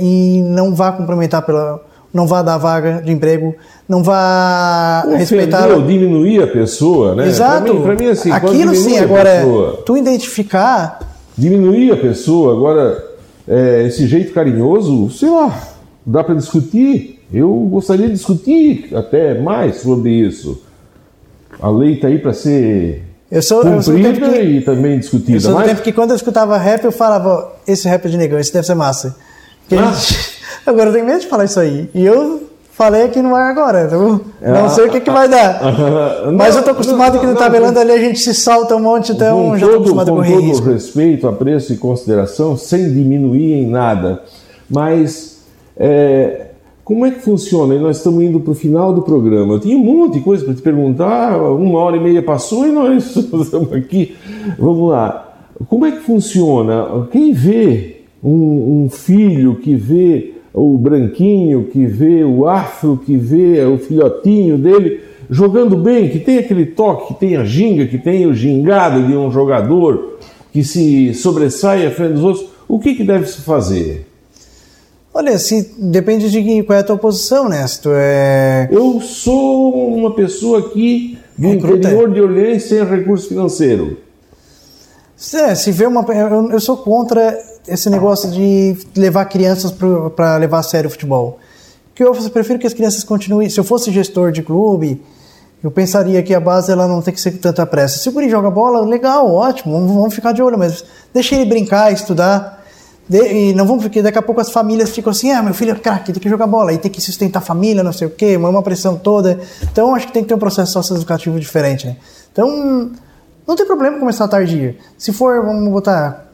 [0.00, 1.82] e não vá cumprimentar pela.
[2.12, 3.54] não vá dar vaga de emprego,
[3.88, 5.68] não vá respeitar.
[5.70, 7.26] Ou diminuir a pessoa, né?
[7.26, 7.74] Exato.
[7.80, 11.00] Para mim, mim, assim, Aquilo sim, agora, pessoa, tu identificar.
[11.36, 13.11] Diminuir a pessoa, agora
[13.52, 15.62] é, esse jeito carinhoso, sei lá,
[16.06, 17.20] dá para discutir.
[17.30, 20.62] Eu gostaria de discutir até mais sobre isso.
[21.60, 25.36] A lei está aí para ser eu sou, cumprida eu sou que, e também discutida.
[25.36, 25.66] Eu sou mas...
[25.66, 28.66] tempo que quando eu escutava rap, eu falava, esse rap é de negão, esse deve
[28.66, 29.16] ser massa.
[29.70, 29.92] Ah.
[29.92, 31.88] Gente, agora eu tenho medo de falar isso aí.
[31.94, 32.50] E eu
[32.82, 33.84] falei aqui no ar agora.
[33.84, 35.60] Então, não sei o que, que vai dar.
[36.24, 38.80] Não, Mas eu estou acostumado não, que no tabelando ali a gente se solta um
[38.80, 40.68] monte, então com já estou acostumado com Com todo risco.
[40.70, 44.22] respeito, apreço e consideração, sem diminuir em nada.
[44.68, 45.42] Mas
[45.76, 46.46] é,
[46.84, 47.74] como é que funciona?
[47.74, 49.54] E nós estamos indo para o final do programa.
[49.54, 52.72] Eu tinha um monte de coisa para te perguntar, uma hora e meia passou e
[52.72, 54.16] nós estamos aqui.
[54.58, 55.28] Vamos lá.
[55.68, 57.06] Como é que funciona?
[57.12, 63.64] Quem vê um, um filho que vê o branquinho, que vê o afro, que vê
[63.64, 65.00] o filhotinho dele
[65.30, 69.16] jogando bem, que tem aquele toque, que tem a ginga, que tem o gingado de
[69.16, 70.18] um jogador
[70.52, 74.06] que se sobressai à frente dos outros, o que, que deve se fazer?
[75.14, 77.66] Olha, se depende de qual é a tua posição, né?
[77.66, 78.68] Se tu é...
[78.70, 83.98] Eu sou uma pessoa aqui do interior de Orleans sem recurso financeiro.
[85.34, 86.04] É, se vê uma.
[86.12, 89.72] Eu, eu sou contra esse negócio de levar crianças
[90.14, 91.38] para levar a sério o futebol.
[91.94, 93.48] Que eu prefiro que as crianças continuem.
[93.48, 95.00] Se eu fosse gestor de clube,
[95.62, 97.98] eu pensaria que a base ela não tem que ser com tanta pressa.
[97.98, 100.84] Se o guri joga bola, legal, ótimo, vamos, ficar de olho, mas
[101.14, 102.60] deixa ele brincar, estudar.
[103.08, 105.72] De, e não vamos, porque daqui a pouco as famílias ficam assim: ah, meu filho
[105.72, 108.10] é craque, tem que jogar bola, aí tem que sustentar a família, não sei o
[108.10, 109.38] quê, uma pressão toda.
[109.62, 111.96] Então acho que tem que ter um processo socioeducativo diferente, né?
[112.32, 112.90] Então
[113.46, 114.76] não tem problema começar tardia.
[114.98, 116.31] Se for, vamos botar,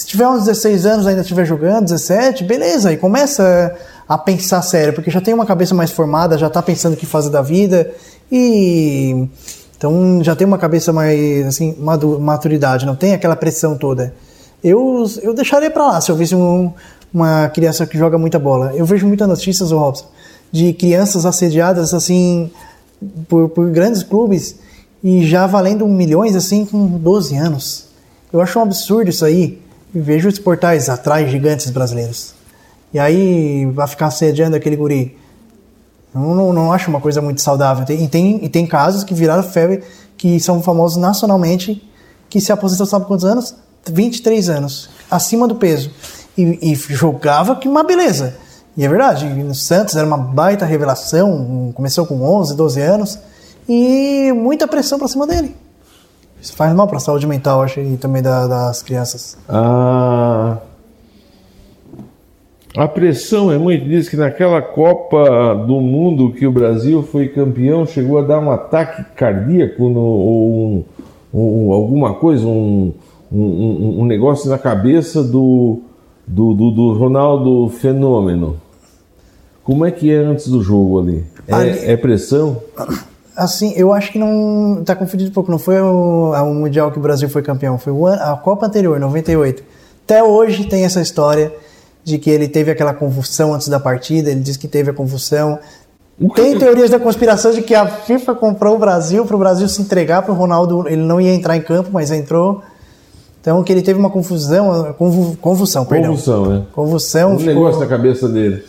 [0.00, 3.76] se tiver uns 16 anos ainda estiver jogando, 17, beleza, aí começa
[4.08, 7.04] a pensar sério, porque já tem uma cabeça mais formada, já está pensando o que
[7.04, 7.92] fazer da vida
[8.32, 9.28] e
[9.76, 11.76] então já tem uma cabeça mais assim,
[12.18, 14.14] maturidade, não tem aquela pressão toda.
[14.64, 16.72] Eu, eu deixaria para lá se eu visse um,
[17.12, 18.72] uma criança que joga muita bola.
[18.74, 20.06] Eu vejo muitas notícias, Robson,
[20.50, 22.50] de crianças assediadas assim
[23.28, 24.56] por, por grandes clubes
[25.04, 27.84] e já valendo milhões assim com 12 anos.
[28.32, 29.60] Eu acho um absurdo isso aí.
[29.92, 32.34] Vejo os portais atrás gigantes brasileiros.
[32.92, 35.16] E aí vai ficar assediando aquele guri.
[36.14, 37.84] Não, não, não acho uma coisa muito saudável.
[37.96, 39.82] E, tem, e tem casos que viraram febre,
[40.16, 41.82] que são famosos nacionalmente,
[42.28, 43.54] que se aposentou sabe quantos anos?
[43.88, 45.90] 23 anos, acima do peso.
[46.36, 48.36] E, e jogava que uma beleza.
[48.76, 53.18] E é verdade, no Santos era uma baita revelação, começou com 11, 12 anos
[53.68, 55.56] e muita pressão para cima dele.
[56.40, 59.36] Isso faz mal para a saúde mental, acho, e também da, das crianças.
[59.48, 60.58] Ah,
[62.76, 63.84] a pressão é muito.
[63.84, 68.50] Diz que naquela Copa do Mundo que o Brasil foi campeão, chegou a dar um
[68.50, 70.84] ataque cardíaco no, ou, um,
[71.32, 72.92] ou alguma coisa, um,
[73.30, 75.80] um, um, negócio na cabeça do,
[76.26, 78.56] do, do, do Ronaldo Fenômeno.
[79.64, 81.24] Como é que é antes do jogo ali?
[81.48, 81.70] É, ali...
[81.84, 82.62] é pressão?
[83.36, 84.82] Assim, eu acho que não.
[84.84, 85.50] Tá confundido um pouco.
[85.50, 88.98] Não foi o, o Mundial que o Brasil foi campeão, foi o, a Copa anterior,
[88.98, 89.62] 98.
[90.04, 91.52] Até hoje tem essa história
[92.02, 95.58] de que ele teve aquela convulsão antes da partida, ele diz que teve a convulsão.
[96.34, 99.80] Tem teorias da conspiração de que a FIFA comprou o Brasil para o Brasil se
[99.80, 100.86] entregar para o Ronaldo.
[100.86, 102.62] Ele não ia entrar em campo, mas entrou.
[103.40, 106.10] Então que ele teve uma confusão, convulsão, convulsão, perdão.
[106.10, 106.62] Convulsão, né?
[106.72, 107.34] Convulsão.
[107.34, 107.54] Um ficou...
[107.54, 108.62] negócio na cabeça dele.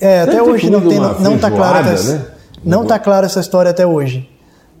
[0.00, 1.86] É, até hoje não tem, não está claro.
[1.86, 2.24] Né?
[2.64, 4.28] Não está clara essa história até hoje.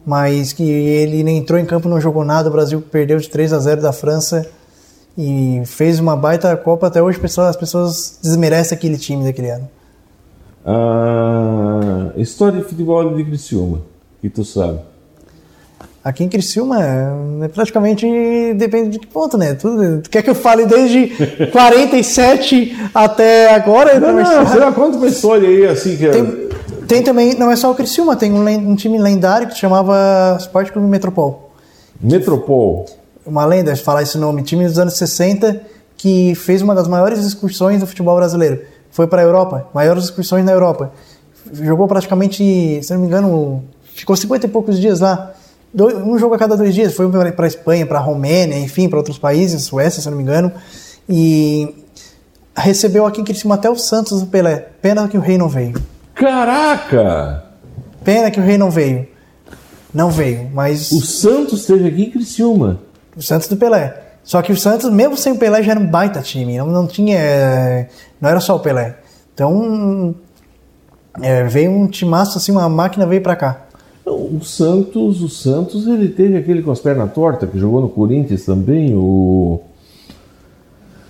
[0.06, 3.58] Mas que ele entrou em campo, não jogou nada, o Brasil perdeu de 3 a
[3.58, 4.46] 0 da França
[5.16, 6.88] e fez uma baita Copa.
[6.88, 9.68] Até hoje as pessoas desmerecem aquele time daquele ano.
[10.66, 13.82] Ah, história de futebol de Criciúma,
[14.20, 14.80] que tu sabe.
[16.02, 18.06] Aqui em Criciúma, é, praticamente
[18.56, 19.54] depende de que ponto, né?
[19.54, 21.08] Tudo, tu quer que eu fale desde
[21.50, 23.98] 47 até agora?
[23.98, 26.10] Não, não, sei lá quanto uma história aí, assim, que é...
[26.10, 26.43] Tem,
[26.86, 30.36] tem também, não é só o Criciúma, tem um, um time lendário que se chamava
[30.40, 31.50] Sport Clube Metropol.
[32.00, 32.86] Metropol.
[33.26, 37.80] Uma lenda, falar esse nome, time dos anos 60 que fez uma das maiores excursões
[37.80, 38.60] do futebol brasileiro.
[38.90, 40.92] Foi para a Europa, maiores excursões na Europa.
[41.52, 45.32] Jogou praticamente, se não me engano, ficou 50 e poucos dias lá.
[45.74, 46.94] Um jogo a cada dois dias.
[46.94, 50.22] Foi para a Espanha, para a Romênia, enfim, para outros países, Suécia, se não me
[50.22, 50.52] engano.
[51.08, 51.74] E
[52.56, 54.68] recebeu aqui em Criciúma até o Santos do Pelé.
[54.80, 55.74] Pena que o rei não veio.
[56.14, 57.44] Caraca!
[58.04, 59.06] Pena que o rei não veio.
[59.92, 62.80] Não veio, mas O Santos esteve aqui em Criciúma.
[63.16, 64.00] o Santos do Pelé.
[64.24, 66.56] Só que o Santos, mesmo sem o Pelé, já era um baita time.
[66.56, 67.16] Não, não tinha.
[67.18, 67.88] é,
[68.20, 68.96] Não era só o Pelé.
[69.32, 70.14] Então.
[71.20, 73.60] é, veio um timaço assim, uma máquina veio pra cá.
[74.06, 78.44] O Santos, o Santos, ele teve aquele com as pernas tortas que jogou no Corinthians
[78.44, 79.60] também, o,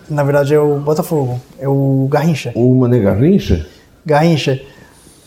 [0.09, 1.41] Na verdade é o Botafogo.
[1.59, 2.53] É o Garrincha.
[2.55, 3.67] o Mané Garrincha.
[4.07, 4.61] Garrincha.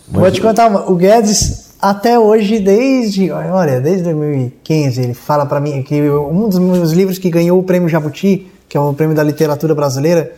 [0.09, 3.29] Mas Vou te o- contar, o Guedes, até hoje, desde.
[3.31, 7.63] Olha, desde 2015, ele fala pra mim que um dos meus livros que ganhou o
[7.63, 10.31] prêmio Jabuti, que é o prêmio da literatura brasileira,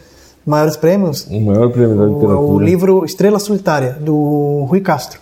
[0.46, 2.40] maiores prêmios, O maior prêmio da O, literatura.
[2.40, 5.20] o livro Estrela Solitária, do Rui Castro.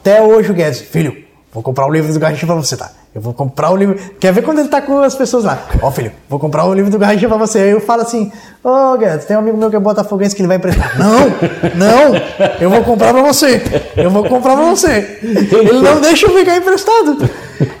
[0.00, 1.14] Até hoje o Guedes, filho,
[1.56, 2.90] vou comprar o livro do Garrincha pra você, tá?
[3.14, 3.98] Eu vou comprar o livro.
[4.20, 5.58] Quer ver quando ele tá com as pessoas lá?
[5.80, 7.60] Ó, filho, vou comprar o livro do Garrincha pra você.
[7.60, 8.30] Aí eu falo assim:
[8.62, 10.92] Ô Guedes, tem um amigo meu que é botafoguense que ele vai emprestar.
[11.00, 11.26] Não,
[11.74, 12.14] não,
[12.60, 13.62] eu vou comprar pra você.
[13.96, 15.18] Eu vou comprar pra você.
[15.22, 17.16] Ele não deixa eu ficar emprestado.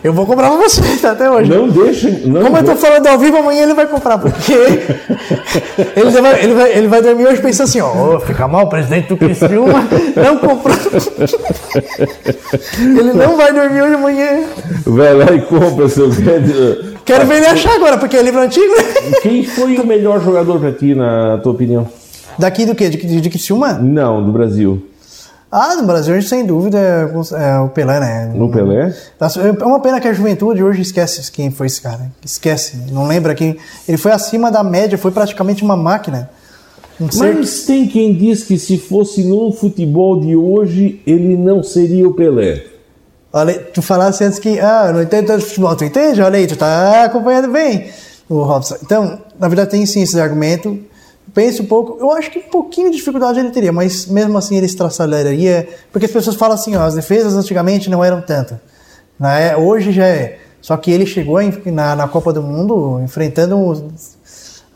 [0.02, 1.12] Eu vou comprar pra você, tá?
[1.12, 1.50] Até hoje.
[1.50, 2.10] Não deixa.
[2.24, 4.52] Não Como eu tô falando ao vivo, amanhã ele vai comprar, porque
[5.96, 8.68] ele vai, ele vai, ele vai dormir hoje pensando assim, ó, ô, fica mal, o
[8.68, 9.86] presidente do Criciúma
[10.16, 10.76] não comprou.
[12.80, 14.44] ele não vai dormir hoje amanhã.
[14.86, 16.96] Vai lá e compra seu Guedes.
[17.04, 19.18] Quero ver ele achar agora, porque é livro antigo, né?
[19.22, 21.86] Quem foi o melhor jogador pra ti, na tua opinião?
[22.38, 22.88] Daqui do quê?
[22.88, 23.74] De, de, de Criciúma?
[23.74, 24.82] Não, do Brasil.
[25.58, 28.30] Ah, no Brasil, a gente, sem dúvida, é é o Pelé, né?
[28.34, 28.94] No Pelé?
[29.18, 32.12] É uma pena que a juventude hoje esquece quem foi esse cara.
[32.22, 33.56] Esquece, não lembra quem.
[33.88, 36.28] Ele foi acima da média, foi praticamente uma máquina.
[37.00, 41.62] Um ser Mas tem quem diz que se fosse no futebol de hoje, ele não
[41.62, 42.62] seria o Pelé.
[43.32, 46.20] Olha, tu falasse antes que, ah, não entendo tanto futebol, tu entende?
[46.20, 47.86] Olha aí, tu tá acompanhando bem
[48.28, 48.76] o Robson.
[48.82, 50.78] Então, na verdade, tem sim esse argumento.
[51.36, 54.56] Pense um pouco, eu acho que um pouquinho de dificuldade ele teria, mas mesmo assim
[54.56, 58.58] ele estraçalharia, porque as pessoas falam assim, ó, as defesas antigamente não eram tanto.
[59.20, 59.54] Né?
[59.54, 60.38] Hoje já é.
[60.62, 63.92] Só que ele chegou na, na Copa do Mundo enfrentando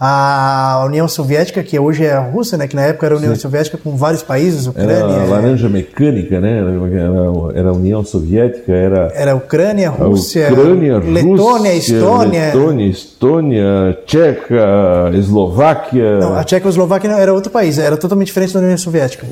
[0.02, 2.66] a União Soviética, que hoje é a Rússia, né?
[2.66, 6.40] Que na época era a União Soviética com vários países, Ucrânia, Era a laranja mecânica,
[6.40, 6.59] né?
[6.59, 12.47] Era, era a União Soviética, era Era Ucrânia, a Rússia, Ucrânia, Letônia, Rússia, Estônia.
[12.47, 16.18] Letônia, Estônia, Tcheca, Eslováquia.
[16.18, 19.27] Não, a Tchecoslováquia não- era outro país, era totalmente diferente da União Soviética.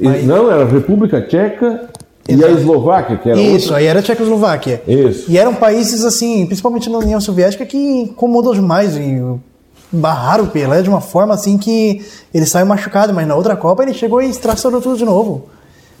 [0.00, 1.88] E- Não, era a República Tcheca
[2.26, 3.76] e a Eslováquia, que era Isso, outra.
[3.76, 4.80] aí era a Tchecoslováquia.
[4.88, 5.30] Isso.
[5.30, 9.22] E eram países, assim, principalmente na União Soviética, que incomodou demais e
[9.92, 13.82] barraram o Pelé de uma forma assim que ele saiu machucado, mas na outra Copa
[13.82, 15.48] ele chegou e estraçalhou tudo de novo.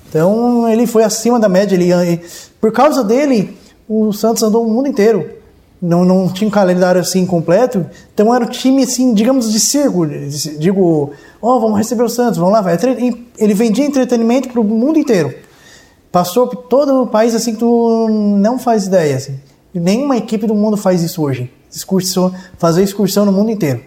[0.08, 1.74] Então ele foi acima da média.
[1.74, 2.20] Ele, e
[2.60, 3.56] por causa dele,
[3.88, 5.38] o Santos andou o mundo inteiro.
[5.80, 7.86] Não, não tinha um calendário assim completo.
[8.12, 10.06] Então era um time, assim, digamos, de circo.
[10.58, 12.60] Digo, ó, vamos receber o Santos, vamos lá.
[12.60, 12.76] Vai.
[13.38, 15.32] Ele vendia entretenimento para o mundo inteiro.
[16.12, 19.16] Passou por todo o país assim que tu não faz ideia.
[19.16, 19.38] Assim.
[19.72, 21.50] Nenhuma equipe do mundo faz isso hoje.
[21.70, 23.80] Excursão, fazer excursão no mundo inteiro.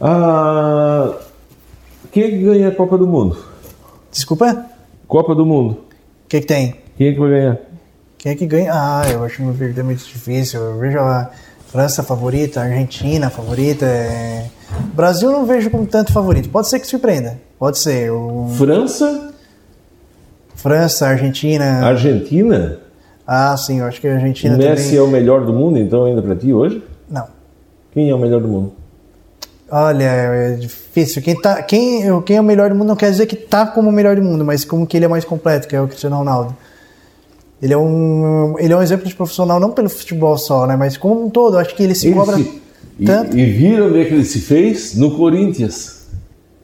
[0.00, 1.14] Ah,
[2.12, 3.38] quem é que ganha a Copa do Mundo?
[4.10, 4.66] Desculpa?
[5.08, 5.72] Copa do Mundo.
[6.24, 6.76] O que, que tem?
[6.96, 7.58] Quem é que vai ganhar?
[8.18, 8.70] Quem é que ganha?
[8.72, 10.60] Ah, eu acho que é muito difícil.
[10.60, 11.30] Eu vejo a
[11.68, 13.84] França favorita, a Argentina favorita.
[13.84, 14.46] é,
[14.94, 16.48] Brasil não vejo como tanto favorito.
[16.48, 17.40] Pode ser que surpreenda.
[17.58, 18.12] Pode ser.
[18.12, 18.48] O...
[18.56, 19.34] França,
[20.54, 21.84] França, Argentina.
[21.84, 22.78] Argentina.
[23.26, 24.98] Ah, sim, eu acho que a Argentina O Messi também.
[24.98, 26.82] é o melhor do mundo, então, ainda pra ti hoje?
[27.10, 27.26] Não.
[27.92, 28.72] Quem é o melhor do mundo?
[29.70, 31.22] Olha, é difícil.
[31.22, 33.88] Quem, tá, quem, quem é o melhor do mundo não quer dizer que tá como
[33.88, 36.16] o melhor do mundo, mas como que ele é mais completo, que é o Cristiano
[36.16, 36.54] Ronaldo.
[37.62, 40.96] Ele é um, ele é um exemplo de profissional não pelo futebol só, né, mas
[40.98, 41.56] como um todo.
[41.56, 42.60] Acho que ele se Ele cobra se-
[43.00, 43.38] e, tanto.
[43.38, 44.94] e viram onde é que ele se fez?
[44.94, 46.06] No Corinthians.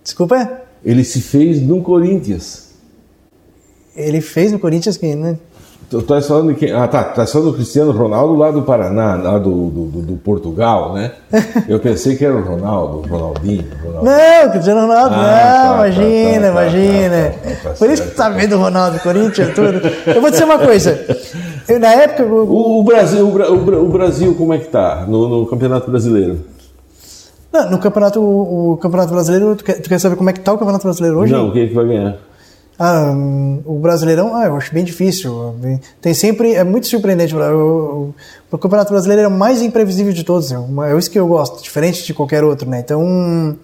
[0.05, 2.69] Desculpa, Ele se fez no Corinthians.
[3.97, 5.39] ele fez no Corinthians que, né?
[5.91, 6.71] Tu tá falando de quem?
[6.73, 7.03] Ah, tá.
[7.03, 11.11] Tá falando do Cristiano Ronaldo lá do Paraná, lá do, do, do- do Portugal, né?
[11.69, 13.65] Eu pensei que era o Ronaldo, o Ronaldinho.
[13.83, 14.05] o Ronaldo.
[14.09, 17.11] Não, Cristiano Ronaldo, Ah, não, tá, imagina, tá, imagina.
[17.11, 18.17] tá, tá, tá, tá Por isso que certo.
[18.17, 19.81] tá vendo o Ronaldo, Corinthians, tudo.
[20.07, 21.05] Eu vou dizer uma coisa.
[21.69, 22.23] Eu, na época.
[22.23, 26.39] eu- O, o Brasil, o, o Brasil, como é que tá no, no Campeonato Brasileiro?
[27.53, 30.39] Não, no campeonato, o, o campeonato brasileiro, tu quer, tu quer saber como é que
[30.39, 31.33] tá o campeonato brasileiro hoje?
[31.33, 32.17] Não, quem é que vai ganhar?
[32.82, 33.12] Ah,
[33.66, 35.55] o Brasileirão, ah, eu acho bem difícil.
[36.01, 37.36] Tem sempre, é muito surpreendente.
[37.36, 38.15] O, o,
[38.51, 40.51] o Campeonato Brasileiro é o mais imprevisível de todos.
[40.51, 40.57] É
[40.90, 42.81] é isso que eu gosto, diferente de qualquer outro, né?
[42.81, 43.55] Então,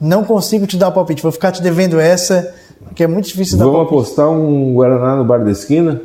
[0.00, 1.22] não consigo te dar palpite.
[1.22, 2.52] Vou ficar te devendo essa,
[2.96, 6.02] que é muito difícil dar Vamos apostar um Guaraná no bar da esquina?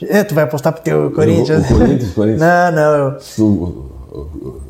[0.00, 1.70] É, tu vai apostar pro teu Corinthians?
[1.70, 2.40] o Corinthians, Corinthians.
[2.40, 3.18] Não, não.
[3.36, 3.99] eu-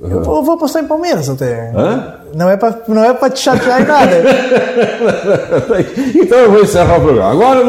[0.03, 1.73] Eu vou, apostar em Palmeiras até.
[1.75, 2.15] Hã?
[2.35, 4.17] Não é pra, não é pra te chatear em nada.
[6.15, 7.31] então eu vou encerrar o programa.
[7.31, 7.61] Agora,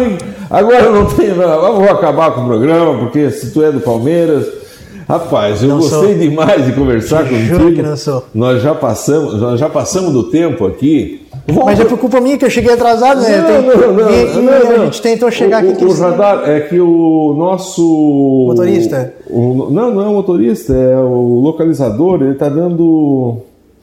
[0.49, 1.41] agora não tenho.
[1.41, 4.61] Eu vou acabar com o programa, porque se tu é do Palmeiras.
[5.07, 6.13] Rapaz, eu Não gostei sou.
[6.13, 7.75] demais de conversar Juro contigo.
[7.75, 8.25] que não sou.
[8.33, 11.20] Nós já passamos, nós já passamos do tempo aqui.
[11.65, 13.37] Mas é por culpa minha que eu cheguei atrasado, né?
[13.37, 14.43] Não, não, não, aqui, não,
[14.77, 14.81] não.
[14.81, 15.83] A gente tentou chegar o, aqui.
[15.83, 18.45] O, o radar é que o nosso.
[18.47, 19.13] Motorista?
[19.29, 23.37] o- não, não é o motorista, é o localizador, ele está dando.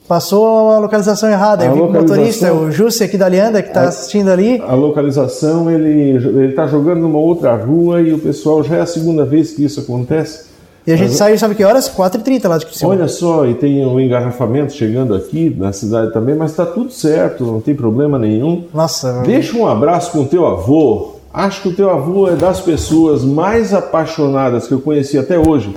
[0.07, 1.63] Passou a localização errada.
[1.63, 4.29] A Eu vi com o motorista, localização- o Jussi aqui da Alianda, que está assistindo
[4.29, 4.59] ali.
[4.67, 9.23] A localização, ele está jogando numa outra rua e o pessoal já é a segunda
[9.23, 10.48] vez que isso acontece.
[10.89, 11.87] E a gente saiu, sabe que horas?
[11.87, 12.95] 4h30 lá de Criciúma.
[12.95, 17.45] Olha só, e tem um engarrafamento chegando aqui na cidade também, mas está tudo certo,
[17.45, 18.65] não tem problema nenhum.
[18.73, 21.11] Nossa, Deixa um abraço com o teu avô.
[21.31, 25.75] Acho que o teu avô é das pessoas mais apaixonadas que eu conheci até hoje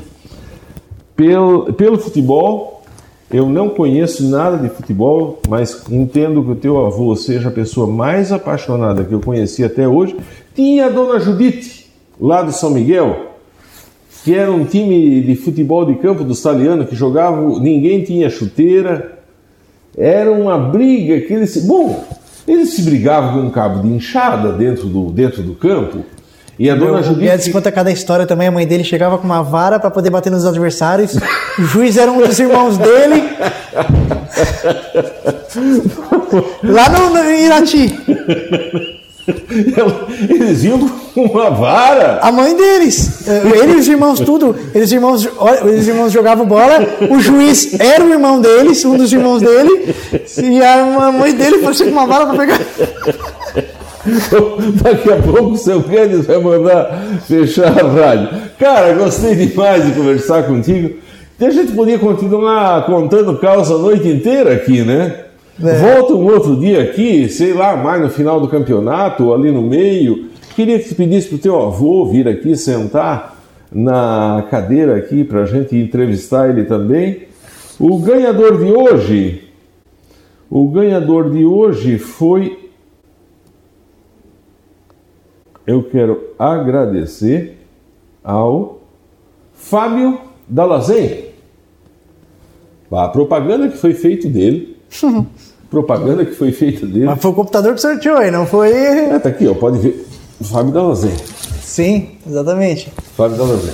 [1.14, 2.82] pelo, pelo futebol.
[3.30, 7.86] Eu não conheço nada de futebol, mas entendo que o teu avô seja a pessoa
[7.86, 10.16] mais apaixonada que eu conheci até hoje.
[10.54, 13.31] Tinha a dona Judite, lá de São Miguel,
[14.24, 19.18] que era um time de futebol de campo dos italianos que jogavam, ninguém tinha chuteira.
[19.96, 21.56] Era uma briga que eles.
[21.64, 22.04] Bom,
[22.46, 26.04] eles se brigavam com um cabo de enxada dentro do, dentro do campo.
[26.58, 27.50] E a dona Guedes Judite.
[27.50, 28.46] conta cada história também.
[28.46, 31.16] A mãe dele chegava com uma vara para poder bater nos adversários.
[31.58, 33.22] O juiz era um dos irmãos dele.
[36.62, 39.01] Lá no, no Irati.
[40.28, 42.18] Eles iam com uma vara.
[42.22, 43.26] A mãe deles.
[43.28, 44.56] Eh, Ele e os irmãos, tudo.
[44.74, 45.28] Eles irmãos,
[45.64, 46.80] eles irmãos jogavam bola.
[47.10, 49.94] O juiz era o irmão deles, um dos irmãos dele.
[50.42, 52.60] E a mãe dele foi com uma vara para pegar.
[54.82, 58.28] Daqui a pouco o seu Guedes vai mandar fechar a rádio.
[58.58, 60.96] Cara, gostei demais de conversar contigo.
[61.38, 65.21] E a gente podia continuar contando caos a noite inteira aqui, né?
[65.60, 65.78] É.
[65.78, 70.30] Volta um outro dia aqui, sei lá, mais no final do campeonato, ali no meio.
[70.54, 73.36] Queria que tu pedisse pro teu avô vir aqui sentar
[73.70, 77.22] na cadeira aqui para a gente entrevistar ele também.
[77.78, 79.48] O ganhador de hoje,
[80.50, 82.62] o ganhador de hoje foi
[85.66, 87.58] eu quero agradecer
[88.22, 88.80] ao
[89.52, 91.26] Fábio Dalazen.
[92.90, 94.71] A propaganda que foi feita dele.
[95.70, 97.06] propaganda que foi feita dele.
[97.06, 98.70] Mas foi o computador que sorteou aí, não foi.
[98.70, 100.06] É, tá aqui, ó, pode ver.
[100.42, 101.14] Fábio Dalazen.
[101.62, 102.92] Sim, exatamente.
[103.16, 103.72] Fábio Dalazen.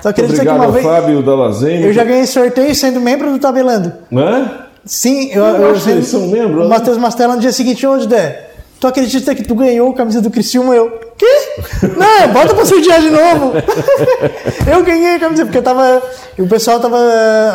[0.00, 0.86] Só queria dizer que Obrigado uma vez.
[0.86, 1.82] Fábio Dalazen.
[1.82, 3.92] Eu já ganhei sorteio sendo membro do Tabelando.
[4.12, 4.66] Hã?
[4.84, 6.68] Sim, eu, Eu eu, acho que eles são membros, O né?
[6.68, 8.49] Matheus Mastella no dia seguinte, onde der?
[8.80, 10.74] Tu acredita que tu ganhou a camisa do Criciúma?
[10.74, 11.26] Eu, quê?
[11.98, 13.52] Não, bota pra sortear de novo.
[14.66, 16.02] eu ganhei a camisa, porque eu tava.
[16.38, 16.96] O pessoal tava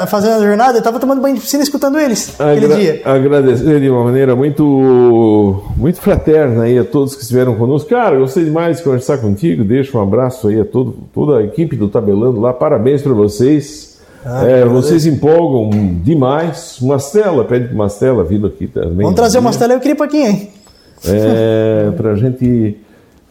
[0.07, 3.01] fazendo a jornada, eu tava tomando banho de piscina escutando eles aquele Agra- dia.
[3.03, 7.89] Agradecer de uma maneira muito, muito fraterna aí a todos que estiveram conosco.
[7.89, 9.63] Cara, gostei demais de conversar contigo.
[9.63, 12.53] Deixa um abraço aí a todo, toda a equipe do Tabelando lá.
[12.53, 13.97] Parabéns para vocês.
[14.23, 15.71] Ah, É, vocês empolgam
[16.03, 16.77] demais.
[16.81, 18.97] Mastela, pede pro Mastela vindo aqui também.
[18.97, 20.49] Vamos trazer o Mastella e o Cripaquinha, hein?
[21.13, 22.77] É, para a gente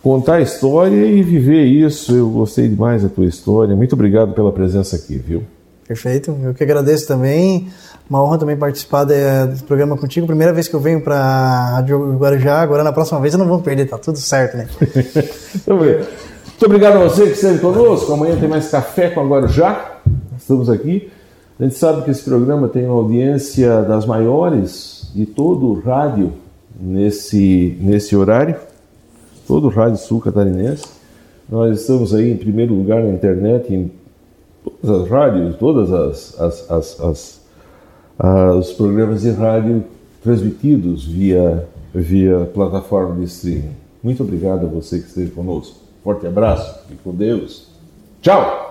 [0.03, 2.15] contar a história e viver isso.
[2.15, 3.75] Eu gostei demais da tua história.
[3.75, 5.43] Muito obrigado pela presença aqui, viu?
[5.89, 7.69] Perfeito, eu que agradeço também.
[8.09, 10.27] Uma honra também participar desse programa contigo.
[10.27, 13.47] Primeira vez que eu venho para a Rádio Guarujá, agora na próxima vez eu não
[13.47, 14.69] vou perder, tá tudo certo, né?
[15.57, 18.13] Então, Muito obrigado a você que esteve conosco.
[18.13, 20.01] Amanhã tem mais Café com a Guarujá.
[20.37, 21.11] Estamos aqui.
[21.59, 26.33] A gente sabe que esse programa tem uma audiência das maiores de todo o rádio
[26.79, 28.57] nesse, nesse horário.
[29.47, 30.87] Todo o rádio sul catarinense.
[31.49, 33.91] Nós estamos aí em primeiro lugar na internet, em
[34.65, 37.41] todas as rádios, todas as, as, as, as-
[38.59, 39.85] os programas de rádio
[40.23, 43.73] transmitidos via, via plataforma de streaming.
[44.03, 45.77] Muito obrigado a você que esteve conosco.
[46.03, 47.67] Forte abraço, fique com Deus.
[48.23, 48.65] Tchau!